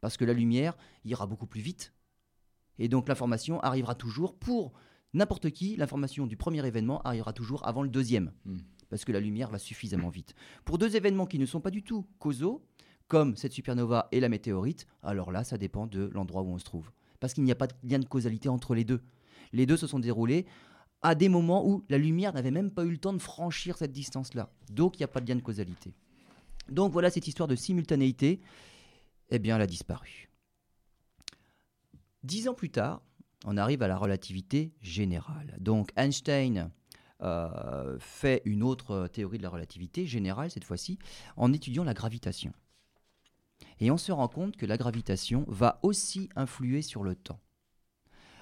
Parce 0.00 0.16
que 0.16 0.24
la 0.24 0.32
lumière 0.32 0.76
ira 1.04 1.26
beaucoup 1.26 1.46
plus 1.46 1.60
vite. 1.60 1.92
Et 2.78 2.88
donc 2.88 3.08
l'information 3.08 3.60
arrivera 3.60 3.94
toujours 3.94 4.34
pour 4.34 4.72
n'importe 5.12 5.50
qui, 5.50 5.76
l'information 5.76 6.26
du 6.26 6.36
premier 6.36 6.66
événement 6.66 7.00
arrivera 7.02 7.32
toujours 7.32 7.66
avant 7.66 7.82
le 7.82 7.88
deuxième. 7.88 8.32
Hmm. 8.44 8.58
Parce 8.90 9.04
que 9.04 9.12
la 9.12 9.20
lumière 9.20 9.50
va 9.50 9.58
suffisamment 9.58 10.10
vite. 10.10 10.34
Pour 10.64 10.76
deux 10.76 10.96
événements 10.96 11.26
qui 11.26 11.38
ne 11.38 11.46
sont 11.46 11.60
pas 11.60 11.70
du 11.70 11.82
tout 11.82 12.06
causaux, 12.18 12.62
comme 13.08 13.36
cette 13.36 13.52
supernova 13.52 14.08
et 14.12 14.20
la 14.20 14.28
météorite, 14.28 14.86
alors 15.02 15.32
là 15.32 15.42
ça 15.42 15.58
dépend 15.58 15.86
de 15.86 16.10
l'endroit 16.12 16.42
où 16.42 16.48
on 16.48 16.58
se 16.58 16.64
trouve. 16.64 16.90
Parce 17.18 17.34
qu'il 17.34 17.44
n'y 17.44 17.52
a 17.52 17.56
pas 17.56 17.66
de 17.66 17.74
lien 17.82 17.98
de 17.98 18.04
causalité 18.04 18.48
entre 18.48 18.74
les 18.74 18.84
deux. 18.84 19.00
Les 19.52 19.66
deux 19.66 19.76
se 19.76 19.86
sont 19.86 19.98
déroulés 19.98 20.46
à 21.02 21.14
des 21.14 21.28
moments 21.28 21.66
où 21.66 21.84
la 21.88 21.98
lumière 21.98 22.32
n'avait 22.32 22.50
même 22.50 22.70
pas 22.70 22.84
eu 22.84 22.90
le 22.90 22.98
temps 22.98 23.12
de 23.12 23.18
franchir 23.18 23.76
cette 23.76 23.92
distance-là. 23.92 24.50
Donc 24.70 24.96
il 24.96 25.00
n'y 25.00 25.04
a 25.04 25.08
pas 25.08 25.20
de 25.20 25.28
lien 25.28 25.36
de 25.36 25.42
causalité. 25.42 25.92
Donc 26.68 26.92
voilà 26.92 27.10
cette 27.10 27.26
histoire 27.26 27.48
de 27.48 27.56
simultanéité, 27.56 28.40
eh 29.30 29.38
bien 29.38 29.56
elle 29.56 29.62
a 29.62 29.66
disparu. 29.66 30.30
Dix 32.22 32.48
ans 32.48 32.54
plus 32.54 32.70
tard, 32.70 33.02
on 33.44 33.56
arrive 33.56 33.82
à 33.82 33.88
la 33.88 33.96
relativité 33.96 34.72
générale. 34.82 35.56
Donc 35.58 35.90
Einstein 35.96 36.70
euh, 37.22 37.98
fait 37.98 38.42
une 38.44 38.62
autre 38.62 39.08
théorie 39.08 39.38
de 39.38 39.42
la 39.42 39.50
relativité 39.50 40.06
générale 40.06 40.50
cette 40.50 40.64
fois-ci 40.64 40.98
en 41.36 41.52
étudiant 41.52 41.84
la 41.84 41.94
gravitation. 41.94 42.52
Et 43.78 43.90
on 43.90 43.96
se 43.96 44.12
rend 44.12 44.28
compte 44.28 44.56
que 44.56 44.66
la 44.66 44.76
gravitation 44.76 45.44
va 45.48 45.80
aussi 45.82 46.28
influer 46.36 46.82
sur 46.82 47.02
le 47.02 47.14
temps. 47.14 47.40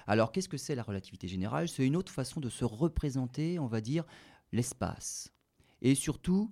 Alors 0.07 0.31
qu'est-ce 0.31 0.49
que 0.49 0.57
c'est 0.57 0.75
la 0.75 0.83
relativité 0.83 1.27
générale? 1.27 1.69
C'est 1.69 1.85
une 1.85 1.95
autre 1.95 2.11
façon 2.11 2.39
de 2.39 2.49
se 2.49 2.65
représenter, 2.65 3.59
on 3.59 3.67
va 3.67 3.81
dire, 3.81 4.05
l'espace. 4.51 5.31
Et 5.81 5.95
surtout, 5.95 6.51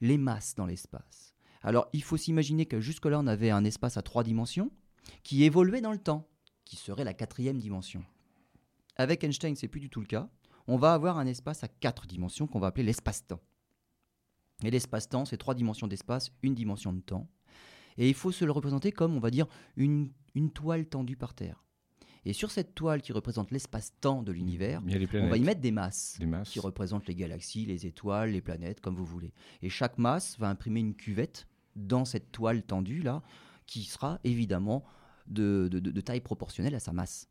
les 0.00 0.18
masses 0.18 0.54
dans 0.54 0.66
l'espace. 0.66 1.34
Alors, 1.62 1.88
il 1.92 2.02
faut 2.02 2.16
s'imaginer 2.16 2.66
que 2.66 2.80
jusque-là, 2.80 3.18
on 3.18 3.26
avait 3.26 3.50
un 3.50 3.64
espace 3.64 3.96
à 3.96 4.02
trois 4.02 4.22
dimensions 4.22 4.70
qui 5.22 5.44
évoluait 5.44 5.80
dans 5.80 5.92
le 5.92 5.98
temps, 5.98 6.28
qui 6.64 6.76
serait 6.76 7.04
la 7.04 7.14
quatrième 7.14 7.58
dimension. 7.58 8.04
Avec 8.96 9.24
Einstein, 9.24 9.56
c'est 9.56 9.68
plus 9.68 9.80
du 9.80 9.90
tout 9.90 10.00
le 10.00 10.06
cas. 10.06 10.28
On 10.68 10.76
va 10.76 10.94
avoir 10.94 11.18
un 11.18 11.26
espace 11.26 11.62
à 11.64 11.68
quatre 11.68 12.06
dimensions 12.06 12.46
qu'on 12.46 12.58
va 12.60 12.68
appeler 12.68 12.84
l'espace-temps. 12.84 13.40
Et 14.64 14.70
l'espace-temps, 14.70 15.24
c'est 15.24 15.36
trois 15.36 15.54
dimensions 15.54 15.86
d'espace, 15.86 16.30
une 16.42 16.54
dimension 16.54 16.92
de 16.92 17.00
temps. 17.00 17.28
Et 17.98 18.08
il 18.08 18.14
faut 18.14 18.32
se 18.32 18.44
le 18.44 18.52
représenter 18.52 18.92
comme, 18.92 19.14
on 19.16 19.20
va 19.20 19.30
dire, 19.30 19.46
une, 19.76 20.10
une 20.34 20.50
toile 20.50 20.86
tendue 20.86 21.16
par 21.16 21.34
terre. 21.34 21.62
Et 22.24 22.32
sur 22.32 22.50
cette 22.50 22.74
toile 22.74 23.02
qui 23.02 23.12
représente 23.12 23.52
l'espace-temps 23.52 24.22
de 24.22 24.32
l'univers, 24.32 24.82
on 25.26 25.28
va 25.30 25.36
y 25.36 25.40
mettre 25.42 25.60
des 25.60 25.70
masses 25.70 26.16
des 26.18 26.26
masses. 26.26 26.50
qui 26.50 26.58
représentent 26.58 27.06
les 27.06 27.14
galaxies, 27.14 27.64
les 27.66 27.86
étoiles, 27.86 28.32
les 28.32 28.40
planètes, 28.40 28.80
comme 28.80 28.96
vous 28.96 29.04
voulez. 29.04 29.32
Et 29.62 29.68
chaque 29.70 29.96
masse 29.98 30.36
va 30.38 30.48
imprimer 30.48 30.80
une 30.80 30.94
cuvette 30.96 31.46
dans 31.76 32.04
cette 32.04 32.32
toile 32.32 32.62
tendue 32.64 33.00
là, 33.02 33.22
qui 33.66 33.84
sera 33.84 34.18
évidemment 34.24 34.84
de, 35.28 35.68
de- 35.70 35.78
de- 35.78 35.90
de 35.92 36.00
taille 36.00 36.20
proportionnelle 36.20 36.74
à 36.74 36.80
sa 36.80 36.92
masse. 36.92 37.28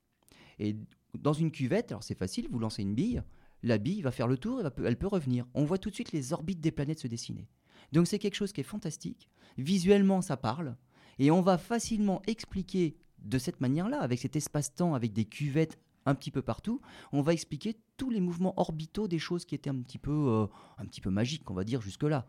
Et 0.60 0.78
dans 1.22 1.34
une 1.34 1.52
cuvette, 1.52 1.92
alors 1.92 2.04
c'est 2.04 2.18
facile, 2.18 2.48
vous 2.52 2.60
lancez 2.60 2.82
une 2.82 2.96
bille, 2.96 3.24
la 3.64 3.78
bille 3.78 4.02
va 4.02 4.12
faire 4.12 4.28
le 4.28 4.38
tour, 4.38 4.62
et 4.62 4.64
elle 4.86 4.98
peut 4.98 5.08
revenir. 5.08 5.46
On 5.54 5.66
voit 5.66 5.78
tout 5.78 5.90
de 5.90 5.96
suite 5.96 6.12
les 6.12 6.34
orbites 6.34 6.62
des 6.62 6.72
planètes 6.72 7.00
se 7.00 7.08
dessiner. 7.08 7.48
Donc 7.92 8.08
c'est 8.08 8.20
quelque 8.20 8.36
chose 8.36 8.52
qui 8.52 8.62
est 8.62 8.66
fantastique. 8.66 9.30
Visuellement, 9.58 10.22
ça 10.22 10.38
parle. 10.38 10.76
Et 11.20 11.32
on 11.32 11.42
va 11.42 11.58
facilement 11.58 12.22
expliquer 12.28 12.98
de 13.20 13.38
cette 13.38 13.62
manière-là, 13.62 14.00
avec 14.02 14.20
cet 14.20 14.36
espace-temps, 14.36 14.94
avec 14.94 15.14
des 15.14 15.26
cuvettes 15.26 15.80
un 16.06 16.16
petit 16.16 16.32
peu 16.32 16.42
partout, 16.42 16.82
on 17.12 17.22
va 17.22 17.34
expliquer 17.34 17.76
tous 17.98 18.10
les 18.10 18.22
mouvements 18.22 18.54
orbitaux 18.58 19.08
des 19.08 19.20
choses 19.20 19.46
qui 19.46 19.56
étaient 19.56 19.70
un 19.70 19.82
petit 19.82 19.98
peu, 19.98 20.12
euh, 20.12 20.46
un 20.78 20.86
petit 20.86 21.02
peu 21.02 21.10
magiques, 21.10 21.50
on 21.50 21.54
va 21.54 21.64
dire, 21.64 21.82
jusque-là. 21.82 22.28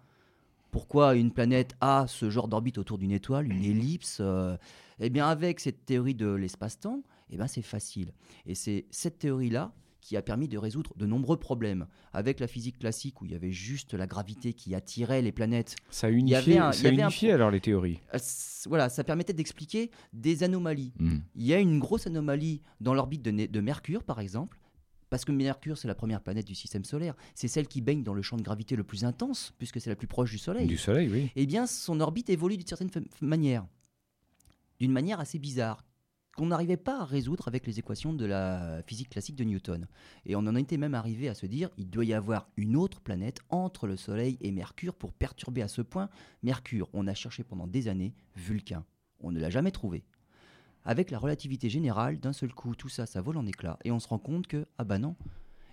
Pourquoi 0.71 1.15
une 1.15 1.31
planète 1.31 1.75
a 1.81 2.07
ce 2.07 2.31
genre 2.31 2.49
d'orbite 2.49 2.79
autour 2.79 2.99
d'une 2.99 3.13
étoile, 3.13 3.51
une 3.51 3.65
ellipse 3.65 4.19
euh, 4.21 4.57
Eh 4.99 5.11
bien, 5.11 5.29
avec 5.29 5.61
cette 5.61 5.85
théorie 5.85 6.15
de 6.15 6.29
l'espace-temps, 6.29 7.03
eh 7.31 7.37
ben, 7.37 7.47
c'est 7.47 7.63
facile. 7.63 8.13
Et 8.47 8.55
c'est 8.55 8.87
cette 8.91 9.19
théorie-là 9.19 9.73
qui 10.01 10.17
a 10.17 10.23
permis 10.23 10.47
de 10.47 10.57
résoudre 10.57 10.95
de 10.97 11.05
nombreux 11.05 11.37
problèmes. 11.37 11.89
Avec 12.13 12.39
la 12.39 12.47
physique 12.47 12.79
classique, 12.79 13.21
où 13.21 13.25
il 13.25 13.33
y 13.33 13.35
avait 13.35 13.51
juste 13.51 13.93
la 13.93 14.07
gravité 14.07 14.53
qui 14.53 14.73
attirait 14.77 15.21
les 15.21 15.33
planètes, 15.33 15.75
Ça 15.91 16.07
a 16.07 16.11
y 16.11 16.15
unifié, 16.15 16.37
avait 16.37 16.59
un- 16.59 16.71
il 16.71 16.75
y 16.75 16.79
ça 16.79 16.87
a 16.87 16.93
avait 16.93 17.03
un 17.03 17.07
unifié 17.09 17.33
alors 17.33 17.51
les 17.51 17.61
théories. 17.61 17.99
euh, 18.15 18.19
voilà, 18.67 18.89
ça 18.89 19.03
permettait 19.03 19.33
d'expliquer 19.33 19.91
des 20.13 20.45
anomalies. 20.45 20.93
Hmm. 21.01 21.19
Il 21.35 21.45
y 21.45 21.53
a 21.55 21.59
une 21.59 21.81
grosse 21.81 22.07
anomalie 22.07 22.63
dans 22.81 22.95
l'orbite 22.95 23.23
de, 23.23 23.47
de 23.47 23.61
Mercure, 23.61 24.05
par 24.05 24.21
exemple, 24.21 24.61
parce 25.11 25.25
que 25.25 25.33
Mercure, 25.33 25.77
c'est 25.77 25.89
la 25.89 25.95
première 25.97 26.21
planète 26.21 26.47
du 26.47 26.55
système 26.55 26.85
solaire. 26.85 27.17
C'est 27.35 27.49
celle 27.49 27.67
qui 27.67 27.81
baigne 27.81 28.05
dans 28.05 28.15
le 28.15 28.23
champ 28.23 28.37
de 28.37 28.43
gravité 28.43 28.77
le 28.77 28.85
plus 28.85 29.05
intense, 29.05 29.55
puisque 29.59 29.81
c'est 29.81 29.91
la 29.91 29.97
plus 29.97 30.07
proche 30.09 30.31
du 30.31 30.39
Soleil. 30.39 30.69
Du 30.69 30.79
soleil, 30.79 31.09
oui. 31.13 31.31
Eh 31.35 31.47
bien, 31.47 31.67
son 31.67 31.99
orbite 31.99 32.31
évolue 32.31 32.57
d'une 32.57 32.67
certaine 32.67 32.91
manière. 33.21 33.67
D'une 34.79 34.93
manière 34.93 35.19
assez 35.21 35.39
bizarre, 35.39 35.83
qu'on 36.37 36.47
n'arrivait 36.47 36.77
pas 36.77 37.01
à 37.01 37.05
résoudre 37.05 37.49
avec 37.49 37.67
les 37.67 37.79
équations 37.79 38.13
de 38.13 38.25
la 38.25 38.83
physique 38.87 39.11
classique 39.11 39.37
de 39.37 39.45
Newton. 39.45 39.87
Et 40.25 40.37
on 40.37 40.41
en 40.41 40.55
était 40.55 40.77
même 40.77 40.95
arrivé 40.95 41.29
à 41.29 41.35
se 41.35 41.47
dire, 41.47 41.71
il 41.79 41.91
doit 41.91 42.05
y 42.05 42.15
avoir 42.15 42.49
une 42.57 42.77
autre 42.77 43.01
planète 43.01 43.41
entre 43.51 43.87
le 43.87 43.97
Soleil 43.97 44.39
et 44.41 44.53
Mercure 44.53 44.95
pour 44.95 45.13
perturber 45.13 45.63
à 45.63 45.69
ce 45.69 45.83
point 45.83 46.09
Mercure. 46.43 46.89
On 46.93 47.07
a 47.07 47.15
cherché 47.15 47.43
pendant 47.43 47.67
des 47.67 47.89
années 47.89 48.15
Vulcain. 48.37 48.85
On 49.21 49.33
ne 49.33 49.41
l'a 49.41 49.51
jamais 49.51 49.71
trouvé. 49.71 50.05
Avec 50.85 51.11
la 51.11 51.19
relativité 51.19 51.69
générale, 51.69 52.21
d'un 52.21 52.33
seul 52.33 52.53
coup, 52.53 52.77
tout 52.77 52.89
ça, 52.89 53.07
ça 53.07 53.21
vole 53.21 53.39
en 53.39 53.47
éclats. 53.47 53.79
Et 53.85 53.91
on 53.91 53.99
se 53.99 54.07
rend 54.07 54.19
compte 54.19 54.47
que, 54.47 54.67
ah 54.79 54.85
bah 54.85 54.99
non, 54.99 55.17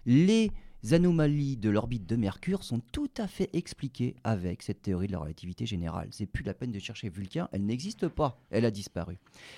les 0.05 0.51
anomalies 0.91 1.55
de 1.55 1.69
l'orbite 1.69 2.05
de 2.05 2.17
Mercure 2.17 2.63
sont 2.63 2.79
tout 2.79 3.11
à 3.17 3.27
fait 3.27 3.49
expliquées 3.53 4.15
avec 4.23 4.61
cette 4.61 4.81
théorie 4.81 5.07
de 5.07 5.13
la 5.13 5.19
relativité 5.19 5.65
générale. 5.65 6.09
C'est 6.11 6.25
plus 6.25 6.43
la 6.43 6.53
peine 6.53 6.71
de 6.71 6.79
chercher 6.79 7.09
Vulcain, 7.09 7.47
elle 7.53 7.65
n'existe 7.65 8.09
pas, 8.09 8.41
elle 8.49 8.65
a 8.65 8.71
disparu. 8.71 9.17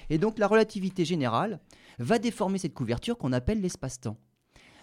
Et 0.09 0.19
donc 0.19 0.37
la 0.37 0.47
relativité 0.47 1.03
générale 1.03 1.59
va 1.97 2.19
déformer 2.19 2.59
cette 2.59 2.75
couverture 2.75 3.17
qu'on 3.17 3.33
appelle 3.33 3.61
l'espace-temps. 3.61 4.17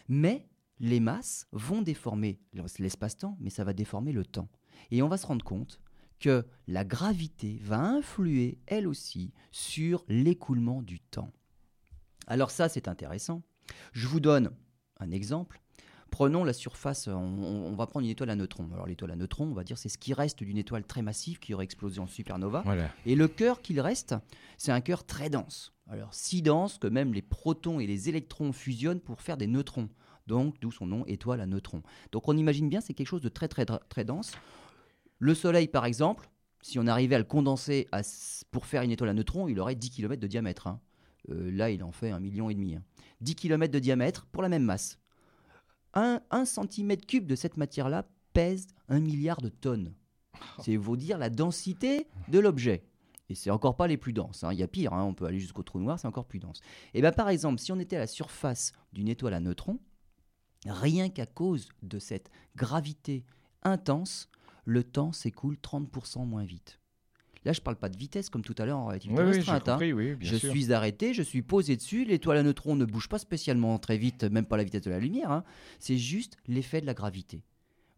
Mais 0.08 0.48
les 0.80 0.98
masses 0.98 1.46
vont 1.52 1.80
déformer 1.80 2.40
l'espace-temps, 2.78 3.36
mais 3.38 3.50
ça 3.50 3.62
va 3.62 3.72
déformer 3.72 4.12
le 4.12 4.24
temps. 4.24 4.48
Et 4.90 5.02
on 5.02 5.08
va 5.08 5.18
se 5.18 5.26
rendre 5.26 5.44
compte 5.44 5.80
que 6.18 6.44
la 6.66 6.84
gravité 6.84 7.58
va 7.62 7.80
influer, 7.80 8.58
elle 8.66 8.88
aussi, 8.88 9.32
sur 9.50 10.04
l'écoulement 10.08 10.82
du 10.82 11.00
temps. 11.00 11.32
Alors 12.26 12.50
ça, 12.50 12.68
c'est 12.68 12.88
intéressant. 12.88 13.42
Je 13.92 14.06
vous 14.06 14.20
donne 14.20 14.50
un 14.98 15.10
exemple. 15.10 15.60
Prenons 16.12 16.44
la 16.44 16.52
surface, 16.52 17.08
on, 17.08 17.14
on 17.14 17.74
va 17.74 17.86
prendre 17.86 18.04
une 18.04 18.10
étoile 18.10 18.28
à 18.28 18.36
neutrons. 18.36 18.68
Alors 18.74 18.86
l'étoile 18.86 19.10
à 19.12 19.16
neutrons, 19.16 19.46
on 19.46 19.54
va 19.54 19.64
dire, 19.64 19.78
c'est 19.78 19.88
ce 19.88 19.96
qui 19.96 20.12
reste 20.12 20.42
d'une 20.44 20.58
étoile 20.58 20.84
très 20.84 21.00
massive 21.00 21.38
qui 21.38 21.54
aurait 21.54 21.64
explosé 21.64 22.00
en 22.00 22.06
supernova. 22.06 22.60
Voilà. 22.66 22.90
Et 23.06 23.14
le 23.16 23.28
cœur 23.28 23.62
qu'il 23.62 23.80
reste, 23.80 24.14
c'est 24.58 24.72
un 24.72 24.82
cœur 24.82 25.04
très 25.04 25.30
dense. 25.30 25.72
Alors 25.88 26.12
si 26.12 26.42
dense 26.42 26.76
que 26.78 26.86
même 26.86 27.14
les 27.14 27.22
protons 27.22 27.80
et 27.80 27.86
les 27.86 28.10
électrons 28.10 28.52
fusionnent 28.52 29.00
pour 29.00 29.22
faire 29.22 29.38
des 29.38 29.46
neutrons. 29.46 29.88
Donc 30.26 30.60
d'où 30.60 30.70
son 30.70 30.86
nom 30.86 31.04
étoile 31.06 31.40
à 31.40 31.46
neutrons. 31.46 31.82
Donc 32.12 32.28
on 32.28 32.36
imagine 32.36 32.68
bien 32.68 32.82
c'est 32.82 32.92
quelque 32.94 33.08
chose 33.08 33.22
de 33.22 33.30
très 33.30 33.48
très 33.48 33.64
très 33.64 34.04
dense. 34.04 34.32
Le 35.18 35.34
Soleil 35.34 35.66
par 35.66 35.86
exemple, 35.86 36.28
si 36.60 36.78
on 36.78 36.86
arrivait 36.86 37.14
à 37.16 37.18
le 37.18 37.24
condenser 37.24 37.88
à 37.90 38.02
pour 38.50 38.66
faire 38.66 38.82
une 38.82 38.90
étoile 38.90 39.08
à 39.10 39.14
neutrons, 39.14 39.48
il 39.48 39.58
aurait 39.58 39.74
10 39.76 39.90
km 39.90 40.20
de 40.20 40.26
diamètre. 40.26 40.66
hein. 40.66 40.78
Euh, 41.30 41.50
là 41.50 41.70
il 41.70 41.82
en 41.82 41.90
fait 41.92 42.10
un 42.10 42.20
million 42.20 42.50
et 42.50 42.54
demi. 42.54 42.74
hein. 42.76 42.82
10 43.22 43.34
km 43.34 43.72
de 43.72 43.78
diamètre 43.78 44.26
pour 44.26 44.42
la 44.42 44.48
même 44.50 44.64
masse. 44.64 44.98
Un, 45.94 46.20
un 46.30 46.44
centimètre 46.44 47.06
cube 47.06 47.26
de 47.26 47.36
cette 47.36 47.56
matière-là 47.56 48.06
pèse 48.32 48.66
un 48.88 49.00
milliard 49.00 49.40
de 49.42 49.48
tonnes. 49.48 49.94
C'est 50.60 50.76
vous 50.76 50.96
dire 50.96 51.18
la 51.18 51.30
densité 51.30 52.06
de 52.28 52.38
l'objet. 52.38 52.84
Et 53.28 53.34
c'est 53.34 53.50
encore 53.50 53.76
pas 53.76 53.86
les 53.86 53.96
plus 53.96 54.12
denses. 54.12 54.44
hein. 54.44 54.52
Il 54.52 54.58
y 54.58 54.62
a 54.62 54.68
pire, 54.68 54.92
hein. 54.92 55.04
on 55.04 55.14
peut 55.14 55.24
aller 55.24 55.38
jusqu'au 55.38 55.62
trou 55.62 55.78
noir, 55.78 55.98
c'est 55.98 56.08
encore 56.08 56.26
plus 56.26 56.38
dense. 56.38 56.60
Et 56.92 57.00
bien 57.00 57.12
par 57.12 57.30
exemple, 57.30 57.60
si 57.60 57.72
on 57.72 57.78
était 57.78 57.96
à 57.96 58.00
la 58.00 58.06
surface 58.06 58.72
d'une 58.92 59.08
étoile 59.08 59.32
à 59.32 59.40
neutrons, 59.40 59.78
rien 60.66 61.08
qu'à 61.08 61.24
cause 61.24 61.70
de 61.82 61.98
cette 61.98 62.30
gravité 62.56 63.24
intense, 63.62 64.28
le 64.64 64.84
temps 64.84 65.12
s'écoule 65.12 65.56
30% 65.62 66.26
moins 66.26 66.44
vite. 66.44 66.78
Là, 67.44 67.52
je 67.52 67.60
parle 67.60 67.76
pas 67.76 67.88
de 67.88 67.96
vitesse 67.96 68.30
comme 68.30 68.42
tout 68.42 68.54
à 68.58 68.64
l'heure 68.66 68.78
en 68.78 68.86
relativité 68.86 69.20
Oui, 69.20 69.28
restreinte. 69.32 69.68
hein. 69.68 69.72
compris, 69.72 69.92
oui, 69.92 70.14
bien 70.14 70.30
Je 70.30 70.36
sûr. 70.36 70.50
suis 70.52 70.72
arrêté, 70.72 71.12
je 71.12 71.22
suis 71.22 71.42
posé 71.42 71.76
dessus, 71.76 72.04
l'étoile 72.04 72.38
à 72.38 72.42
neutrons 72.42 72.76
ne 72.76 72.84
bouge 72.84 73.08
pas 73.08 73.18
spécialement 73.18 73.78
très 73.78 73.96
vite, 73.98 74.24
même 74.24 74.44
pas 74.46 74.56
la 74.56 74.64
vitesse 74.64 74.82
de 74.82 74.90
la 74.90 75.00
lumière. 75.00 75.30
hein. 75.32 75.42
C'est 75.80 75.98
juste 75.98 76.36
l'effet 76.46 76.80
de 76.80 76.86
la 76.86 76.94
gravité. 76.94 77.42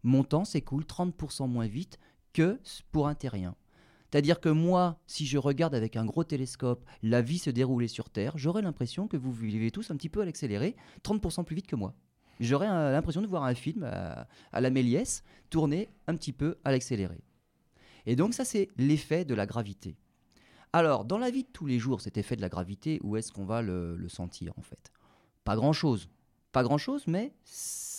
Mon 0.03 0.23
temps 0.23 0.45
s'écoule 0.45 0.83
30% 0.83 1.47
moins 1.47 1.67
vite 1.67 1.99
que 2.33 2.59
pour 2.91 3.07
un 3.07 3.13
terrien. 3.15 3.55
C'est-à-dire 4.11 4.39
que 4.39 4.49
moi, 4.49 4.99
si 5.07 5.25
je 5.25 5.37
regarde 5.37 5.75
avec 5.75 5.95
un 5.95 6.05
gros 6.05 6.23
télescope 6.23 6.85
la 7.03 7.21
vie 7.21 7.37
se 7.39 7.49
dérouler 7.49 7.87
sur 7.87 8.09
Terre, 8.09 8.33
j'aurais 8.37 8.61
l'impression 8.61 9.07
que 9.07 9.17
vous 9.17 9.31
vivez 9.31 9.71
tous 9.71 9.91
un 9.91 9.95
petit 9.97 10.09
peu 10.09 10.21
à 10.21 10.25
l'accéléré, 10.25 10.75
30% 11.03 11.43
plus 11.43 11.55
vite 11.55 11.67
que 11.67 11.75
moi. 11.75 11.93
J'aurais 12.39 12.67
euh, 12.69 12.91
l'impression 12.91 13.21
de 13.21 13.27
voir 13.27 13.43
un 13.43 13.53
film 13.55 13.83
à, 13.83 14.27
à 14.51 14.61
la 14.61 14.69
Méliès 14.69 15.23
tourner 15.49 15.89
un 16.07 16.15
petit 16.15 16.33
peu 16.33 16.57
à 16.63 16.71
l'accéléré. 16.71 17.19
Et 18.05 18.15
donc 18.15 18.33
ça, 18.33 18.45
c'est 18.45 18.69
l'effet 18.77 19.25
de 19.25 19.33
la 19.35 19.45
gravité. 19.45 19.95
Alors, 20.73 21.05
dans 21.05 21.17
la 21.17 21.31
vie 21.31 21.43
de 21.43 21.49
tous 21.51 21.65
les 21.65 21.79
jours, 21.79 22.01
cet 22.01 22.17
effet 22.17 22.35
de 22.35 22.41
la 22.41 22.49
gravité, 22.49 22.99
où 23.03 23.15
est-ce 23.15 23.31
qu'on 23.31 23.45
va 23.45 23.61
le, 23.61 23.95
le 23.95 24.09
sentir 24.09 24.53
en 24.57 24.61
fait? 24.61 24.91
Pas 25.43 25.55
grand-chose. 25.55 26.09
Pas 26.51 26.63
grand-chose, 26.63 27.05
mais 27.07 27.33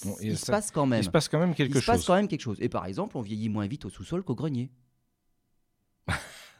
Bon, 0.04 0.14
il 0.20 0.36
se 0.36 0.46
passe 0.46 0.70
quand 0.70 0.84
même. 0.86 1.00
Il 1.00 1.04
se 1.04 1.10
passe 1.10 1.28
quand 1.28 1.38
même 1.38 1.54
quelque 1.54 1.74
Il 1.76 1.80
se 1.80 1.86
passe 1.86 1.96
chose. 2.00 2.06
quand 2.06 2.14
même 2.16 2.28
quelque 2.28 2.40
chose. 2.42 2.58
Et 2.60 2.68
par 2.68 2.84
exemple, 2.86 3.16
on 3.16 3.22
vieillit 3.22 3.48
moins 3.48 3.66
vite 3.66 3.84
au 3.86 3.90
sous-sol 3.90 4.22
qu'au 4.22 4.34
grenier. 4.34 4.70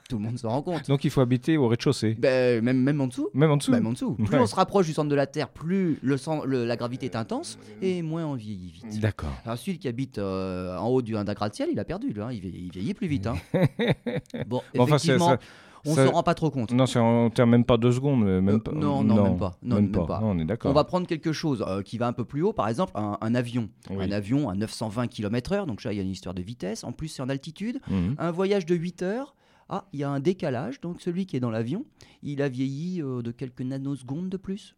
Tout 0.09 0.19
le 0.19 0.23
monde 0.25 0.39
s'en 0.39 0.51
rend 0.51 0.63
compte. 0.63 0.87
Donc 0.89 1.03
il 1.05 1.11
faut 1.11 1.21
habiter 1.21 1.57
au 1.57 1.67
rez-de-chaussée. 1.67 2.15
Ben, 2.19 2.63
même, 2.63 2.81
même 2.81 3.01
en 3.01 3.09
dessous. 3.09 3.29
Même 3.35 3.51
en 3.51 3.57
dessous. 3.57 3.73
Même 3.73 3.87
en 3.89 3.93
dessous. 3.93 4.15
Plus 4.15 4.29
Ouais. 4.37 4.39
on 4.41 4.47
se 4.47 4.55
rapproche 4.55 4.87
du 4.87 4.93
centre 4.93 5.09
de 5.09 5.15
la 5.17 5.27
Terre, 5.27 5.49
plus 5.49 5.99
le, 6.03 6.17
le- 6.45 6.65
la 6.65 6.77
gravité 6.77 7.07
est 7.07 7.17
intense 7.17 7.59
et 7.83 8.03
moins 8.03 8.25
on 8.25 8.35
vieillit 8.35 8.71
vite. 8.71 9.01
D'accord. 9.01 9.33
Alors 9.45 9.59
celui 9.59 9.79
qui 9.79 9.89
habite 9.89 10.19
euh, 10.19 10.77
en 10.79 10.87
haut 10.89 11.03
du- 11.03 11.13
d'un 11.15 11.25
gratte-ciel, 11.25 11.69
il 11.73 11.79
a 11.81 11.85
perdu. 11.85 12.13
là, 12.13 12.27
hein. 12.27 12.33
il, 12.33 12.41
vieillit, 12.41 12.67
il 12.67 12.73
vieillit 12.73 12.95
plus 12.95 13.09
vite. 13.09 13.27
hein. 13.27 13.35
Bon, 14.47 14.61
enfin, 14.79 14.97
effectivement, 14.97 15.29
ça- 15.31 15.39
on 15.85 15.95
ça- 15.95 16.07
se 16.07 16.13
rend 16.13 16.23
pas 16.23 16.35
trop 16.35 16.51
compte. 16.51 16.73
Non, 16.73 16.87
c'est 16.87 16.99
en 17.01 17.31
termes 17.31 17.51
même 17.51 17.65
pas 17.65 17.77
deux 17.77 17.93
secondes. 17.93 18.23
euh, 18.25 18.41
Même 18.41 18.57
Euh, 18.57 18.59
pas. 18.61 18.73
non, 18.73 19.03
non, 19.03 19.25
même 19.25 19.39
pas. 19.39 19.57
Non, 19.63 19.77
même 19.77 19.91
pas. 19.93 20.21
Non, 20.21 20.31
on 20.31 20.39
est 20.39 20.45
d'accord. 20.45 20.71
On 20.71 20.75
va 20.75 20.85
prendre 20.85 21.07
quelque 21.07 21.33
chose 21.33 21.65
euh, 21.67 21.83
qui 21.83 21.99
va 21.99 22.07
un 22.07 22.13
peu 22.13 22.25
plus 22.25 22.43
haut, 22.43 22.53
par 22.53 22.69
exemple 22.69 22.93
un, 22.95 23.19
un 23.21 23.35
avion. 23.35 23.69
Oui. 23.91 24.05
Un 24.05 24.13
avion 24.13 24.49
à 24.49 24.55
920 24.55 25.09
km/h, 25.09 25.67
donc 25.67 25.83
là 25.85 25.93
il 25.93 25.97
y 25.97 26.01
a 26.01 26.03
une 26.03 26.11
histoire 26.11 26.35
de 26.35 26.43
vitesse. 26.43 26.85
En 26.85 26.93
plus, 26.93 27.09
c'est 27.09 27.23
en 27.23 27.29
altitude. 27.29 27.81
Mhm. 27.91 28.15
Un 28.19 28.31
voyage 28.31 28.67
de 28.67 28.75
8 28.77 29.03
heures. 29.03 29.35
Ah, 29.69 29.87
il 29.93 30.01
y 30.01 30.05
a 30.05 30.11
un 30.11 30.21
décalage. 30.21 30.81
Donc 30.81 31.01
celui 31.01 31.27
qui 31.27 31.37
est 31.37 31.41
dans 31.41 31.51
l'avion, 31.51 31.85
il 32.23 32.41
a 32.43 32.49
vieilli 32.49 33.03
euh, 33.03 33.23
de 33.23 33.31
quelques 33.33 33.63
nanosecondes 33.63 34.29
de 34.29 34.37
plus. 34.37 34.77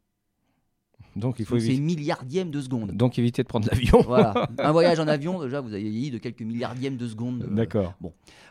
Donc 1.16 1.36
il 1.38 1.44
faut 1.44 1.54
Donc 1.54 1.62
c'est 1.62 1.68
éviter. 1.68 1.82
milliardième 1.82 2.50
de 2.50 2.60
seconde. 2.60 2.92
Donc 2.92 3.18
éviter 3.18 3.42
de 3.42 3.48
prendre 3.48 3.68
l'avion. 3.68 4.00
Voilà. 4.02 4.48
un 4.58 4.72
voyage 4.72 4.98
en 5.00 5.08
avion, 5.08 5.42
déjà, 5.42 5.60
vous 5.60 5.72
avez 5.72 5.82
vieilli 5.82 6.10
de 6.10 6.18
quelques 6.18 6.42
milliardièmes 6.42 6.96
de 6.96 7.06
seconde. 7.06 7.42
Euh, 7.44 7.54
D'accord. 7.54 7.94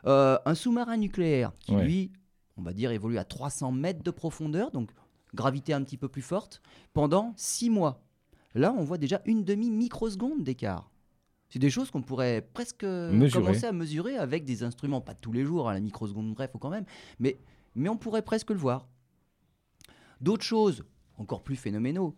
Euh, 0.06 0.38
un 0.46 0.56
sous-marin 0.56 0.98
nucléaire 0.98 1.52
qui, 1.60 1.74
Ouais. 1.76 1.84
lui, 1.84 2.12
on 2.58 2.62
va 2.62 2.74
dire, 2.74 2.92
évolue 2.92 3.18
à 3.18 3.24
300 3.24 3.72
mètres 3.72 4.04
de 4.04 4.12
profondeur, 4.12 4.72
donc 4.72 4.92
gravité 5.34 5.74
un 5.74 5.84
petit 5.84 5.98
peu 5.98 6.08
plus 6.08 6.22
forte, 6.22 6.62
pendant 6.94 7.34
6 7.38 7.70
mois. 7.70 8.02
Là, 8.56 8.74
on 8.78 8.84
voit 8.84 8.98
déjà 8.98 9.22
une 9.26 9.44
demi-microseconde 9.44 10.44
d'écart. 10.44 10.90
C'est 11.50 11.60
des 11.60 11.70
choses 11.70 11.92
qu'on 11.92 12.02
pourrait 12.02 12.48
presque 12.54 12.84
Mesurer. 12.84 13.44
commencer 13.44 13.66
à 13.66 13.72
mesurer 13.72 14.18
avec 14.18 14.44
des 14.44 14.64
instruments, 14.64 15.02
pas 15.02 15.14
tous 15.14 15.32
les 15.32 15.46
jours, 15.46 15.70
à 15.70 15.74
la 15.74 15.80
microseconde, 15.80 16.34
bref, 16.34 16.52
ou 16.54 16.58
quand 16.58 16.70
même, 16.70 16.86
mais, 17.20 17.40
mais 17.76 17.90
on 17.90 17.98
pourrait 17.98 18.22
presque 18.22 18.50
le 18.50 18.58
voir. 18.58 18.88
D'autres 20.20 20.44
choses, 20.44 20.84
encore 21.18 21.44
plus 21.44 21.56
phénoménaux, 21.56 22.16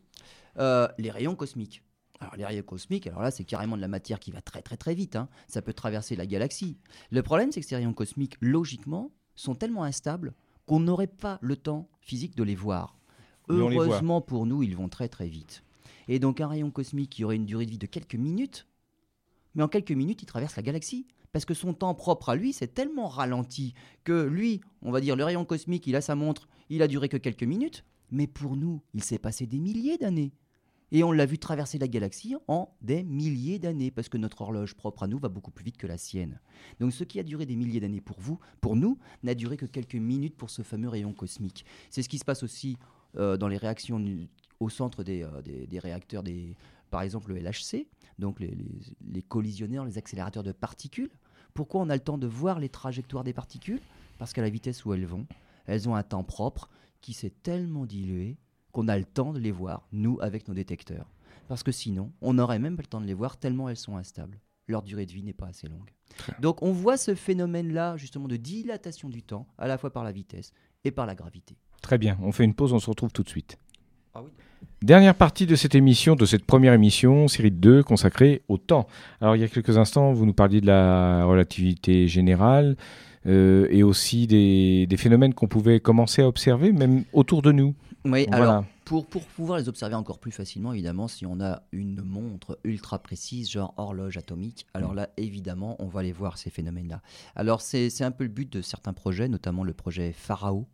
euh, 0.57 0.87
les 0.97 1.11
rayons 1.11 1.35
cosmiques. 1.35 1.83
Alors 2.19 2.35
les 2.35 2.45
rayons 2.45 2.63
cosmiques, 2.63 3.07
alors 3.07 3.21
là 3.21 3.31
c'est 3.31 3.45
carrément 3.45 3.77
de 3.77 3.81
la 3.81 3.87
matière 3.87 4.19
qui 4.19 4.31
va 4.31 4.41
très 4.41 4.61
très 4.61 4.75
très 4.75 4.93
vite, 4.93 5.15
hein. 5.15 5.29
ça 5.47 5.61
peut 5.61 5.71
traverser 5.71 6.17
la 6.17 6.25
galaxie. 6.25 6.77
Le 7.11 7.23
problème 7.23 7.51
c'est 7.51 7.61
que 7.61 7.67
ces 7.67 7.77
rayons 7.77 7.93
cosmiques, 7.93 8.35
logiquement, 8.41 9.11
sont 9.35 9.55
tellement 9.55 9.83
instables 9.83 10.33
qu'on 10.65 10.81
n'aurait 10.81 11.07
pas 11.07 11.39
le 11.41 11.55
temps 11.55 11.89
physique 12.01 12.35
de 12.35 12.43
les 12.43 12.55
voir. 12.55 12.97
Mais 13.47 13.55
les. 13.69 13.77
Heureusement 13.77 14.19
pour 14.19 14.45
nous, 14.45 14.63
ils 14.63 14.75
vont 14.75 14.89
très 14.89 15.07
très 15.07 15.29
vite. 15.29 15.63
Et 16.09 16.19
donc 16.19 16.41
un 16.41 16.47
rayon 16.47 16.71
cosmique 16.71 17.11
qui 17.11 17.23
aurait 17.23 17.37
une 17.37 17.45
durée 17.45 17.65
de 17.65 17.71
vie 17.71 17.77
de 17.77 17.85
quelques 17.85 18.15
minutes, 18.15 18.67
mais 19.55 19.63
en 19.63 19.67
quelques 19.67 19.91
minutes, 19.91 20.21
il 20.21 20.25
traverse 20.25 20.55
la 20.55 20.63
galaxie. 20.63 21.05
Parce 21.31 21.45
que 21.45 21.53
son 21.53 21.73
temps 21.75 21.93
propre 21.93 22.29
à 22.29 22.35
lui, 22.35 22.53
c'est 22.53 22.73
tellement 22.73 23.07
ralenti 23.07 23.75
que 24.03 24.23
lui, 24.25 24.61
on 24.81 24.91
va 24.91 24.99
dire, 24.99 25.15
le 25.15 25.23
rayon 25.23 25.45
cosmique, 25.45 25.85
il 25.85 25.95
a 25.95 26.01
sa 26.01 26.15
montre, 26.15 26.47
il 26.71 26.81
a 26.81 26.87
duré 26.87 27.07
que 27.07 27.17
quelques 27.17 27.43
minutes. 27.43 27.85
Mais 28.11 28.25
pour 28.25 28.55
nous, 28.57 28.81
il 28.95 29.03
s'est 29.03 29.19
passé 29.19 29.45
des 29.45 29.59
milliers 29.59 29.99
d'années. 29.99 30.31
Et 30.91 31.03
on 31.03 31.11
l'a 31.11 31.27
vu 31.27 31.37
traverser 31.37 31.77
la 31.77 31.87
galaxie 31.87 32.35
en 32.47 32.69
des 32.81 33.03
milliers 33.03 33.59
d'années, 33.59 33.91
parce 33.91 34.09
que 34.09 34.17
notre 34.17 34.41
horloge 34.41 34.73
propre 34.73 35.03
à 35.03 35.07
nous 35.07 35.19
va 35.19 35.29
beaucoup 35.29 35.51
plus 35.51 35.63
vite 35.63 35.77
que 35.77 35.85
la 35.85 35.99
sienne. 35.99 36.39
Donc 36.79 36.91
ce 36.93 37.03
qui 37.03 37.19
a 37.19 37.23
duré 37.23 37.45
des 37.45 37.55
milliers 37.55 37.79
d'années 37.79 38.01
pour 38.01 38.19
vous, 38.19 38.39
pour 38.59 38.75
nous, 38.75 38.97
n'a 39.21 39.35
duré 39.35 39.55
que 39.55 39.67
quelques 39.67 39.93
minutes 39.93 40.35
pour 40.35 40.49
ce 40.49 40.63
fameux 40.63 40.89
rayon 40.89 41.13
cosmique. 41.13 41.63
C'est 41.91 42.01
ce 42.01 42.09
qui 42.09 42.17
se 42.17 42.25
passe 42.25 42.41
aussi 42.41 42.75
euh, 43.17 43.37
dans 43.37 43.47
les 43.47 43.57
réactions 43.57 44.03
au 44.59 44.69
centre 44.69 45.03
des, 45.03 45.21
euh, 45.21 45.43
des- 45.43 45.67
des 45.67 45.77
réacteurs, 45.79 46.23
des, 46.23 46.55
par 46.89 47.01
exemple 47.01 47.33
le 47.33 47.39
LHC, 47.39 47.87
donc 48.17 48.39
les, 48.39 48.47
les- 48.47 48.81
les 49.11 49.21
collisionneurs, 49.21 49.85
les 49.85 49.97
accélérateurs 49.97 50.43
de 50.43 50.51
particules. 50.51 51.09
Pourquoi 51.53 51.81
on 51.81 51.89
a 51.89 51.95
le 51.95 52.01
temps 52.01 52.17
de 52.17 52.27
voir 52.27 52.59
les 52.59 52.69
trajectoires 52.69 53.23
des 53.23 53.33
particules? 53.33 53.81
Parce 54.17 54.33
qu'à 54.33 54.41
la 54.41 54.49
vitesse 54.49 54.85
où 54.85 54.93
elles 54.93 55.05
vont, 55.05 55.25
elles 55.65 55.87
ont 55.89 55.95
un 55.95 56.03
temps 56.03 56.23
propre 56.23 56.69
qui 57.01 57.13
s'est 57.13 57.33
tellement 57.43 57.85
dilué 57.85 58.37
qu'on 58.71 58.87
a 58.87 58.97
le 58.97 59.05
temps 59.05 59.33
de 59.33 59.39
les 59.39 59.51
voir, 59.51 59.87
nous, 59.91 60.19
avec 60.21 60.47
nos 60.47 60.53
détecteurs. 60.53 61.09
Parce 61.47 61.63
que 61.63 61.71
sinon, 61.71 62.11
on 62.21 62.33
n'aurait 62.33 62.59
même 62.59 62.75
pas 62.75 62.83
le 62.83 62.87
temps 62.87 63.01
de 63.01 63.07
les 63.07 63.13
voir 63.15 63.37
tellement 63.37 63.67
elles 63.69 63.77
sont 63.77 63.97
instables. 63.97 64.39
Leur 64.67 64.83
durée 64.83 65.07
de 65.07 65.11
vie 65.11 65.23
n'est 65.23 65.33
pas 65.33 65.47
assez 65.47 65.67
longue. 65.67 65.89
Donc 66.39 66.61
on 66.61 66.71
voit 66.71 66.97
ce 66.97 67.15
phénomène-là, 67.15 67.97
justement, 67.97 68.27
de 68.27 68.35
dilatation 68.37 69.09
du 69.09 69.23
temps, 69.23 69.47
à 69.57 69.67
la 69.67 69.77
fois 69.79 69.91
par 69.91 70.03
la 70.03 70.11
vitesse 70.11 70.51
et 70.83 70.91
par 70.91 71.07
la 71.07 71.15
gravité. 71.15 71.57
Très 71.81 71.97
bien, 71.97 72.19
on 72.21 72.31
fait 72.31 72.43
une 72.43 72.53
pause, 72.53 72.73
on 72.73 72.79
se 72.79 72.89
retrouve 72.89 73.11
tout 73.11 73.23
de 73.23 73.29
suite. 73.29 73.57
Ah. 74.13 74.21
Dernière 74.81 75.15
partie 75.15 75.45
de 75.45 75.55
cette 75.55 75.75
émission, 75.75 76.15
de 76.15 76.25
cette 76.25 76.45
première 76.45 76.73
émission, 76.73 77.27
série 77.27 77.51
2, 77.51 77.83
consacrée 77.83 78.43
au 78.47 78.57
temps. 78.57 78.87
Alors, 79.19 79.35
il 79.35 79.41
y 79.41 79.43
a 79.43 79.47
quelques 79.47 79.77
instants, 79.77 80.13
vous 80.13 80.25
nous 80.25 80.33
parliez 80.33 80.61
de 80.61 80.67
la 80.67 81.25
relativité 81.25 82.07
générale 82.07 82.77
euh, 83.25 83.67
et 83.69 83.83
aussi 83.83 84.25
des, 84.25 84.87
des 84.87 84.97
phénomènes 84.97 85.33
qu'on 85.33 85.47
pouvait 85.47 85.81
commencer 85.81 86.21
à 86.21 86.27
observer, 86.27 86.71
même 86.71 87.03
autour 87.11 87.41
de 87.41 87.51
nous. 87.51 87.75
Oui, 88.05 88.25
Voilà. 88.29 88.51
alors 88.51 88.65
pour, 88.85 89.05
pour 89.05 89.23
pouvoir 89.25 89.59
les 89.59 89.67
observer 89.69 89.93
encore 89.95 90.17
plus 90.17 90.31
facilement, 90.31 90.71
évidemment, 90.71 91.07
si 91.09 91.25
on 91.25 91.41
a 91.41 91.61
une 91.73 92.01
montre 92.01 92.57
ultra 92.63 92.97
précise, 92.99 93.51
genre 93.51 93.73
horloge 93.77 94.17
atomique, 94.17 94.65
alors 94.73 94.95
là, 94.95 95.09
évidemment, 95.17 95.75
on 95.79 95.87
va 95.87 96.01
les 96.01 96.13
voir, 96.13 96.37
ces 96.37 96.49
phénomènes-là. 96.49 97.01
Alors 97.35 97.61
c'est 97.61 97.89
c'est 97.91 98.03
un 98.05 98.11
peu 98.11 98.23
le 98.23 98.31
but 98.31 98.51
de 98.51 98.61
certains 98.61 98.93
projets, 98.93 99.27
notamment 99.27 99.63
le 99.63 99.73
projet 99.73 100.11
Pharao. 100.11 100.65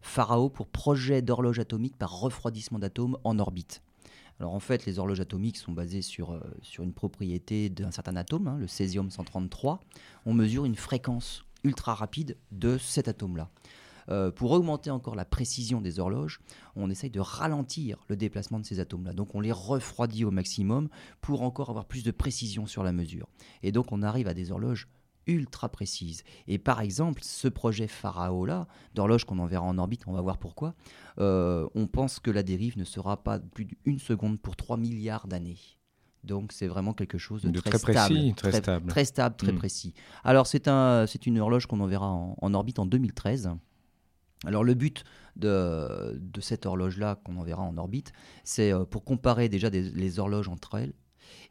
Pharao 0.00 0.48
pour 0.48 0.68
projet 0.68 1.22
d'horloge 1.22 1.58
atomique 1.58 1.96
par 1.96 2.20
refroidissement 2.20 2.78
d'atomes 2.78 3.16
en 3.24 3.38
orbite. 3.38 3.82
Alors 4.40 4.54
en 4.54 4.60
fait, 4.60 4.86
les 4.86 4.98
horloges 4.98 5.20
atomiques 5.20 5.58
sont 5.58 5.72
basées 5.72 6.00
sur, 6.00 6.32
euh, 6.32 6.40
une 6.78 6.94
propriété 6.94 7.68
d'un 7.68 7.90
certain 7.90 8.16
atome, 8.16 8.48
hein, 8.48 8.56
le 8.58 8.66
césium-133. 8.66 9.78
On 10.24 10.32
mesure 10.32 10.64
une 10.64 10.76
fréquence 10.76 11.44
ultra 11.62 11.94
rapide 11.94 12.38
de 12.50 12.78
cet 12.78 13.06
atome-là. 13.06 13.50
Euh, 14.08 14.30
pour 14.30 14.50
augmenter 14.52 14.90
encore 14.90 15.14
la 15.14 15.26
précision 15.26 15.82
des 15.82 16.00
horloges, 16.00 16.40
on 16.74 16.90
essaye 16.90 17.10
de 17.10 17.20
ralentir 17.20 17.98
le 18.08 18.16
déplacement 18.16 18.58
de 18.58 18.64
ces 18.64 18.80
atomes-là. 18.80 19.12
Donc 19.12 19.34
on 19.34 19.40
les 19.40 19.52
refroidit 19.52 20.24
au 20.24 20.30
maximum 20.30 20.88
pour 21.20 21.42
encore 21.42 21.68
avoir 21.68 21.84
plus 21.84 22.02
de 22.02 22.10
précision 22.10 22.66
sur 22.66 22.82
la 22.82 22.92
mesure. 22.92 23.28
Et 23.62 23.72
donc 23.72 23.92
on 23.92 24.02
arrive 24.02 24.26
à 24.26 24.34
des 24.34 24.52
horloges 24.52 24.88
ultra 25.32 25.68
précises. 25.68 26.22
Et 26.48 26.58
par 26.58 26.80
exemple, 26.80 27.20
ce 27.24 27.48
projet 27.48 27.86
Pharao-là, 27.86 28.66
d'horloge 28.94 29.24
qu'on 29.24 29.38
enverra 29.38 29.64
en 29.64 29.78
orbite, 29.78 30.02
on 30.06 30.12
va 30.12 30.20
voir 30.20 30.38
pourquoi, 30.38 30.74
euh, 31.18 31.66
on 31.74 31.86
pense 31.86 32.18
que 32.20 32.30
la 32.30 32.42
dérive 32.42 32.78
ne 32.78 32.84
sera 32.84 33.22
pas 33.22 33.38
plus 33.38 33.66
d'une 33.84 33.98
seconde 33.98 34.40
pour 34.40 34.56
3 34.56 34.76
milliards 34.76 35.26
d'années. 35.26 35.58
Donc 36.22 36.52
c'est 36.52 36.66
vraiment 36.66 36.92
quelque 36.92 37.16
chose 37.16 37.42
de, 37.42 37.48
De 37.50 37.60
très, 37.60 37.70
très 37.70 37.78
précis, 37.78 38.14
stable, 38.28 38.34
très 38.34 38.52
stable. 38.60 38.90
très 38.90 39.04
stable, 39.06 39.36
très 39.36 39.52
Mm. 39.52 39.56
précis. 39.56 39.94
Alors 40.22 40.46
c'est 40.46 40.68
un, 40.68 41.06
c'est 41.06 41.26
une 41.26 41.38
horloge 41.38 41.66
qu'on 41.66 41.80
enverra 41.80 42.08
en, 42.08 42.36
en 42.40 42.54
orbite 42.54 42.78
en 42.78 42.84
2013. 42.86 43.50
Alors 44.46 44.64
le 44.64 44.74
but 44.74 45.04
de, 45.36 46.18
de 46.20 46.40
cette 46.40 46.66
horloge-là 46.66 47.16
qu'on 47.24 47.36
enverra 47.36 47.62
en 47.62 47.76
orbite, 47.78 48.12
c'est 48.44 48.72
euh, 48.72 48.84
pour 48.84 49.04
comparer 49.04 49.48
déjà 49.48 49.70
des- 49.70 49.90
les 49.90 50.18
horloges 50.18 50.48
entre 50.48 50.76
elles 50.76 50.92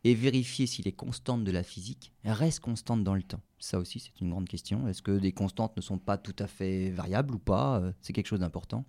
et 0.03 0.13
vérifier 0.13 0.67
si 0.67 0.81
les 0.81 0.91
constantes 0.91 1.43
de 1.43 1.51
la 1.51 1.63
physique 1.63 2.11
restent 2.23 2.61
constantes 2.61 3.03
dans 3.03 3.15
le 3.15 3.23
temps. 3.23 3.41
Ça 3.59 3.77
aussi, 3.77 3.99
c'est 3.99 4.21
une 4.21 4.29
grande 4.29 4.47
question. 4.47 4.87
Est-ce 4.87 5.01
que 5.01 5.17
des 5.17 5.33
constantes 5.33 5.75
ne 5.75 5.81
sont 5.81 5.97
pas 5.97 6.17
tout 6.17 6.35
à 6.39 6.47
fait 6.47 6.89
variables 6.91 7.35
ou 7.35 7.39
pas? 7.39 7.79
Euh, 7.79 7.91
C'est 8.01 8.13
quelque 8.13 8.27
chose 8.27 8.39
d'important. 8.39 8.85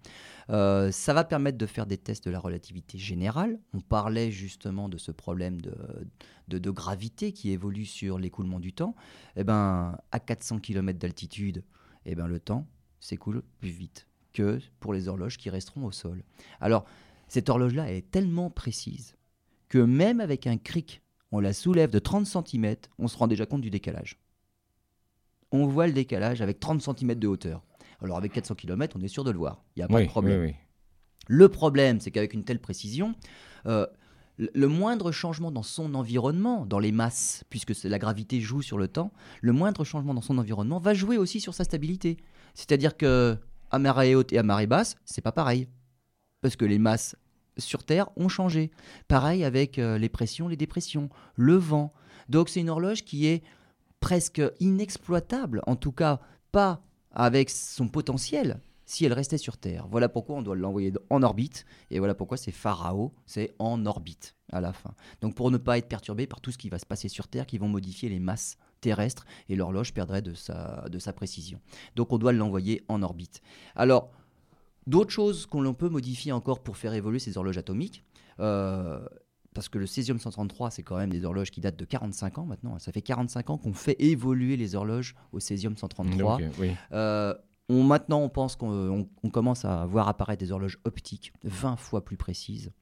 Euh, 0.51 0.93
ça 0.93 1.13
va 1.13 1.25
permettre 1.25 1.59
de 1.59 1.67
faire 1.67 1.87
des 1.87 1.99
tests 1.99 2.25
de 2.25 2.31
la 2.31 2.39
relativité 2.39 2.97
générale. 2.97 3.59
On 3.75 3.81
parlait 3.81 4.31
justement 4.31 4.89
de 4.89 4.97
ce 4.97 5.11
problème 5.11 5.61
de, 5.61 6.71
gravité 6.71 7.33
qui 7.33 7.51
évolue 7.51 7.85
sur 7.85 8.19
l'écoulement 8.19 8.61
du 8.61 8.73
temps. 8.73 8.95
Eh 9.37 9.45
ben, 9.45 9.99
à 10.13 10.21
400 10.21 10.61
km 10.61 10.99
d'altitude, 10.99 11.65
eh 12.07 12.15
ben, 12.15 12.29
le 12.29 12.39
temps 12.39 12.67
s'écoule 13.01 13.43
plus 13.59 13.71
vite 13.71 14.07
que 14.33 14.61
pour 14.79 14.93
les 14.93 15.09
horloges 15.09 15.37
qui 15.37 15.51
resteront 15.51 15.85
au 15.85 15.93
sol. 15.93 16.23
Alors, 16.61 16.85
cette 17.29 17.49
horloge-là 17.49 17.93
est 17.93 18.11
tellement 18.11 18.51
précise 18.51 19.17
que 19.71 19.79
même 19.79 20.21
avec 20.21 20.47
un 20.47 20.59
cric, 20.59 21.01
on 21.33 21.41
la 21.41 21.53
soulève 21.55 21.91
de 21.91 21.99
30 21.99 22.27
cm, 22.27 22.77
on 22.99 23.09
se 23.09 23.17
rend 23.17 23.27
déjà 23.29 23.47
compte 23.47 23.63
du 23.63 23.71
décalage. 23.71 24.19
On 25.53 25.67
voit 25.67 25.87
le 25.87 25.93
décalage 25.93 26.43
avec 26.43 26.61
30 26.61 26.83
cm 26.83 27.15
de 27.15 27.27
hauteur. 27.27 27.63
Alors 28.03 28.17
avec 28.19 28.33
400 28.33 28.55
km, 28.55 28.97
on 28.99 29.03
est 29.03 29.09
sûr 29.09 29.25
de 29.25 29.31
le 29.31 29.39
voir. 29.39 29.63
Il 29.77 29.81
n'y 29.81 29.85
a 29.85 29.89
pas 29.89 29.97
Oui, 29.97 30.05
de 30.05 30.09
problème. 30.09 30.41
oui, 30.41 30.47
oui. 30.49 30.55
Le 31.29 31.49
problème, 31.49 32.01
c'est 32.01 32.11
qu'avec 32.11 32.35
une 32.35 32.45
telle 32.45 32.61
précision, 32.61 33.15
euh, 33.67 33.87
le- 34.39 34.69
moindre 34.69 35.13
changement 35.13 35.51
dans 35.53 35.63
son 35.63 35.95
environnement, 35.95 36.65
dans 36.67 36.79
les 36.79 36.93
masses, 36.93 37.45
puisque 37.51 37.73
la 37.85 37.99
gravité 37.99 38.41
joue 38.41 38.63
sur 38.63 38.79
le 38.79 38.89
temps, 38.89 39.13
le 39.41 39.53
moindre 39.53 39.85
changement 39.85 40.15
dans 40.15 40.23
son 40.23 40.39
environnement 40.39 40.79
va 40.79 40.95
jouer 40.95 41.19
aussi 41.19 41.41
sur 41.41 41.55
sa 41.55 41.65
stabilité. 41.65 42.17
C'est-à-dire 42.55 42.97
que 42.97 43.37
à 43.71 43.79
marée 43.79 44.15
haute 44.15 44.33
et 44.33 44.39
à 44.39 44.43
marée 44.43 44.67
basse, 44.67 44.97
c'est 45.05 45.21
pas 45.21 45.31
pareil, 45.33 45.69
parce 46.41 46.57
que 46.57 46.65
les 46.65 46.79
masses 46.79 47.15
sur 47.59 47.85
Terre 47.85 48.09
ont 48.17 48.29
changé. 48.29 48.71
Pareil 49.09 49.45
avec 49.45 49.79
euh, 49.79 49.99
les 49.99 50.09
pressions, 50.09 50.49
les 50.49 50.57
dépressions, 50.57 51.09
le 51.35 51.57
vent. 51.57 51.93
Donc 52.29 52.49
c'est 52.49 52.61
une 52.61 52.71
horloge 52.71 53.05
qui 53.05 53.27
est 53.27 53.43
presque 54.01 54.43
inexploitable, 54.61 55.63
en 55.67 55.77
tout 55.77 55.93
cas 55.93 56.21
pas 56.53 56.83
avec 57.13 57.51
son 57.51 57.89
potentiel 57.89 58.61
si 58.91 59.05
elle 59.05 59.13
restait 59.13 59.39
sur 59.39 59.57
Terre. 59.57 59.87
Voilà 59.89 60.09
pourquoi 60.09 60.37
on 60.37 60.43
doit 60.43 60.57
l'envoyer 60.57 60.93
en 61.11 61.23
orbite, 61.23 61.65
et 61.93 62.01
voilà 62.01 62.15
pourquoi 62.15 62.37
c'est 62.37 62.51
Pharao, 62.51 63.15
c'est 63.25 63.55
en 63.61 63.87
orbite 63.87 64.35
à 64.51 64.61
la 64.61 64.73
fin. 64.73 64.95
Donc 65.21 65.37
pour 65.37 65.53
ne 65.53 65.59
pas 65.59 65.79
être 65.79 65.89
perturbé 65.89 66.27
par 66.27 66.41
tout 66.41 66.51
ce 66.51 66.59
qui 66.59 66.69
va 66.69 66.79
se 66.81 66.87
passer 66.87 67.09
sur 67.09 67.29
Terre, 67.29 67.47
qui 67.47 67.59
vont 67.59 67.69
modifier 67.69 68.09
les 68.09 68.19
masses 68.19 68.57
terrestres, 68.81 69.27
et 69.49 69.55
l'horloge 69.55 69.95
perdrait 69.95 70.23
de 70.23 70.35
sa, 70.35 70.89
de 70.89 70.99
sa 70.99 71.13
précision. 71.13 71.61
Donc 71.95 72.13
on 72.13 72.19
doit 72.19 72.33
l'envoyer 72.33 72.83
en 72.89 73.03
orbite. 73.03 73.43
Alors, 73.77 74.11
d'autres 74.87 75.11
choses 75.11 75.47
qu'on 75.47 75.73
peut 75.75 75.89
modifier 75.89 76.33
encore 76.33 76.61
pour 76.61 76.77
faire 76.77 76.95
évoluer 76.95 77.19
ces 77.19 77.37
horloges 77.39 77.59
atomiques, 77.59 78.05
euh, 78.41 79.01
parce 79.55 79.69
que 79.69 79.79
le 79.79 79.87
césium 79.87 80.19
133, 80.19 80.71
c'est 80.71 80.83
quand 80.83 80.97
même 80.97 81.11
des 81.11 81.25
horloges 81.25 81.51
qui 81.51 81.61
datent 81.61 81.79
de 81.79 81.85
45 81.85 82.39
ans 82.39 82.47
maintenant. 82.47 82.79
Ça 82.79 82.93
fait 82.93 83.03
45 83.03 83.51
ans 83.51 83.59
qu'on 83.59 83.73
fait 83.75 83.97
évoluer 84.01 84.57
les 84.57 84.75
horloges 84.77 85.15
au 85.33 85.41
césium 85.41 85.77
133. 85.77 86.39
Donc, 86.39 86.43
euh, 86.43 86.51
oui. 86.61 86.71
Euh, 86.93 87.35
on, 87.69 87.83
maintenant, 87.83 88.21
on 88.21 88.29
pense 88.29 88.57
qu'on 88.57 88.71
on- 89.01 89.09
on 89.23 89.31
commence 89.31 89.65
à 89.65 89.85
voir 89.87 90.09
apparaître 90.09 90.41
des 90.45 90.53
horloges 90.53 90.79
optiques 90.85 91.33
20 91.45 91.77
fois 91.77 92.05
plus 92.05 92.17
précises, 92.17 92.73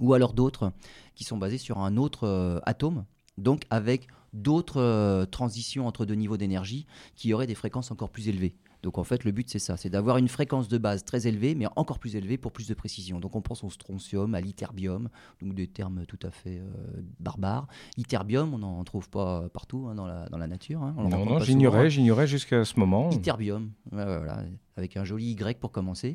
ou 0.00 0.14
alors 0.14 0.32
d'autres 0.32 0.72
qui 1.14 1.24
sont 1.24 1.38
basées 1.38 1.58
sur 1.58 1.78
un 1.78 1.96
autre 1.96 2.24
euh, 2.26 2.60
atome, 2.64 3.04
donc 3.38 3.62
avec 3.70 4.08
d'autres 4.32 4.80
euh, 4.80 5.26
transitions 5.26 5.86
entre 5.86 6.04
deux 6.04 6.14
niveaux 6.14 6.36
d'énergie 6.36 6.86
qui 7.14 7.32
auraient 7.32 7.46
des 7.46 7.54
fréquences 7.54 7.92
encore 7.92 8.10
plus 8.10 8.28
élevées. 8.28 8.56
Donc 8.84 8.98
en 8.98 9.02
fait, 9.04 9.24
le 9.24 9.32
but 9.32 9.48
c'est 9.48 9.58
ça, 9.58 9.78
c'est 9.78 9.88
d'avoir 9.88 10.18
une 10.18 10.28
fréquence 10.28 10.68
de 10.68 10.76
base 10.76 11.04
très 11.04 11.26
élevée, 11.26 11.54
mais 11.54 11.64
encore 11.74 11.98
plus 11.98 12.16
élevée 12.16 12.36
pour 12.36 12.52
plus 12.52 12.68
de 12.68 12.74
précision. 12.74 13.18
Donc 13.18 13.34
on 13.34 13.40
pense 13.40 13.64
au 13.64 13.70
strontium, 13.70 14.34
à 14.34 14.42
l'iterbium, 14.42 15.08
donc 15.40 15.54
des 15.54 15.66
termes 15.66 16.04
tout 16.06 16.18
à 16.22 16.30
fait 16.30 16.58
euh, 16.58 16.70
barbares. 17.18 17.66
Iterbium, 17.96 18.52
on 18.52 18.58
n'en 18.58 18.84
trouve 18.84 19.08
pas 19.08 19.48
partout 19.48 19.86
hein, 19.88 19.94
dans, 19.94 20.06
la, 20.06 20.28
dans 20.28 20.36
la 20.36 20.46
nature. 20.46 20.82
hein. 20.82 20.94
On 20.98 21.08
Non, 21.08 21.24
non, 21.24 21.38
j'ignorais, 21.40 21.88
j'ignorais 21.88 22.26
jusqu'à 22.26 22.62
ce 22.66 22.78
moment. 22.78 23.08
Iterbium, 23.10 23.70
voilà. 23.90 24.44
avec 24.76 24.98
un 24.98 25.04
joli 25.04 25.30
Y 25.32 25.58
pour 25.58 25.72
commencer. 25.72 26.14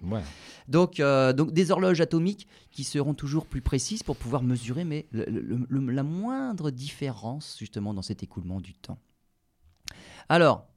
Donc, 0.67 0.99
euh, 0.99 1.34
donc 1.34 1.51
des 1.51 1.72
horloges 1.72 2.01
atomiques 2.01 2.47
qui 2.70 2.84
seront 2.84 3.15
toujours 3.15 3.47
plus 3.47 3.61
précises 3.61 4.03
pour 4.03 4.15
pouvoir 4.15 4.43
mesurer 4.43 4.84
mais 4.86 5.07
le- 5.11 5.26
le- 5.26 5.65
le- 5.67 5.91
la 5.91 6.03
moindre 6.03 6.70
différence 6.70 7.55
justement 7.57 7.95
dans 7.95 8.03
cet 8.03 8.22
écoulement 8.22 8.61
du 8.61 8.76
temps. 8.76 8.99
Alors, 10.28 10.67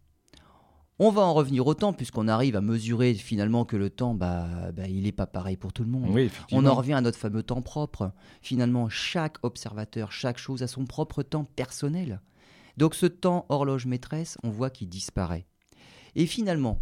on 1.02 1.10
va 1.10 1.22
en 1.22 1.34
revenir 1.34 1.66
au 1.66 1.74
temps 1.74 1.92
puisqu'on 1.92 2.28
arrive 2.28 2.54
à 2.54 2.60
mesurer 2.60 3.14
finalement 3.14 3.64
que 3.64 3.76
le 3.76 3.90
temps, 3.90 4.14
bah, 4.14 4.70
bah, 4.72 4.86
il 4.86 5.02
n'est 5.02 5.10
pas 5.10 5.26
pareil 5.26 5.56
pour 5.56 5.72
tout 5.72 5.82
le 5.82 5.90
monde. 5.90 6.06
Oui, 6.08 6.30
On 6.52 6.64
en 6.64 6.74
revient 6.74 6.92
à 6.92 7.00
notre 7.00 7.18
fameux 7.18 7.42
temps 7.42 7.60
propre. 7.60 8.12
Finalement, 8.40 8.88
chaque 8.88 9.36
observateur, 9.42 10.12
chaque 10.12 10.38
chose 10.38 10.62
a 10.62 10.68
son 10.68 10.86
propre 10.86 11.24
temps 11.24 11.42
personnel. 11.42 12.20
Donc 12.76 12.94
ce 12.94 13.06
temps 13.06 13.46
horloge 13.48 13.86
maîtresse, 13.86 14.38
on 14.44 14.50
voit 14.50 14.70
qu'il 14.70 14.88
disparaît. 14.88 15.44
Et 16.14 16.26
finalement, 16.26 16.80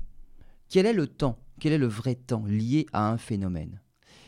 quel 0.68 0.84
est 0.84 0.92
le 0.92 1.06
temps 1.06 1.38
Quel 1.58 1.72
est 1.72 1.78
le 1.78 1.88
vrai 1.88 2.14
temps 2.14 2.44
lié 2.46 2.84
à 2.92 3.08
un 3.10 3.16
phénomène? 3.16 3.80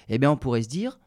Eh 0.08 0.16
bien, 0.16 0.30
on 0.30 0.38
pourrait 0.38 0.62
se 0.62 0.68
dire, 0.68 0.98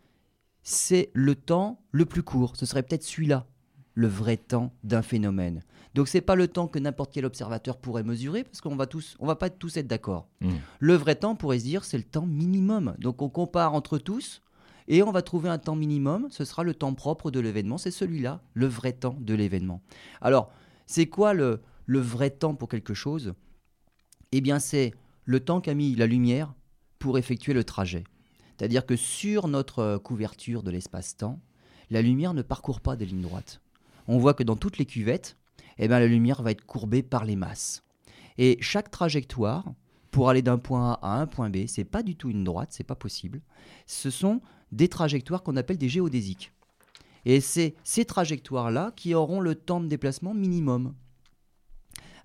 c'est 0.61 1.09
le 1.13 1.33
temps 1.33 1.81
le 1.91 2.05
plus 2.05 2.21
court. 2.21 2.55
Ce 2.55 2.67
serait 2.67 2.83
peut-être 2.83 3.03
celui-là, 3.03 3.47
le 3.95 4.07
vrai 4.07 4.37
temps 4.37 4.73
d'un 4.83 5.01
phénomène. 5.01 5.63
Donc 5.95 6.09
c'est 6.09 6.19
pas 6.19 6.35
le 6.35 6.49
temps 6.49 6.67
que 6.67 6.77
n'importe 6.77 7.13
quel 7.13 7.23
observateur 7.23 7.77
pourrait 7.77 8.03
mesurer, 8.03 8.43
parce 8.43 8.59
qu'on 8.59 8.75
va 8.75 8.85
tous, 8.85 9.15
on 9.19 9.25
va 9.25 9.37
pas 9.37 9.49
tous 9.49 9.77
être 9.77 9.87
d'accord. 9.87 10.27
Mm. 10.41 10.49
Le 10.79 10.93
vrai 10.93 11.15
temps, 11.15 11.31
on 11.31 11.35
pourrait 11.37 11.59
se 11.59 11.63
dire, 11.63 11.85
c'est 11.85 11.97
le 11.97 12.03
temps 12.03 12.25
minimum. 12.25 12.95
Donc 12.99 13.21
on 13.21 13.29
compare 13.29 13.73
entre 13.73 13.97
tous 13.97 14.41
et 14.89 15.01
on 15.03 15.11
va 15.13 15.21
trouver 15.21 15.47
un 15.47 15.57
temps 15.57 15.77
minimum. 15.77 16.27
Ce 16.31 16.43
sera 16.43 16.63
le 16.63 16.73
temps 16.73 16.93
propre 16.93 17.31
de 17.31 17.39
l'événement. 17.39 17.77
C'est 17.77 17.91
celui-là, 17.91 18.41
le 18.53 18.67
vrai 18.67 18.91
temps 18.91 19.15
de 19.21 19.33
l'événement. 19.33 19.81
Alors, 20.19 20.51
c'est 20.85 21.05
quoi 21.05 21.33
le, 21.33 21.61
le 21.85 21.99
vrai 21.99 22.29
temps 22.29 22.55
pour 22.55 22.67
quelque 22.67 22.93
chose? 22.93 23.33
Eh 24.33 24.41
bien, 24.41 24.59
c'est 24.59 24.93
le 25.23 25.39
temps 25.39 25.61
qu'a 25.61 25.75
mis 25.75 25.95
la 25.95 26.07
lumière 26.07 26.53
pour 26.99 27.17
effectuer 27.17 27.53
le 27.53 27.63
trajet. 27.63 28.03
C'est-à-dire 28.57 28.85
que 28.85 28.97
sur 28.97 29.47
notre 29.47 29.79
euh, 29.79 29.97
couverture 29.97 30.61
de 30.61 30.71
l'espace-temps, 30.71 31.39
la 31.89 32.01
lumière 32.01 32.33
ne 32.33 32.41
parcourt 32.41 32.81
pas 32.81 32.97
des 32.97 33.05
lignes 33.05 33.21
droites. 33.21 33.61
On 34.09 34.17
voit 34.17 34.33
que 34.33 34.43
dans 34.43 34.57
toutes 34.57 34.77
les 34.77 34.85
cuvettes, 34.85 35.37
eh 35.77 35.87
bien, 35.87 35.99
la 35.99 36.07
lumière 36.07 36.41
va 36.41 36.51
être 36.51 36.65
courbée 36.65 37.03
par 37.03 37.25
les 37.25 37.35
masses. 37.35 37.83
Et 38.37 38.57
chaque 38.61 38.91
trajectoire, 38.91 39.73
pour 40.11 40.29
aller 40.29 40.41
d'un 40.41 40.57
point 40.57 40.93
A 41.01 41.15
à 41.15 41.21
un 41.21 41.27
point 41.27 41.49
B, 41.49 41.67
c'est 41.67 41.83
pas 41.83 42.03
du 42.03 42.15
tout 42.15 42.29
une 42.29 42.43
droite, 42.43 42.69
c'est 42.71 42.83
pas 42.83 42.95
possible. 42.95 43.41
Ce 43.85 44.09
sont 44.09 44.41
des 44.71 44.87
trajectoires 44.87 45.43
qu'on 45.43 45.57
appelle 45.57 45.77
des 45.77 45.89
géodésiques. 45.89 46.51
Et 47.25 47.41
c'est 47.41 47.75
ces 47.83 48.05
trajectoires-là 48.05 48.93
qui 48.95 49.13
auront 49.13 49.41
le 49.41 49.55
temps 49.55 49.81
de 49.81 49.87
déplacement 49.87 50.33
minimum. 50.33 50.93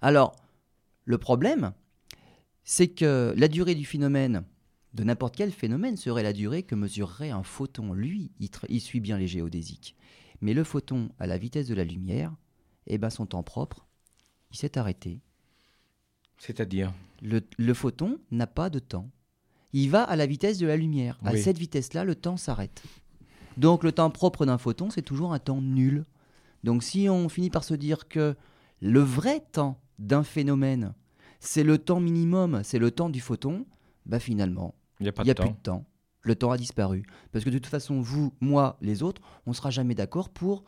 Alors, 0.03 0.37
le 1.05 1.19
problème, 1.19 1.73
c'est 2.65 2.89
que 2.89 3.35
la 3.37 3.49
durée 3.49 3.75
du 3.75 3.85
phénomène, 3.85 4.45
de 4.95 5.05
n'importe 5.05 5.37
quel 5.37 5.51
phénomène, 5.51 5.97
serait 5.97 6.23
la 6.23 6.33
durée 6.33 6.63
que 6.63 6.75
mesurerait 6.75 7.31
un 7.31 7.43
photon. 7.43 7.93
Lui, 7.93 8.31
il 8.69 8.81
suit 8.81 9.01
bien 9.01 9.19
les 9.19 9.27
géodésiques. 9.27 9.97
Mais 10.41 10.55
le 10.55 10.65
photon, 10.65 11.11
à 11.19 11.27
la 11.27 11.39
vitesse 11.39 11.69
de 11.69 11.75
la 11.75 11.85
lumière, 11.85 12.35
eh 12.95 12.99
ben 12.99 13.11
son 13.11 13.27
temps 13.27 13.43
propre, 13.43 13.87
il 14.51 14.57
s'est 14.57 14.79
arrêté. 14.79 15.21
C'est-à-dire 16.39 16.93
Le, 17.23 17.41
le 17.59 17.75
photon 17.75 18.19
n'a 18.31 18.47
pas 18.47 18.71
de 18.71 18.79
temps. 18.79 19.11
Il 19.73 19.91
va 19.91 20.03
à 20.03 20.17
la 20.17 20.27
vitesse 20.27 20.59
de 20.59 20.67
la 20.67 20.77
lumière. 20.77 21.19
À 21.25 21.37
cette 21.37 21.59
vitesse-là, 21.59 22.05
le 22.05 22.15
temps 22.15 22.37
s'arrête. 22.37 22.83
Donc 23.57 23.85
le 23.85 23.93
temps 23.93 24.11
propre 24.11 24.47
d'un 24.47 24.59
photon, 24.59 24.91
c'est 24.91 25.03
toujours 25.03 25.33
un 25.33 25.39
temps 25.39 25.61
nul. 25.61 26.05
Donc 26.65 26.83
si 26.83 27.09
on 27.09 27.29
finit 27.29 27.51
par 27.51 27.63
se 27.65 27.75
dire 27.75 28.09
que 28.09 28.35
le 28.81 29.01
vrai 29.01 29.41
temps 29.53 29.81
d'un 29.99 30.23
phénomène, 30.25 30.95
c'est 31.39 31.63
le 31.63 31.79
temps 31.79 32.01
minimum, 32.01 32.63
c'est 32.65 32.79
le 32.79 32.91
temps 32.91 33.11
du 33.11 33.21
photon, 33.21 33.67
bah 34.07 34.19
finalement, 34.19 34.75
il 34.99 35.05
n'y 35.05 35.09
a 35.09 35.13
pas 35.13 35.25
de 35.25 35.31
a 35.31 35.35
plus 35.35 35.45
temps. 35.45 35.51
de 35.53 35.57
temps. 35.63 35.85
Le 36.23 36.35
temps 36.35 36.51
a 36.51 36.59
disparu. 36.59 37.05
Parce 37.33 37.45
que 37.45 37.51
de 37.51 37.59
toute 37.59 37.67
façon, 37.71 38.01
vous, 38.01 38.35
moi, 38.41 38.77
les 38.83 39.03
autres, 39.03 39.23
on 39.47 39.51
ne 39.51 39.55
sera 39.55 39.71
jamais 39.71 39.95
d'accord 39.95 40.29
pour 40.29 40.65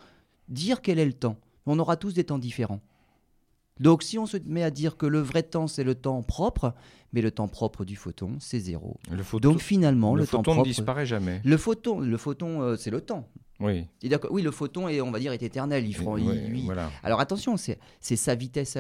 dire 0.49 0.81
quel 0.81 0.99
est 0.99 1.05
le 1.05 1.12
temps. 1.12 1.37
On 1.67 1.79
aura 1.79 1.97
tous 1.97 2.15
des 2.15 2.25
temps 2.25 2.39
différents. 2.39 2.81
Donc 3.81 4.03
si 4.03 4.19
on 4.19 4.27
se 4.27 4.37
met 4.47 4.63
à 4.63 4.71
dire 4.71 4.97
que 4.97 5.07
le 5.07 5.21
vrai 5.21 5.43
temps, 5.43 5.67
c'est 5.67 5.83
le 5.85 5.95
temps 5.95 6.23
propre, 6.23 6.75
mais 7.13 7.23
le 7.23 7.31
temps 7.31 7.49
propre 7.49 7.85
du 7.85 7.97
photon, 7.97 8.37
c'est 8.39 8.61
zéro. 8.61 8.99
Le 9.11 9.23
photon, 9.23 9.51
Donc 9.53 9.61
finalement, 9.61 10.15
le 10.15 10.23
le, 10.23 10.27
temps 10.27 10.39
photon 10.39 10.51
ne 10.53 10.57
propre... 10.57 10.69
disparaît 10.69 11.07
jamais. 11.07 11.41
Le 11.45 11.57
photon, 11.57 12.01
le 12.01 12.17
photon 12.17 12.61
euh, 12.63 12.77
c'est 12.77 12.91
le 12.91 13.01
temps. 13.01 13.27
Oui. 13.61 13.87
C'est-à-dire 14.01 14.21
que, 14.21 14.29
oui, 14.29 14.43
le 14.43 14.51
photon, 14.51 14.89
est, 14.89 15.01
on 15.01 15.11
va 15.11 15.21
dire, 15.21 15.33
est 15.33 15.43
éternel. 15.43 15.87
Il 15.87 15.95
fera- 15.95 16.19
il- 16.19 16.49
lui- 16.49 16.65
voilà. 16.65 16.91
Alors 17.03 17.21
attention, 17.21 17.57
c'est 17.57 17.79
c'est 18.01 18.17
sa 18.17 18.35
vitesse, 18.35 18.77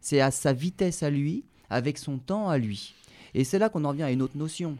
c'est 0.00 0.20
à 0.20 0.30
sa 0.30 0.52
vitesse 0.52 1.02
à 1.02 1.10
lui, 1.10 1.44
avec 1.68 1.98
son 1.98 2.18
temps 2.18 2.48
à 2.48 2.58
lui. 2.58 2.94
Et 3.34 3.44
c'est 3.44 3.58
là 3.58 3.68
qu'on 3.68 3.84
en 3.84 3.92
vient 3.92 4.06
à 4.06 4.10
une 4.10 4.22
autre 4.22 4.36
notion. 4.36 4.76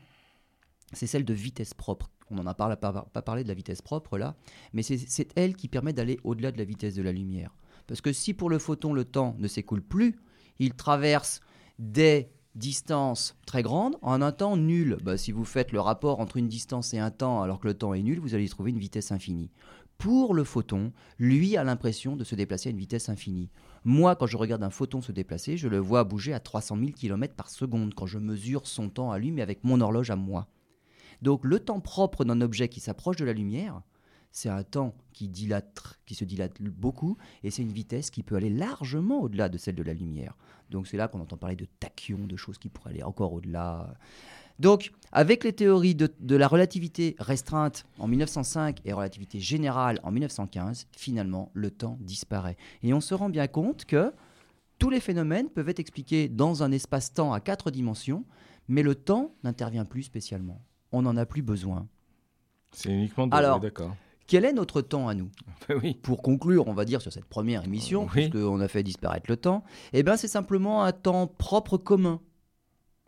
C'est 0.92 1.06
celle 1.06 1.24
de 1.24 1.34
vitesse 1.34 1.72
propre. 1.74 2.10
On 2.30 2.36
n'en 2.36 2.46
a 2.46 2.54
pas, 2.54 2.76
pas, 2.76 3.22
parlé 3.22 3.42
de 3.42 3.48
la 3.48 3.54
vitesse 3.54 3.82
propre 3.82 4.18
là, 4.18 4.36
mais 4.72 4.82
c'est- 4.82 5.08
c'est 5.08 5.28
elle 5.36 5.56
qui 5.56 5.68
permet 5.68 5.92
d'aller 5.92 6.18
au-delà 6.24 6.52
de 6.52 6.58
la 6.58 6.64
vitesse 6.64 6.94
de 6.94 7.02
la 7.02 7.12
lumière. 7.12 7.54
Parce 7.86 8.00
que 8.00 8.12
si 8.12 8.34
pour 8.34 8.50
le 8.50 8.58
photon 8.58 8.92
le 8.92 9.04
temps 9.04 9.34
ne 9.38 9.48
s'écoule 9.48 9.82
plus, 9.82 10.16
il 10.58 10.74
traverse 10.74 11.40
des 11.78 12.28
distances 12.54 13.36
très 13.46 13.62
grandes 13.62 13.96
en 14.02 14.22
un 14.22 14.32
temps 14.32 14.56
nul. 14.56 14.98
Bah, 15.02 15.16
si 15.16 15.32
vous 15.32 15.44
faites 15.44 15.72
le 15.72 15.80
rapport 15.80 16.20
entre 16.20 16.36
une 16.36 16.48
distance 16.48 16.94
et 16.94 16.98
un 16.98 17.10
temps 17.10 17.42
alors 17.42 17.60
que 17.60 17.68
le 17.68 17.74
temps 17.74 17.94
est 17.94 18.02
nul, 18.02 18.20
vous 18.20 18.34
allez 18.34 18.48
trouver 18.48 18.70
une 18.70 18.78
vitesse 18.78 19.12
infinie. 19.12 19.50
Pour 19.98 20.34
le 20.34 20.44
photon, 20.44 20.92
lui 21.18 21.56
a 21.56 21.64
l'impression 21.64 22.16
de 22.16 22.24
se 22.24 22.34
déplacer 22.34 22.68
à 22.68 22.72
une 22.72 22.78
vitesse 22.78 23.08
infinie. 23.08 23.50
Moi, 23.84 24.16
quand 24.16 24.26
je 24.26 24.36
regarde 24.36 24.62
un 24.62 24.70
photon 24.70 25.02
se 25.02 25.12
déplacer, 25.12 25.56
je 25.56 25.68
le 25.68 25.78
vois 25.78 26.04
bouger 26.04 26.32
à 26.32 26.40
300 26.40 26.76
000 26.78 26.92
km 26.92 27.34
par 27.34 27.50
seconde 27.50 27.94
quand 27.94 28.06
je 28.06 28.18
mesure 28.18 28.66
son 28.66 28.88
temps 28.88 29.10
à 29.10 29.18
lui, 29.18 29.30
mais 29.30 29.42
avec 29.42 29.62
mon 29.62 29.80
horloge 29.80 30.10
à 30.10 30.16
moi. 30.16 30.48
Donc 31.22 31.44
le 31.44 31.60
temps 31.60 31.80
propre 31.80 32.24
d'un 32.24 32.40
objet 32.40 32.68
qui 32.68 32.80
s'approche 32.80 33.16
de 33.16 33.24
la 33.24 33.32
lumière, 33.32 33.82
c'est 34.32 34.48
un 34.48 34.62
temps 34.62 34.94
qui, 35.12 35.28
dilate, 35.28 35.98
qui 36.06 36.14
se 36.14 36.24
dilate 36.24 36.60
beaucoup, 36.62 37.16
et 37.42 37.50
c'est 37.50 37.62
une 37.62 37.72
vitesse 37.72 38.10
qui 38.10 38.22
peut 38.22 38.36
aller 38.36 38.50
largement 38.50 39.20
au-delà 39.20 39.48
de 39.48 39.58
celle 39.58 39.74
de 39.74 39.82
la 39.82 39.92
lumière. 39.92 40.36
Donc 40.70 40.86
c'est 40.86 40.96
là 40.96 41.08
qu'on 41.08 41.20
entend 41.20 41.36
parler 41.36 41.56
de 41.56 41.66
tachyons, 41.80 42.26
de 42.26 42.36
choses 42.36 42.58
qui 42.58 42.68
pourraient 42.68 42.90
aller 42.90 43.02
encore 43.02 43.32
au-delà. 43.32 43.94
Donc, 44.60 44.92
avec 45.10 45.42
les 45.42 45.54
théories 45.54 45.94
de, 45.94 46.12
de 46.20 46.36
la 46.36 46.46
relativité 46.46 47.16
restreinte 47.18 47.86
en 47.98 48.06
1905 48.06 48.80
et 48.84 48.92
relativité 48.92 49.40
générale 49.40 49.98
en 50.02 50.10
1915, 50.10 50.86
finalement, 50.92 51.50
le 51.54 51.70
temps 51.70 51.96
disparaît. 52.00 52.58
Et 52.82 52.92
on 52.92 53.00
se 53.00 53.14
rend 53.14 53.30
bien 53.30 53.46
compte 53.46 53.86
que 53.86 54.12
tous 54.78 54.90
les 54.90 55.00
phénomènes 55.00 55.48
peuvent 55.48 55.68
être 55.70 55.80
expliqués 55.80 56.28
dans 56.28 56.62
un 56.62 56.72
espace-temps 56.72 57.32
à 57.32 57.40
quatre 57.40 57.70
dimensions, 57.70 58.24
mais 58.68 58.82
le 58.82 58.94
temps 58.94 59.34
n'intervient 59.44 59.86
plus 59.86 60.02
spécialement. 60.02 60.60
On 60.92 61.02
n'en 61.02 61.16
a 61.16 61.26
plus 61.26 61.42
besoin. 61.42 61.86
C'est 62.72 62.90
uniquement 62.92 63.26
de... 63.26 63.34
Alors, 63.34 63.60
d'accord. 63.60 63.94
Quel 64.26 64.44
est 64.44 64.52
notre 64.52 64.80
temps 64.80 65.08
à 65.08 65.14
nous? 65.14 65.30
Oui. 65.82 65.94
Pour 66.02 66.22
conclure, 66.22 66.68
on 66.68 66.72
va 66.72 66.84
dire 66.84 67.02
sur 67.02 67.12
cette 67.12 67.24
première 67.24 67.64
émission, 67.64 68.02
Oui. 68.14 68.28
puisqu'on 68.28 68.60
a 68.60 68.68
fait 68.68 68.82
disparaître 68.82 69.26
le 69.28 69.36
temps, 69.36 69.64
eh 69.92 70.02
ben 70.02 70.16
c'est 70.16 70.28
simplement 70.28 70.84
un 70.84 70.92
temps 70.92 71.26
propre 71.26 71.76
commun 71.76 72.20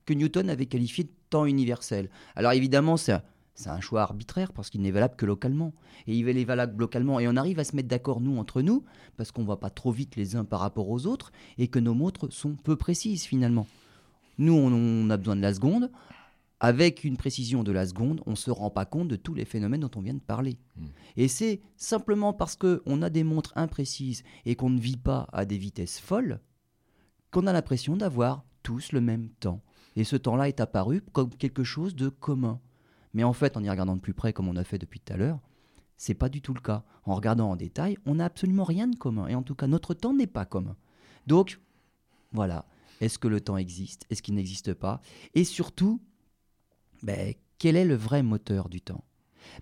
que 0.05 0.14
Newton 0.14 0.51
avait 0.51 0.66
qualifié 0.66 1.05
de 1.05 1.12
temps 1.30 1.45
universel. 1.47 2.11
Alors 2.35 2.53
évidemment, 2.53 2.97
c'est 2.97 3.12
un- 3.12 3.22
c'est 3.55 3.68
un 3.68 3.80
choix 3.80 4.03
arbitraire 4.03 4.53
parce 4.53 4.70
qu'il 4.70 4.80
n'est 4.80 4.91
valable 4.91 5.14
que 5.14 5.26
localement. 5.26 5.72
Et 6.07 6.16
il 6.16 6.28
est 6.28 6.45
valable 6.45 6.80
localement. 6.80 7.20
Et 7.20 7.28
on 7.28 7.37
arrive 7.37 7.59
à 7.61 7.64
se 7.64 7.76
mettre 7.76 7.89
d'accord, 7.89 8.20
nous, 8.20 8.37
entre 8.39 8.62
nous, 8.62 8.83
parce 9.16 9.30
qu'on 9.30 9.45
va 9.45 9.57
pas 9.57 9.70
trop 9.70 9.93
vite 9.93 10.16
les 10.16 10.35
uns 10.37 10.45
par 10.45 10.59
rapport 10.61 10.89
aux 10.89 11.07
autres, 11.07 11.30
et 11.59 11.68
que 11.68 11.78
nos 11.78 11.95
montres 11.95 12.33
sont 12.33 12.55
peu 12.57 12.76
précises 12.76 13.24
finalement. 13.24 13.66
Nous, 14.39 14.55
on, 14.55 14.72
on 14.72 15.11
a 15.11 15.16
besoin 15.18 15.37
de 15.37 15.43
la 15.43 15.53
seconde. 15.55 15.91
Avec 16.64 17.02
une 17.02 17.16
précision 17.16 17.64
de 17.64 17.72
la 17.72 17.88
seconde, 17.88 18.22
on 18.24 18.30
ne 18.30 18.36
se 18.36 18.52
rend 18.52 18.70
pas 18.70 18.86
compte 18.86 19.08
de 19.08 19.16
tous 19.16 19.34
les 19.34 19.44
phénomènes 19.44 19.80
dont 19.80 19.90
on 19.96 20.00
vient 20.00 20.14
de 20.14 20.20
parler. 20.20 20.58
Et 21.16 21.26
c'est 21.26 21.60
simplement 21.76 22.32
parce 22.32 22.54
qu'on 22.54 23.02
a 23.02 23.10
des 23.10 23.24
montres 23.24 23.52
imprécises 23.56 24.22
et 24.46 24.54
qu'on 24.54 24.70
ne 24.70 24.78
vit 24.78 24.96
pas 24.96 25.28
à 25.32 25.44
des 25.44 25.58
vitesses 25.58 25.98
folles 25.98 26.40
qu'on 27.32 27.48
a 27.48 27.52
l'impression 27.52 27.96
d'avoir 27.96 28.44
tous 28.62 28.92
le 28.92 29.00
même 29.00 29.28
temps. 29.40 29.60
Et 29.96 30.04
ce 30.04 30.14
temps-là 30.14 30.48
est 30.48 30.60
apparu 30.60 31.00
comme 31.12 31.30
quelque 31.30 31.64
chose 31.64 31.96
de 31.96 32.08
commun. 32.08 32.60
Mais 33.12 33.24
en 33.24 33.32
fait, 33.32 33.56
en 33.56 33.64
y 33.64 33.68
regardant 33.68 33.96
de 33.96 34.00
plus 34.00 34.14
près, 34.14 34.32
comme 34.32 34.48
on 34.48 34.56
a 34.56 34.62
fait 34.62 34.78
depuis 34.78 35.00
tout 35.00 35.12
à 35.12 35.16
l'heure, 35.16 35.40
c'est 35.96 36.14
pas 36.14 36.28
du 36.28 36.42
tout 36.42 36.54
le 36.54 36.60
cas. 36.60 36.84
En 37.04 37.16
regardant 37.16 37.50
en 37.50 37.56
détail, 37.56 37.98
on 38.06 38.16
n'a 38.16 38.26
absolument 38.26 38.64
rien 38.64 38.86
de 38.86 38.94
commun. 38.94 39.26
Et 39.26 39.34
en 39.34 39.42
tout 39.42 39.56
cas, 39.56 39.66
notre 39.66 39.94
temps 39.94 40.14
n'est 40.14 40.28
pas 40.28 40.44
commun. 40.44 40.76
Donc, 41.26 41.60
voilà. 42.30 42.66
Est-ce 43.00 43.18
que 43.18 43.28
le 43.28 43.40
temps 43.40 43.56
existe? 43.56 44.06
Est-ce 44.10 44.22
qu'il 44.22 44.34
n'existe 44.34 44.74
pas? 44.74 45.00
Et 45.34 45.42
surtout, 45.42 46.00
ben, 47.03 47.34
quel 47.59 47.76
est 47.76 47.84
le 47.84 47.94
vrai 47.94 48.22
moteur 48.22 48.68
du 48.68 48.80
temps? 48.80 49.05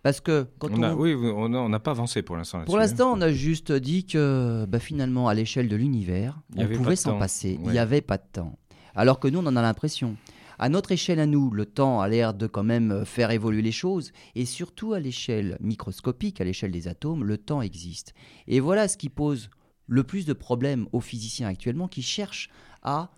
Parce 0.03 0.21
que 0.21 0.47
quand 0.59 0.69
On 0.73 0.79
on, 0.79 0.83
a- 0.83 0.95
oui, 0.95 1.15
on 1.15 1.69
n'a 1.69 1.81
pas 1.81 1.93
avancé 1.93 2.23
pour 2.23 2.37
l'instant. 2.37 2.65
pour 2.65 2.77
l'instant, 2.77 3.13
on 3.17 3.21
a 3.21 3.33
juste 3.33 3.73
dit 3.73 4.05
que 4.05 4.67
bah, 4.69 4.79
finalement, 4.79 5.29
à 5.29 5.35
l'échelle 5.35 5.69
de 5.69 5.77
l'univers, 5.77 6.41
on 6.57 6.67
pouvait 6.77 6.97
s'en 6.97 7.19
passer. 7.19 7.59
Il 7.65 7.71
n'y 7.71 7.79
avait 7.79 8.01
pas 8.03 8.19
de 8.19 8.27
temps. 8.33 8.59
Alors 8.95 9.21
que 9.21 9.29
nous, 9.29 9.39
on 9.39 9.47
en 9.47 9.57
a 9.57 9.63
l'impression. 9.63 10.17
À 10.59 10.69
notre 10.69 10.93
échelle 10.93 11.19
à 11.21 11.25
nous, 11.27 11.51
le 11.51 11.65
temps 11.65 12.03
a 12.03 12.09
l'air 12.09 12.35
de 12.35 12.47
quand 12.47 12.63
même 12.63 12.91
euh, 12.93 13.05
faire 13.07 13.31
évoluer 13.31 13.63
les 13.63 13.73
choses. 13.73 14.13
Et 14.35 14.45
surtout 14.45 14.93
à 14.93 15.01
l'échelle 15.01 15.57
microscopique, 15.61 16.41
à 16.43 16.45
l'échelle 16.45 16.71
des 16.71 16.87
atomes, 16.87 17.25
le 17.25 17.39
temps 17.39 17.63
existe. 17.63 18.13
Et 18.47 18.61
voilà 18.61 18.87
ce 18.87 18.99
qui 18.99 19.09
pose 19.09 19.49
le 19.87 20.05
plus 20.05 20.27
de 20.27 20.35
problèmes 20.35 20.87
aux 20.93 21.01
physiciens 21.01 21.49
actuellement 21.49 21.89
qui 21.89 22.03
cherchent 22.03 22.51
à 22.83 23.11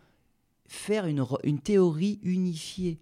faire 0.69 1.07
une, 1.07 1.21
re- 1.21 1.41
une 1.43 1.59
théorie 1.59 2.21
unifiée. 2.23 3.01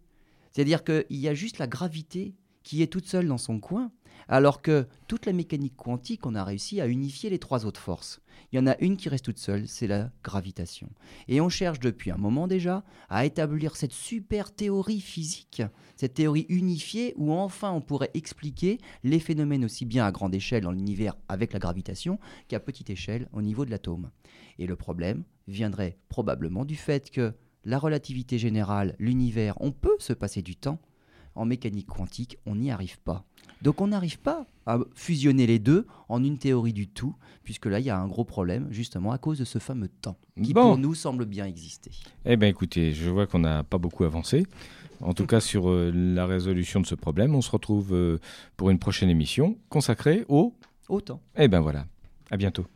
C'est-à-dire 0.53 0.85
qu'il 0.85 1.05
y 1.11 1.29
a 1.29 1.35
juste 1.35 1.59
la 1.59 1.67
gravité 1.67 2.35
qui 2.63 2.83
est 2.83 2.89
toute 2.89 3.07
seule 3.07 3.27
dans 3.27 3.39
son 3.39 3.59
coin, 3.61 3.91
alors 4.29 4.63
que 4.63 4.87
toute 5.09 5.27
la 5.27 5.33
mécanique 5.33 5.77
quantique, 5.77 6.27
on 6.27 6.35
a 6.35 6.45
réussi 6.45 6.81
à 6.81 6.87
unifier 6.87 7.31
les 7.31 7.39
trois 7.39 7.67
autres 7.67 7.81
forces. 7.81 8.21
Il 8.53 8.57
y 8.57 8.59
en 8.59 8.67
a 8.67 8.77
une 8.81 8.97
qui 8.97 9.09
reste 9.09 9.25
toute 9.25 9.39
seule, 9.39 9.67
c'est 9.67 9.87
la 9.87 10.11
gravitation. 10.23 10.89
Et 11.29 11.41
on 11.41 11.49
cherche 11.49 11.81
depuis 11.81 12.11
un 12.11 12.17
moment 12.17 12.47
déjà 12.47 12.85
à 13.09 13.25
établir 13.25 13.77
cette 13.77 13.93
super 13.93 14.53
théorie 14.53 15.01
physique, 15.01 15.63
cette 15.97 16.15
théorie 16.15 16.47
unifiée 16.49 17.15
où 17.17 17.33
enfin 17.33 17.73
on 17.73 17.81
pourrait 17.81 18.11
expliquer 18.15 18.79
les 19.05 19.21
phénomènes 19.21 19.65
aussi 19.65 19.85
bien 19.85 20.07
à 20.07 20.13
grande 20.13 20.35
échelle 20.35 20.63
dans 20.63 20.73
l'univers 20.73 21.17
avec 21.29 21.53
la 21.53 21.59
gravitation 21.59 22.19
qu'à 22.49 22.61
petite 22.61 22.91
échelle 22.91 23.29
au 23.33 23.43
niveau 23.43 23.65
de 23.65 23.71
l'atome. 23.71 24.11
Et 24.59 24.67
le 24.67 24.77
problème 24.77 25.25
viendrait 25.49 25.99
probablement 26.09 26.65
du 26.65 26.77
fait 26.77 27.11
que 27.11 27.35
la 27.65 27.79
relativité 27.79 28.39
générale, 28.39 28.95
l'univers, 28.99 29.55
on 29.61 29.73
peut 29.73 29.97
se 29.99 30.13
passer 30.13 30.43
du 30.43 30.57
temps. 30.57 30.79
En 31.37 31.45
mécanique 31.45 31.87
quantique, 31.87 32.39
on 32.45 32.57
n'y 32.57 32.71
arrive 32.73 32.99
pas. 33.01 33.25
Donc 33.63 33.81
on 33.81 33.89
n'arrive 33.89 34.19
pas 34.19 34.47
à 34.67 34.79
fusionner 34.95 35.47
les 35.47 35.59
deux 35.59 35.87
en 36.09 36.25
une 36.25 36.39
théorie 36.39 36.73
du 36.73 36.89
tout, 36.89 37.15
puisque 37.45 37.67
là, 37.67 37.79
il 37.79 37.87
y 37.87 37.91
a 37.91 37.99
un 37.99 38.09
gros 38.09 38.25
problème, 38.25 38.67
justement, 38.71 39.13
à 39.13 39.19
cause 39.19 39.39
de 39.39 39.45
ce 39.45 39.59
fameux 39.59 39.89
temps, 39.89 40.17
qui 40.43 40.53
Bon. 40.53 40.63
pour 40.63 40.79
nous 40.79 40.95
semble 40.95 41.27
bien 41.27 41.47
exister. 41.47 41.91
Eh 42.25 42.37
bien 42.37 42.49
écoutez, 42.49 42.93
je 42.93 43.09
vois 43.11 43.27
qu'on 43.27 43.39
n'a 43.41 43.63
pas 43.63 43.79
beaucoup 43.79 44.05
avancé. 44.05 44.45
En 45.01 45.15
tout 45.15 45.27
cas 45.27 45.41
sur 45.41 45.71
euh, 45.71 45.91
la 45.95 46.27
résolution 46.27 46.81
de 46.81 46.87
ce 46.87 46.95
problème, 46.95 47.35
on 47.35 47.41
se 47.43 47.51
retrouve 47.51 47.95
euh, 47.95 48.19
pour 48.57 48.71
une 48.71 48.79
prochaine 48.79 49.09
émission 49.09 49.57
consacrée 49.69 50.25
au... 50.29 50.55
Autant. 50.89 51.21
Eh 51.37 51.47
ben 51.49 51.61
voilà, 51.61 51.87
à 52.31 52.37
bientôt. 52.37 52.67